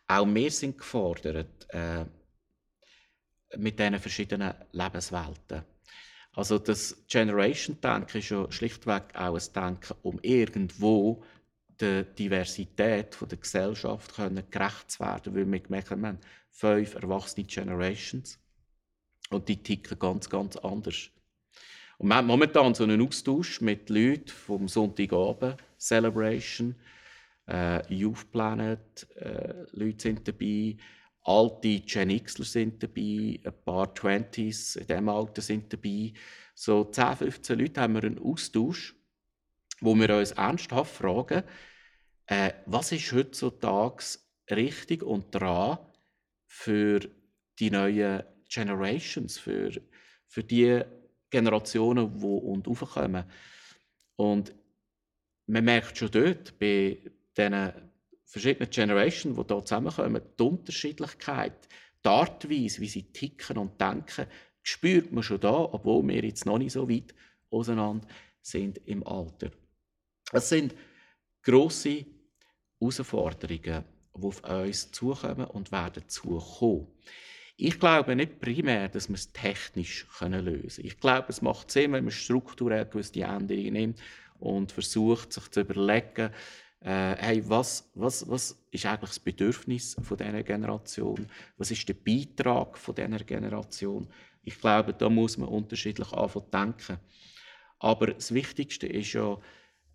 Auch 0.06 0.26
wir 0.26 0.50
sind 0.50 0.78
gefordert 0.78 1.66
äh, 1.70 2.04
mit 3.56 3.78
diesen 3.78 3.98
verschiedenen 3.98 4.54
Lebenswelten. 4.72 5.62
Also 6.32 6.58
das 6.58 7.04
Generation-Denken 7.08 8.18
ist 8.18 8.30
ja 8.30 8.50
schlichtweg 8.50 9.14
auch 9.14 9.34
ein 9.34 9.52
Denken, 9.54 9.94
um 10.02 10.18
irgendwo 10.22 11.24
der 11.80 12.02
Diversität 12.04 13.16
der 13.20 13.38
Gesellschaft 13.38 14.14
gerecht 14.50 14.90
zu 14.90 15.00
werden, 15.00 15.34
weil 15.34 15.50
wir 15.50 15.60
gemerkt 15.60 15.90
haben, 15.90 16.18
fünf 16.50 16.94
erwachsene 16.94 17.46
Generations 17.46 18.38
und 19.30 19.48
die 19.48 19.62
ticken 19.62 19.98
ganz, 19.98 20.28
ganz 20.28 20.56
anders. 20.56 21.10
Und 21.98 22.08
man 22.08 22.18
hat 22.18 22.26
momentan 22.26 22.74
so 22.74 22.84
einen 22.84 23.00
Austausch 23.06 23.60
mit 23.60 23.90
Leuten 23.90 24.28
vom 24.28 24.68
Sonntagabend, 24.68 25.56
Celebration, 25.78 26.74
äh, 27.48 27.82
Youth 27.92 28.30
Planet, 28.30 29.06
äh, 29.16 29.64
Leute 29.72 30.02
sind 30.02 30.26
dabei, 30.26 30.76
alte 31.22 31.80
Gen 31.80 32.24
Xler 32.24 32.44
sind 32.44 32.82
dabei, 32.82 33.40
ein 33.44 33.52
paar 33.64 33.92
Twenties 33.94 34.76
in 34.76 34.86
diesem 34.86 35.08
Alter 35.08 35.42
sind 35.42 35.72
dabei. 35.72 36.12
So 36.54 36.84
10, 36.84 37.16
15 37.16 37.58
Leute 37.58 37.80
haben 37.80 37.94
wir 37.94 38.04
einen 38.04 38.18
Austausch, 38.18 38.94
wo 39.80 39.94
wir 39.94 40.16
uns 40.16 40.32
ernsthaft 40.32 40.94
fragen, 40.94 41.42
äh, 42.26 42.52
was 42.66 42.92
ist 42.92 43.12
heutzutage 43.12 44.04
richtig 44.50 45.02
und 45.02 45.34
dran 45.34 45.78
für 46.46 47.00
die 47.58 47.70
neuen 47.70 48.22
Generations, 48.48 49.38
für, 49.38 49.70
für 50.26 50.44
die 50.44 50.82
Generationen, 51.30 52.18
die 52.18 52.24
und 52.24 52.68
aufkommen. 52.68 53.24
Und 54.16 54.54
man 55.46 55.64
merkt 55.64 55.96
schon 55.98 56.10
dort, 56.10 56.58
bei 56.58 56.98
diesen 57.36 57.72
verschiedenen 58.24 58.70
Generations, 58.70 59.36
die 59.36 59.54
hier 59.54 59.64
zusammenkommen, 59.64 60.22
die 60.38 60.42
Unterschiedlichkeit, 60.42 61.68
die 62.04 62.08
Art 62.08 62.48
Weise, 62.48 62.80
wie 62.80 62.88
sie 62.88 63.12
ticken 63.12 63.58
und 63.58 63.80
denken, 63.80 64.26
spürt 64.62 65.12
man 65.12 65.22
schon 65.22 65.40
da, 65.40 65.52
obwohl 65.52 66.06
wir 66.06 66.24
jetzt 66.24 66.46
noch 66.46 66.58
nicht 66.58 66.72
so 66.72 66.88
weit 66.88 67.14
auseinander 67.50 68.06
sind 68.42 68.78
im 68.86 69.06
Alter. 69.06 69.50
Es 70.32 70.48
sind 70.48 70.74
grosse 71.42 72.04
Herausforderungen, 72.78 73.84
die 74.14 74.22
auf 74.22 74.42
uns 74.44 74.90
zukommen 74.90 75.46
und 75.46 75.72
werden 75.72 76.08
zukommen. 76.08 76.88
Ich 77.56 77.80
glaube 77.80 78.14
nicht 78.14 78.38
primär, 78.38 78.88
dass 78.88 79.08
wir 79.08 79.16
es 79.16 79.32
technisch 79.32 80.06
lösen 80.20 80.30
können. 80.30 80.86
Ich 80.86 81.00
glaube, 81.00 81.26
es 81.28 81.42
macht 81.42 81.70
Sinn, 81.70 81.92
wenn 81.92 82.04
man 82.04 82.12
strukturell 82.12 82.84
gewisse 82.86 83.20
Änderungen 83.20 83.72
nimmt 83.72 84.00
und 84.38 84.70
versucht, 84.70 85.32
sich 85.32 85.50
zu 85.50 85.62
überlegen, 85.62 86.30
äh, 86.80 87.16
hey, 87.16 87.42
was, 87.48 87.90
was, 87.94 88.28
was 88.28 88.64
ist 88.70 88.86
eigentlich 88.86 89.10
das 89.10 89.18
Bedürfnis 89.18 89.96
von 90.00 90.16
dieser 90.16 90.42
Generation? 90.44 91.26
Was 91.56 91.72
ist 91.72 91.88
der 91.88 91.94
Beitrag 91.94 92.78
von 92.78 92.94
dieser 92.94 93.24
Generation? 93.24 94.06
Ich 94.44 94.60
glaube, 94.60 94.94
da 94.94 95.08
muss 95.08 95.36
man 95.36 95.48
unterschiedlich 95.48 96.12
anfangen 96.12 96.50
denken. 96.52 96.98
Aber 97.80 98.08
das 98.08 98.32
Wichtigste 98.32 98.86
ist 98.86 99.12
ja, 99.14 99.36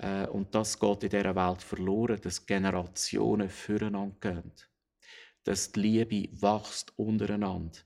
äh, 0.04 0.28
und 0.28 0.54
das 0.54 0.78
geht 0.78 1.04
in 1.04 1.10
dieser 1.10 1.36
Welt 1.36 1.62
verloren, 1.62 2.20
dass 2.22 2.46
Generationen 2.46 3.50
füreinander 3.50 4.16
gehen. 4.20 4.52
Dass 5.46 5.72
die 5.72 5.80
Liebe 5.80 6.42
wächst 6.42 6.92
untereinander. 6.98 7.80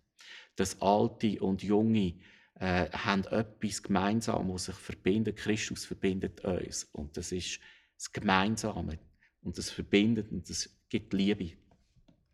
Dass 0.55 0.81
Alte 0.81 1.39
und 1.39 1.61
Junge 1.61 2.15
äh, 2.55 2.89
haben 2.89 3.23
etwas 3.25 3.83
gemeinsam, 3.83 4.51
was 4.51 4.65
sich 4.65 4.75
verbindet. 4.75 5.37
Christus 5.37 5.85
verbindet 5.85 6.43
uns. 6.43 6.85
Und 6.85 7.15
das 7.17 7.31
ist 7.31 7.59
das 7.95 8.11
Gemeinsame. 8.11 8.97
Und 9.43 9.57
das 9.57 9.69
verbindet 9.69 10.31
und 10.31 10.49
das 10.49 10.69
gibt 10.89 11.13
Liebe. 11.13 11.51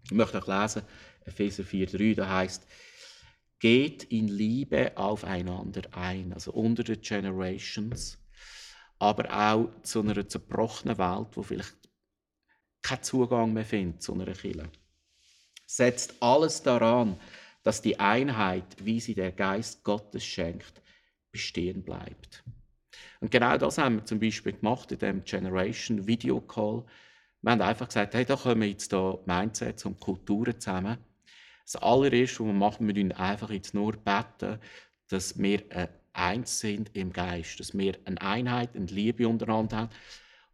Ich 0.06 0.12
möchte 0.12 0.42
auch 0.42 0.48
lesen, 0.48 0.84
Epheser 1.26 1.64
4,3, 1.64 2.16
da 2.16 2.30
heißt, 2.30 2.66
geht 3.60 4.04
in 4.06 4.28
Liebe 4.28 4.98
aufeinander 4.98 5.84
ein, 5.92 6.34
also 6.34 6.52
unter 6.52 6.84
den 6.84 7.02
Generations 7.02 8.23
aber 9.00 9.34
auch 9.34 9.70
zu 9.84 10.02
einer 10.02 10.28
zerbrochenen 10.28 10.98
Welt, 10.98 11.28
wo 11.34 11.44
vielleicht 11.44 11.76
keinen 12.82 13.04
Zugang 13.04 13.54
mehr 13.54 13.66
findet 13.66 14.02
zu 14.02 14.14
einer 14.14 14.26
Kirche. 14.26 14.70
Setzt 15.66 16.22
alles 16.22 16.62
daran, 16.62 17.20
dass 17.64 17.82
die 17.82 18.00
Einheit, 18.00 18.66
wie 18.84 19.00
sie 19.00 19.16
der 19.16 19.32
Geist 19.32 19.84
Gottes 19.84 20.24
schenkt, 20.24 20.82
bestehen 21.32 21.84
bleibt. 21.84 22.44
Und 23.22 23.32
genau 23.32 23.58
das 23.58 23.78
haben 23.78 23.96
wir 23.96 24.06
zum 24.06 24.20
Beispiel 24.20 24.54
gemacht 24.54 24.92
in 24.92 25.00
dem 25.00 25.24
Generation 25.24 26.06
Video 26.06 26.42
Call. 26.42 26.84
Wir 27.42 27.52
haben 27.52 27.62
einfach 27.62 27.88
gesagt, 27.88 28.14
hey, 28.14 28.26
da 28.26 28.36
kommen 28.36 28.64
jetzt 28.64 28.92
da 28.92 29.18
Mindsets 29.26 29.86
und 29.86 30.00
Kulturen 30.00 30.60
zusammen. 30.60 30.98
Das 31.66 31.78
allererste, 31.78 32.40
was 32.40 32.48
wir 32.48 32.54
machen, 32.54 32.94
wir 32.94 33.20
einfach 33.20 33.50
jetzt 33.50 33.74
nur 33.74 33.94
beten, 33.94 34.60
dass 35.08 35.38
wir 35.40 35.64
eine 35.70 35.90
eins 36.14 36.60
sind 36.60 36.96
im 36.96 37.12
Geist, 37.12 37.60
dass 37.60 37.78
wir 37.78 37.98
eine 38.06 38.22
Einheit, 38.22 38.76
eine 38.76 38.86
Liebe 38.86 39.28
untereinander 39.28 39.78
haben. 39.78 39.90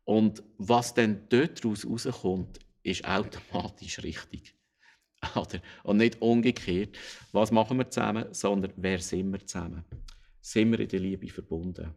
Und 0.05 0.43
was 0.57 0.93
dann 0.93 1.27
dort 1.29 1.63
daraus 1.63 1.85
rauskommt, 1.85 2.59
ist 2.83 3.05
automatisch 3.05 4.01
richtig. 4.01 4.55
Und 5.83 5.97
nicht 5.97 6.21
umgekehrt, 6.21 6.97
was 7.31 7.51
machen 7.51 7.77
wir 7.77 7.89
zusammen, 7.89 8.25
sondern 8.31 8.73
wer 8.77 8.99
sind 8.99 9.31
wir 9.31 9.45
zusammen? 9.45 9.83
Sind 10.41 10.71
wir 10.71 10.79
in 10.79 10.87
der 10.87 10.99
Liebe 10.99 11.27
verbunden? 11.27 11.93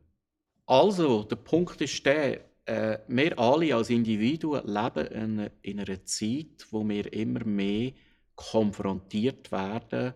Also, 0.67 1.23
der 1.23 1.37
Punkt 1.37 1.81
ist 1.81 2.05
der, 2.05 2.41
äh, 2.65 2.99
wir 3.09 3.39
alle 3.39 3.75
als 3.75 3.91
Individuen 3.91 4.67
leben 4.67 5.07
in, 5.07 5.51
in 5.63 5.81
einer 5.81 6.05
Zeit, 6.05 6.67
wo 6.71 6.87
wir 6.89 7.13
immer 7.13 7.45
mehr 7.45 7.93
konfrontiert 8.35 9.51
werden 9.53 10.15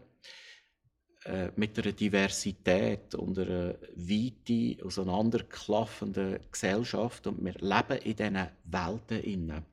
äh, 1.27 1.51
mit 1.57 1.77
einer 1.77 1.91
Diversität 1.91 3.17
und 3.17 3.37
einer 3.37 3.75
weite, 3.97 4.77
auseinanderklaffenden 4.85 6.39
Gesellschaft 6.53 7.27
und 7.27 7.45
wir 7.45 7.55
leben 7.55 7.99
in 8.05 8.15
diesen 8.17 8.49
Welten 8.63 9.21
inne. 9.25 9.65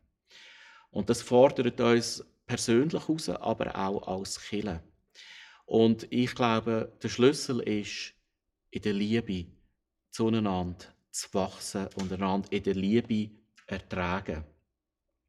Und 0.90 1.12
das 1.12 1.22
fordert 1.22 1.80
uns 1.80 2.26
persönlich 2.48 3.08
heraus, 3.08 3.30
aber 3.30 3.76
auch 3.76 4.08
als 4.08 4.42
Killer. 4.42 4.82
Und 5.68 6.08
ich 6.10 6.34
glaube, 6.34 6.92
der 7.04 7.10
Schlüssel 7.10 7.60
ist, 7.60 8.16
in 8.72 8.82
der 8.82 8.94
Liebe 8.94 9.46
zueinander 10.10 10.88
zu 11.12 11.32
wachsen 11.36 11.88
und 11.98 12.12
einander 12.12 12.52
in 12.52 12.64
der 12.64 12.74
Liebe 12.74 13.30
ertragen. 13.68 14.44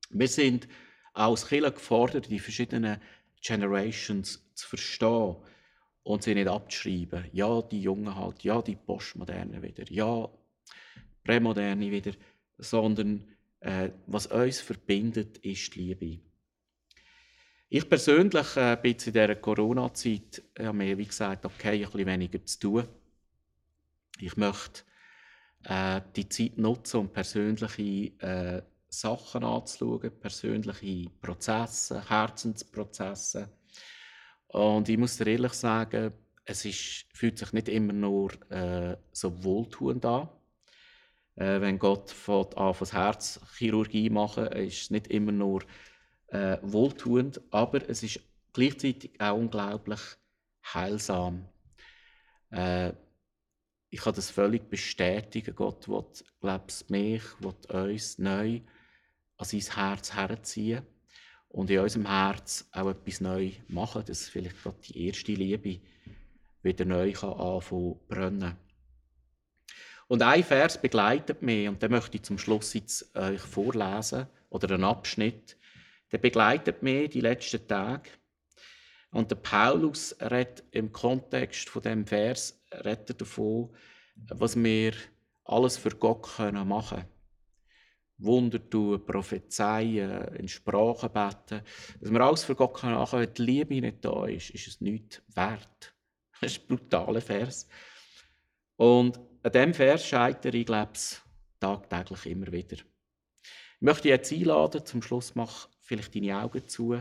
Wir 0.08 0.28
sind 0.28 0.68
als 1.12 1.46
Killer 1.46 1.70
gefordert, 1.70 2.30
die 2.30 2.38
verschiedenen 2.38 2.98
Generations 3.42 4.42
zu 4.54 4.68
verstehen 4.68 5.36
und 6.04 6.22
sie 6.22 6.34
nicht 6.34 6.48
abzuschreiben. 6.48 7.24
Ja, 7.32 7.60
die 7.62 7.82
Jungen 7.82 8.14
halt, 8.14 8.44
ja, 8.44 8.62
die 8.62 8.76
Postmoderne 8.76 9.62
wieder, 9.62 9.90
ja, 9.90 10.28
Prämoderne 11.24 11.90
wieder, 11.90 12.12
sondern 12.58 13.26
äh, 13.60 13.90
was 14.06 14.26
uns 14.26 14.60
verbindet, 14.60 15.38
ist 15.38 15.74
die 15.74 15.80
Liebe. 15.80 16.20
Ich 17.70 17.88
persönlich 17.88 18.56
äh, 18.56 18.78
bin 18.80 18.92
in 18.92 18.98
dieser 18.98 19.34
Corona-Zeit, 19.36 20.42
ja, 20.58 20.72
mir 20.72 20.96
wie 20.96 21.06
gesagt, 21.06 21.46
okay, 21.46 21.82
ein 21.82 21.90
bisschen 21.90 22.06
weniger 22.06 22.44
zu 22.44 22.58
tun. 22.60 22.88
Ich 24.20 24.36
möchte 24.36 24.82
äh, 25.64 26.02
die 26.14 26.28
Zeit 26.28 26.58
nutzen, 26.58 26.98
um 26.98 27.08
persönliche 27.08 28.12
äh, 28.20 28.62
Sachen 28.88 29.42
anzuschauen, 29.42 30.12
persönliche 30.20 31.10
Prozesse, 31.20 32.08
Herzensprozesse 32.08 33.48
und 34.54 34.88
ich 34.88 34.96
muss 34.96 35.16
dir 35.16 35.26
ehrlich 35.26 35.52
sagen, 35.54 36.12
es 36.44 36.64
ist, 36.64 37.06
fühlt 37.12 37.38
sich 37.38 37.52
nicht 37.52 37.68
immer 37.68 37.92
nur 37.92 38.30
äh, 38.52 38.96
so 39.10 39.42
wohltuend 39.42 40.04
an. 40.04 40.28
Äh, 41.34 41.60
wenn 41.60 41.76
Gott 41.76 42.12
fängt 42.12 42.56
an, 42.56 42.72
Herzchirurgie 42.74 44.10
machen, 44.10 44.46
ist 44.46 44.82
es 44.82 44.90
nicht 44.90 45.08
immer 45.08 45.32
nur 45.32 45.62
äh, 46.28 46.58
wohltuend, 46.62 47.40
aber 47.50 47.88
es 47.88 48.04
ist 48.04 48.20
gleichzeitig 48.52 49.20
auch 49.20 49.36
unglaublich 49.36 50.00
heilsam. 50.72 51.48
Äh, 52.50 52.92
ich 53.90 54.00
kann 54.00 54.14
das 54.14 54.30
völlig 54.30 54.70
bestätigen. 54.70 55.56
Gott 55.56 55.88
will, 55.88 56.04
glaubst 56.40 56.90
mich, 56.90 57.22
will 57.40 57.54
uns 57.72 58.18
neu 58.18 58.60
an 59.36 59.46
sein 59.46 59.74
Herz 59.74 60.14
herziehen 60.14 60.86
und 61.54 61.70
in 61.70 61.78
unserem 61.78 62.06
Herz 62.06 62.68
auch 62.72 62.90
etwas 62.90 63.20
neu 63.20 63.52
machen, 63.68 64.04
dass 64.04 64.28
vielleicht 64.28 64.60
gerade 64.60 64.76
die 64.88 65.06
erste 65.06 65.32
Liebe 65.32 65.78
wieder 66.62 66.84
neu 66.84 67.12
kann 67.12 67.32
anfangen 67.32 68.00
brennen. 68.08 68.56
Und 70.08 70.22
ein 70.22 70.42
Vers 70.42 70.80
begleitet 70.80 71.42
mich, 71.42 71.68
und 71.68 71.80
den 71.80 71.92
möchte 71.92 72.16
ich 72.16 72.24
zum 72.24 72.38
Schluss 72.38 72.74
jetzt 72.74 73.16
euch 73.16 73.40
vorlesen, 73.40 74.26
oder 74.50 74.74
einen 74.74 74.82
Abschnitt, 74.82 75.56
der 76.10 76.18
begleitet 76.18 76.82
mich 76.82 77.10
die 77.10 77.20
letzten 77.20 77.66
Tage. 77.68 78.10
Und 79.12 79.30
der 79.30 79.36
Paulus 79.36 80.14
redet 80.20 80.64
im 80.72 80.90
Kontext 80.90 81.68
von 81.68 81.82
dem 81.82 82.04
Vers 82.04 82.60
redet 82.84 83.20
davon, 83.20 83.72
was 84.16 84.56
wir 84.56 84.92
alles 85.44 85.76
für 85.76 85.90
Gott 85.90 86.22
können 86.36 86.66
machen 86.66 87.04
Wunder 88.18 88.70
tun, 88.70 89.04
prophezeien, 89.04 90.28
in 90.34 90.48
Sprachen 90.48 91.12
beten, 91.12 91.62
dass 92.00 92.10
wir 92.10 92.20
alles 92.20 92.44
für 92.44 92.54
Gott 92.54 92.82
machen 92.82 93.10
können, 93.10 93.26
wenn 93.26 93.34
die 93.34 93.42
Liebe 93.42 93.80
nicht 93.80 94.04
da 94.04 94.26
ist, 94.26 94.50
ist 94.50 94.68
es 94.68 94.80
nichts 94.80 95.22
wert. 95.34 95.94
Das 96.40 96.52
ist 96.52 96.62
ein 96.62 96.76
brutaler 96.76 97.20
Vers. 97.20 97.68
Und 98.76 99.18
an 99.42 99.52
diesem 99.52 99.72
Vers 99.72 100.04
scheitere 100.04 100.56
ich, 100.56 100.66
glaube 100.66 100.92
ich, 100.94 101.18
tagtäglich 101.60 102.26
immer 102.26 102.52
wieder. 102.52 102.76
Ich 102.76 103.80
möchte 103.80 104.08
jetzt 104.08 104.32
einladen, 104.32 104.84
zum 104.84 105.00
Schluss 105.00 105.34
mach 105.34 105.68
vielleicht 105.80 106.14
deine 106.14 106.42
Augen 106.42 106.66
zu. 106.66 107.00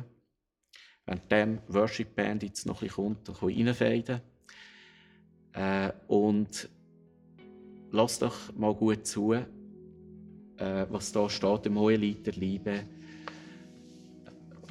Wenn 1.05 1.27
dem 1.29 1.61
Worship 1.67 2.15
Band 2.15 2.43
jetzt 2.43 2.65
noch 2.65 2.79
bisschen 2.79 2.95
kommt, 2.95 3.27
dann 3.27 3.35
reinfaden. 3.35 4.21
Äh, 5.53 5.91
und 6.07 6.69
lass 7.91 8.19
doch 8.19 8.53
mal 8.53 8.73
gut 8.73 9.05
zu, 9.05 9.35
äh, 10.57 10.85
was 10.89 11.11
da 11.11 11.29
steht 11.29 11.65
im 11.65 11.77
Hohelied 11.77 12.25
der 12.25 12.33
Liebe. 12.33 12.83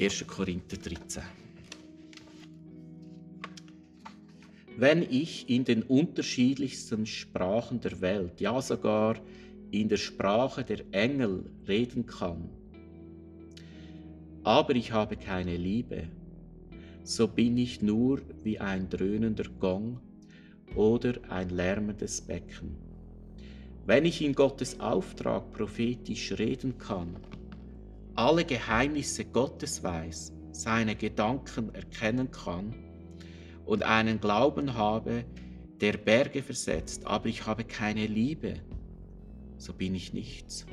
1. 0.01 0.27
Korinther 0.27 0.77
13. 0.77 1.23
Wenn 4.77 5.03
ich 5.03 5.49
in 5.51 5.65
den 5.65 5.83
unterschiedlichsten 5.83 7.07
Sprachen 7.07 7.81
der 7.81 8.01
Welt, 8.01 8.41
ja 8.41 8.61
sogar 8.63 9.17
in 9.71 9.89
der 9.89 9.99
Sprache 9.99 10.65
der 10.65 10.81
Engel 10.93 11.45
reden 11.69 12.07
kann, 12.07 12.49
aber 14.45 14.75
ich 14.75 14.93
habe 14.93 15.17
keine 15.17 15.57
Liebe, 15.57 16.09
so 17.05 17.29
bin 17.29 17.59
ich 17.59 17.83
nur 17.83 18.23
wie 18.43 18.59
ein 18.59 18.89
dröhnender 18.89 19.45
Gong 19.61 20.01
oder 20.75 21.15
ein 21.29 21.51
lärmendes 21.51 22.21
Becken. 22.21 22.82
Wenn 23.85 24.05
ich 24.05 24.23
in 24.23 24.35
Gottes 24.35 24.79
Auftrag 24.79 25.53
prophetisch 25.53 26.33
reden 26.39 26.79
kann, 26.79 27.17
alle 28.15 28.45
Geheimnisse 28.45 29.25
Gottes 29.25 29.83
weiß, 29.83 30.33
seine 30.53 30.95
Gedanken 30.95 31.75
erkennen 31.75 32.31
kann 32.31 32.75
und 33.65 33.83
einen 33.83 34.21
Glauben 34.21 34.75
habe, 34.75 35.25
der 35.81 35.95
Berge 35.95 36.45
versetzt, 36.45 37.07
aber 37.07 37.27
ich 37.27 37.45
habe 37.45 37.65
keine 37.65 38.07
Liebe, 38.07 38.55
so 39.57 39.73
bin 39.73 39.97
ich 39.97 40.13
nichts. 40.13 40.65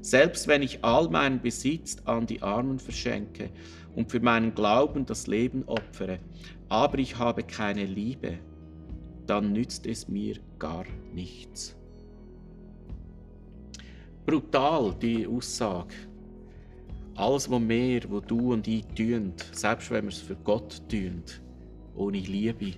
Selbst 0.00 0.48
wenn 0.48 0.62
ich 0.62 0.82
all 0.82 1.10
meinen 1.10 1.42
Besitz 1.42 1.98
an 2.06 2.26
die 2.26 2.40
Armen 2.40 2.78
verschenke 2.78 3.50
und 3.94 4.10
für 4.10 4.20
meinen 4.20 4.54
Glauben 4.54 5.04
das 5.04 5.26
Leben 5.26 5.64
opfere, 5.64 6.20
aber 6.70 6.98
ich 6.98 7.18
habe 7.18 7.42
keine 7.42 7.84
Liebe, 7.84 8.38
dann 9.26 9.52
nützt 9.52 9.86
es 9.86 10.08
mir 10.08 10.36
gar 10.58 10.86
nichts. 11.12 11.76
Brutal 14.30 14.94
die 15.02 15.26
Aussage. 15.26 15.92
Alles, 17.16 17.50
was 17.50 17.68
wir, 17.68 18.08
wo 18.08 18.20
du 18.20 18.52
und 18.52 18.68
ich 18.68 18.86
tun, 18.94 19.32
selbst 19.50 19.90
wenn 19.90 20.04
wir 20.04 20.10
es 20.10 20.18
für 20.18 20.36
Gott 20.36 20.80
tun, 20.88 21.24
ohne 21.96 22.18
Liebe, 22.18 22.74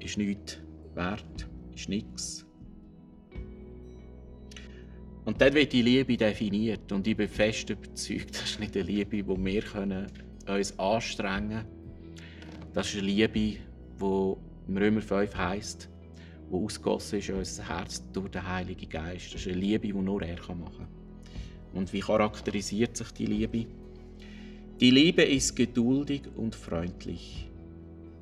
ist 0.00 0.18
nichts 0.18 0.58
wert, 0.94 1.48
ist 1.74 1.88
nichts. 1.88 2.44
Und 5.24 5.40
dann 5.40 5.54
wird 5.54 5.72
die 5.72 5.80
Liebe 5.80 6.14
definiert 6.14 6.92
und 6.92 7.06
ich 7.06 7.16
bin 7.16 7.28
fest 7.28 7.70
überzeugt, 7.70 8.34
das 8.34 8.50
ist 8.50 8.60
nicht 8.60 8.76
eine 8.76 8.84
Liebe, 8.84 9.22
die 9.22 9.26
wir 9.26 9.62
können 9.62 10.08
uns 10.46 10.78
anstrengen 10.78 11.48
können. 11.48 11.64
Das 12.74 12.88
ist 12.88 12.98
eine 12.98 13.06
Liebe, 13.06 13.32
die 13.32 13.58
im 13.98 14.76
Römer 14.76 15.00
5 15.00 15.34
heisst, 15.34 15.88
die 16.50 16.54
ausgossen 16.54 17.18
ist 17.18 17.28
in 17.28 17.36
unser 17.36 17.68
Herz 17.68 18.02
durch 18.12 18.30
den 18.30 18.46
Heiligen 18.46 18.88
Geist. 18.88 19.34
Das 19.34 19.40
ist 19.40 19.48
eine 19.48 19.56
Liebe, 19.56 19.86
die 19.86 19.92
nur 19.92 20.22
er 20.22 20.38
machen 20.54 20.72
kann. 20.76 20.88
Und 21.74 21.92
wie 21.92 22.00
charakterisiert 22.00 22.96
sich 22.96 23.10
die 23.12 23.26
Liebe? 23.26 23.66
Die 24.80 24.90
Liebe 24.90 25.22
ist 25.22 25.56
geduldig 25.56 26.22
und 26.36 26.54
freundlich. 26.54 27.50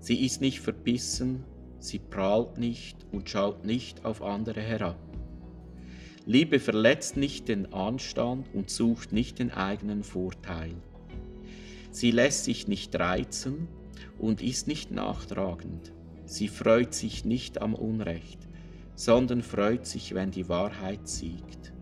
Sie 0.01 0.25
ist 0.25 0.41
nicht 0.41 0.61
verbissen, 0.61 1.45
sie 1.79 1.99
prahlt 1.99 2.59
nicht 2.59 2.97
und 3.11 3.29
schaut 3.29 3.65
nicht 3.65 4.05
auf 4.05 4.23
andere 4.23 4.61
herab. 4.61 4.99
Liebe 6.27 6.59
verletzt 6.59 7.17
nicht 7.17 7.49
den 7.49 7.73
Anstand 7.73 8.47
und 8.55 8.71
sucht 8.71 9.13
nicht 9.13 9.39
den 9.39 9.51
eigenen 9.51 10.03
Vorteil. 10.03 10.75
Sie 11.91 12.11
lässt 12.11 12.45
sich 12.45 12.67
nicht 12.67 12.95
reizen 12.99 13.69
und 14.19 14.43
ist 14.43 14.67
nicht 14.67 14.91
nachtragend. 14.91 15.93
Sie 16.27 16.49
freut 16.49 16.95
sich 16.95 17.25
nicht 17.25 17.61
am 17.61 17.75
Unrecht, 17.75 18.39
sondern 18.95 19.43
freut 19.43 19.87
sich, 19.87 20.15
wenn 20.15 20.31
die 20.31 20.49
Wahrheit 20.49 21.07
siegt. 21.09 21.73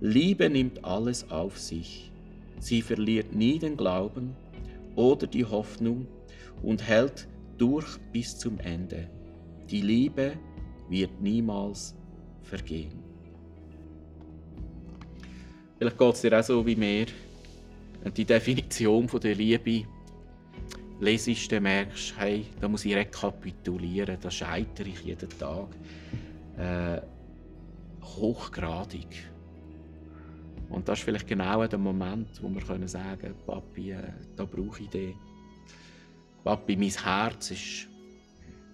Liebe 0.00 0.48
nimmt 0.48 0.84
alles 0.84 1.30
auf 1.30 1.58
sich. 1.58 2.10
Sie 2.60 2.82
verliert 2.82 3.34
nie 3.34 3.58
den 3.58 3.76
Glauben 3.76 4.34
oder 4.94 5.26
die 5.26 5.44
Hoffnung 5.44 6.06
und 6.62 6.82
hält 6.82 7.28
durch 7.56 7.98
bis 8.12 8.38
zum 8.38 8.58
Ende. 8.58 9.08
Die 9.70 9.80
Liebe 9.80 10.32
wird 10.88 11.20
niemals 11.20 11.94
vergehen. 12.42 13.02
Vielleicht 15.78 15.98
geht 15.98 16.14
es 16.14 16.20
dir 16.22 16.38
auch 16.38 16.42
so 16.42 16.66
wie 16.66 16.76
mir. 16.76 17.06
Die 18.16 18.24
Definition 18.24 19.08
von 19.08 19.20
der 19.20 19.34
Liebe 19.34 19.84
lesest, 21.00 21.52
dann 21.52 21.62
merkst 21.64 22.14
hey, 22.18 22.46
da 22.60 22.68
muss 22.68 22.84
ich 22.84 22.94
rekapitulieren, 22.94 24.18
da 24.20 24.30
scheitere 24.30 24.88
ich 24.88 25.00
jeden 25.02 25.28
Tag. 25.38 25.68
Äh, 26.56 27.00
hochgradig. 28.02 29.28
Und 30.68 30.88
das 30.88 30.98
ist 30.98 31.04
vielleicht 31.04 31.26
genau 31.26 31.66
der 31.66 31.78
Moment, 31.78 32.42
wo 32.42 32.48
wir 32.48 32.62
können 32.62 32.88
sagen 32.88 33.34
Papi, 33.46 33.92
äh, 33.92 34.12
da 34.36 34.44
brauche 34.44 34.82
ich 34.82 34.88
dich. 34.90 35.14
Papi, 36.44 36.76
mein 36.76 36.90
Herz 36.90 37.50
ist 37.50 37.88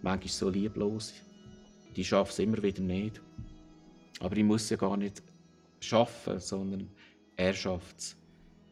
manchmal 0.03 0.29
so 0.29 0.49
lieblos. 0.49 1.15
Ich 1.95 2.09
schaffe 2.09 2.33
es 2.33 2.39
immer 2.39 2.63
wieder 2.63 2.83
nicht. 2.83 3.21
Aber 4.21 4.37
ich 4.37 4.45
muss 4.45 4.71
ja 4.71 4.77
gar 4.77 4.97
nicht 4.97 5.23
schaffen, 5.81 6.41
sondern 6.41 6.89
er 7.37 7.53
schafft 7.53 7.99
es 7.99 8.17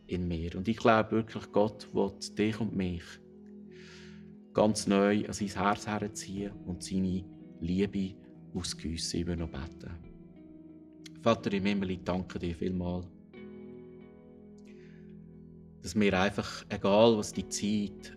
in 0.06 0.26
mir. 0.26 0.56
Und 0.56 0.66
ich 0.68 0.76
glaube 0.76 1.12
wirklich, 1.12 1.50
Gott 1.52 1.88
will 1.92 2.12
dich 2.36 2.58
und 2.60 2.74
mich 2.74 3.02
ganz 4.54 4.86
neu 4.86 5.26
an 5.26 5.32
sein 5.32 5.48
Herz 5.48 5.86
herziehen 5.86 6.52
und 6.66 6.82
seine 6.82 7.24
Liebe 7.60 8.14
ausgüssen. 8.54 9.26
Will 9.26 9.36
noch 9.36 9.48
beten. 9.48 9.90
Vater 11.22 11.52
im 11.52 11.64
Himmel, 11.64 11.92
ich 11.92 12.04
danke 12.04 12.38
dir 12.38 12.54
vielmals, 12.54 13.06
dass 15.82 15.94
mir 15.94 16.18
einfach, 16.18 16.64
egal 16.68 17.16
was 17.16 17.32
die 17.32 17.48
Zeit 17.48 18.16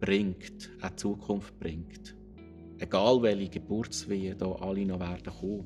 bringt, 0.00 0.70
auch 0.82 0.90
die 0.90 0.96
Zukunft 0.96 1.58
bringt, 1.58 2.16
egal 2.78 3.22
welche 3.22 3.50
Geburtswehen 3.50 4.36
da 4.38 4.52
alle 4.52 4.84
noch 4.86 5.00
werden 5.00 5.32
kommen, 5.32 5.64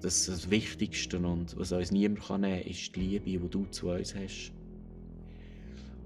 dass 0.00 0.26
das 0.26 0.50
Wichtigste 0.50 1.18
und 1.18 1.56
was 1.56 1.72
uns 1.72 1.90
niemand 1.90 2.28
nehmen 2.28 2.42
kann, 2.42 2.44
ist 2.44 2.94
die 2.94 3.00
Liebe, 3.00 3.38
die 3.38 3.48
du 3.48 3.64
zu 3.66 3.88
uns 3.88 4.14
hast. 4.14 4.53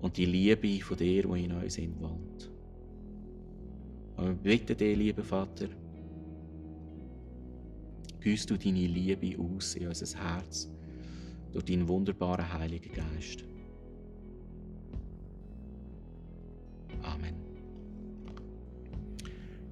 Und 0.00 0.16
die 0.16 0.26
Liebe 0.26 0.84
von 0.84 0.96
dir, 0.96 1.22
die 1.24 1.44
in 1.44 1.52
uns 1.52 1.78
wohnt. 1.78 2.50
Und 4.16 4.44
wir 4.44 4.58
bitten 4.58 4.76
dich, 4.76 4.96
lieber 4.96 5.22
Vater, 5.22 5.68
gießt 8.20 8.50
du 8.50 8.56
deine 8.56 8.86
Liebe 8.86 9.38
aus 9.40 9.74
in 9.74 9.88
unser 9.88 10.18
Herz 10.18 10.68
durch 11.52 11.64
deinen 11.64 11.88
wunderbaren 11.88 12.52
Heiligen 12.52 12.92
Geist. 12.92 13.44
Amen. 17.02 17.34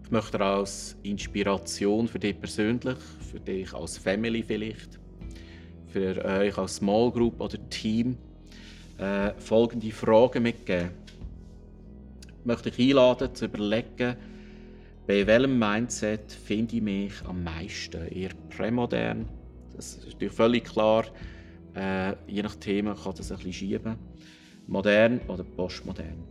Ich 0.04 0.10
möchte 0.10 0.40
als 0.40 0.96
Inspiration 1.02 2.06
für 2.06 2.20
dich 2.20 2.38
persönlich, 2.38 2.98
für 3.30 3.40
dich 3.40 3.74
als 3.74 3.98
Family 3.98 4.42
vielleicht, 4.42 5.00
für 5.88 6.24
euch 6.24 6.56
als 6.56 6.76
Small 6.76 7.10
Group 7.10 7.40
oder 7.40 7.58
Team 7.68 8.16
äh, 8.98 9.32
folgende 9.38 9.90
Fragen 9.90 10.42
mitgeben. 10.42 10.90
Ich 12.40 12.44
möchte 12.44 12.70
dich 12.70 12.90
einladen, 12.90 13.34
zu 13.34 13.46
überlegen, 13.46 14.16
bei 15.06 15.26
welchem 15.26 15.58
Mindset 15.58 16.32
finde 16.32 16.76
ich 16.76 16.82
mich 16.82 17.12
am 17.24 17.44
meisten? 17.44 18.08
Eher 18.08 18.30
prämodern? 18.50 19.28
Das 19.74 19.96
ist 19.96 20.06
natürlich 20.06 20.32
völlig 20.32 20.64
klar. 20.64 21.04
Äh, 21.74 22.14
je 22.26 22.42
nach 22.42 22.56
Thema 22.56 22.94
kann 22.94 23.14
das 23.16 23.30
ein 23.30 23.36
bisschen 23.36 23.52
schieben. 23.52 23.96
Modern 24.66 25.20
oder 25.28 25.44
postmodern? 25.44 26.24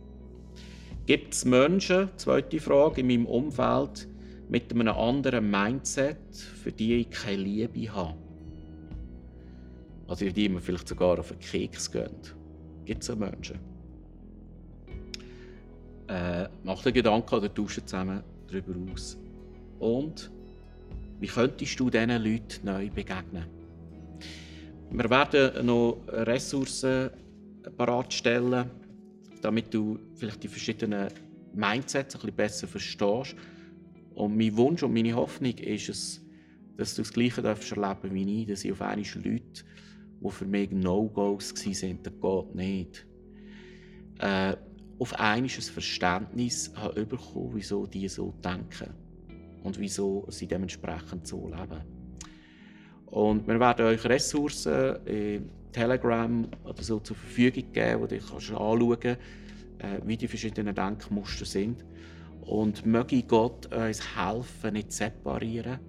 Gibt 1.06 1.34
es 1.34 1.44
Menschen, 1.44 2.10
zweite 2.16 2.58
Frage, 2.60 3.00
in 3.00 3.06
meinem 3.06 3.26
Umfeld 3.26 4.08
mit 4.48 4.72
einem 4.72 4.88
anderen 4.88 5.50
Mindset, 5.50 6.34
für 6.34 6.72
die 6.72 6.96
ich 6.96 7.10
keine 7.10 7.42
Liebe 7.42 7.94
habe? 7.94 8.18
Also 10.08 10.26
für 10.26 10.32
die 10.32 10.48
mir 10.48 10.60
vielleicht 10.60 10.88
sogar 10.88 11.18
auf 11.18 11.28
den 11.28 11.38
Keks 11.38 11.90
gehen. 11.90 12.10
Gibt 12.86 13.02
es 13.02 13.14
Menschen? 13.14 13.58
Äh, 16.08 16.48
mach 16.62 16.82
dir 16.82 16.92
Gedanken 16.92 17.34
oder 17.34 17.52
tauschen 17.52 17.84
zusammen 17.86 18.22
darüber 18.48 18.92
aus. 18.92 19.18
Und 19.80 20.30
Wie 21.18 21.26
könntest 21.26 21.80
du 21.80 21.88
diesen 21.88 22.10
Leuten 22.10 22.66
neu 22.66 22.90
begegnen? 22.90 23.46
Wir 24.90 25.10
werden 25.10 25.66
noch 25.66 25.98
Ressourcen 26.08 27.10
bereitstellen, 27.76 28.70
damit 29.40 29.72
du 29.72 29.98
vielleicht 30.14 30.42
die 30.42 30.48
verschiedenen 30.48 31.08
Mindsets 31.54 32.14
ein 32.14 32.20
bisschen 32.20 32.36
besser 32.36 32.68
verstehst. 32.68 33.34
Und 34.14 34.36
mein 34.36 34.56
Wunsch 34.56 34.82
und 34.82 34.92
meine 34.92 35.14
Hoffnung 35.14 35.54
ist 35.54 35.88
es, 35.88 36.22
dass 36.76 36.94
du 36.94 37.02
das 37.02 37.12
Gleiche 37.12 37.42
erleben 37.42 38.14
wie 38.14 38.42
ich, 38.42 38.46
dass 38.46 38.64
ich 38.64 38.72
auf 38.72 38.82
einmal 38.82 39.06
Leute, 39.24 39.64
die 40.20 40.30
für 40.30 40.46
mich 40.46 40.70
No-Gos 40.70 41.54
waren, 41.54 42.02
das 42.02 42.12
geht 42.20 42.54
nicht. 42.54 43.06
Äh, 44.18 44.56
auf 44.98 45.12
einmal 45.14 45.42
ein 45.42 45.48
Verständnis 45.48 46.72
bekommen, 46.94 47.50
wieso 47.52 47.86
die 47.86 48.08
so 48.08 48.32
denken 48.42 48.94
und 49.62 49.78
wieso 49.78 50.24
sie 50.30 50.46
dementsprechend 50.46 51.26
so 51.26 51.48
leben. 51.48 51.82
Und 53.06 53.46
wir 53.46 53.60
werden 53.60 53.86
euch 53.86 54.04
Ressourcen 54.04 55.04
in 55.06 55.50
Telegram 55.72 56.46
oder 56.64 56.82
so 56.82 56.98
zur 57.00 57.16
Verfügung 57.16 57.72
geben, 57.72 58.00
wo 58.00 58.06
du 58.06 58.16
anschauen 58.16 58.98
kannst, 58.98 59.20
äh, 59.78 60.00
wie 60.04 60.16
die 60.16 60.28
verschiedenen 60.28 60.74
Denkmuster 60.74 61.44
sind. 61.44 61.84
Und 62.40 62.86
möge 62.86 63.22
Gott 63.24 63.66
uns 63.74 64.00
helfen, 64.16 64.72
nicht 64.72 64.92
zu 64.92 64.98
separieren 64.98 65.80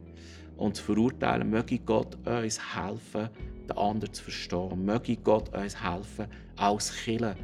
und 0.57 0.75
zu 0.75 0.83
verurteilen. 0.83 1.49
Möge 1.49 1.79
Gott 1.79 2.15
uns 2.25 2.75
helfen, 2.75 3.29
den 3.69 3.77
anderen 3.77 4.13
zu 4.13 4.23
verstehen. 4.23 4.85
Möge 4.85 5.17
Gott 5.17 5.55
uns 5.55 5.81
helfen, 5.81 6.27
als 6.55 6.93
Killer 7.03 7.35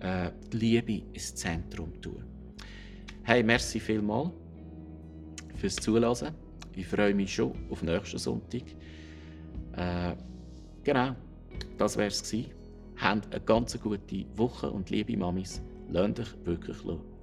äh, 0.00 0.30
die 0.52 0.56
Liebe 0.56 1.02
ins 1.12 1.34
Zentrum 1.34 1.92
zu 1.94 2.10
tun. 2.10 2.24
Hey, 3.22 3.42
merci 3.42 3.78
vielmals 3.78 4.30
fürs 5.56 5.76
Zuhören. 5.76 6.34
Ich 6.74 6.86
freue 6.86 7.14
mich 7.14 7.34
schon 7.34 7.52
auf 7.70 7.82
nächsten 7.82 8.18
Sonntag. 8.18 8.62
Äh, 9.76 10.14
genau, 10.82 11.14
das 11.78 11.96
wäre 11.96 12.08
es 12.08 12.22
gewesen. 12.22 12.50
Habt 12.96 13.32
eine 13.34 13.44
ganz 13.44 13.78
gute 13.80 14.26
Woche 14.36 14.70
und 14.70 14.90
liebe 14.90 15.16
Mamis, 15.16 15.62
lasst 15.88 16.20
euch 16.20 16.46
wirklich 16.46 16.76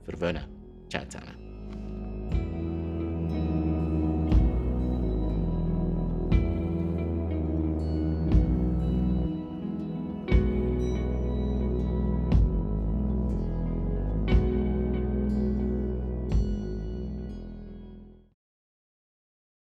verwöhnen. 0.03 0.45
Ciao 0.89 1.05
zusammen. 1.05 1.48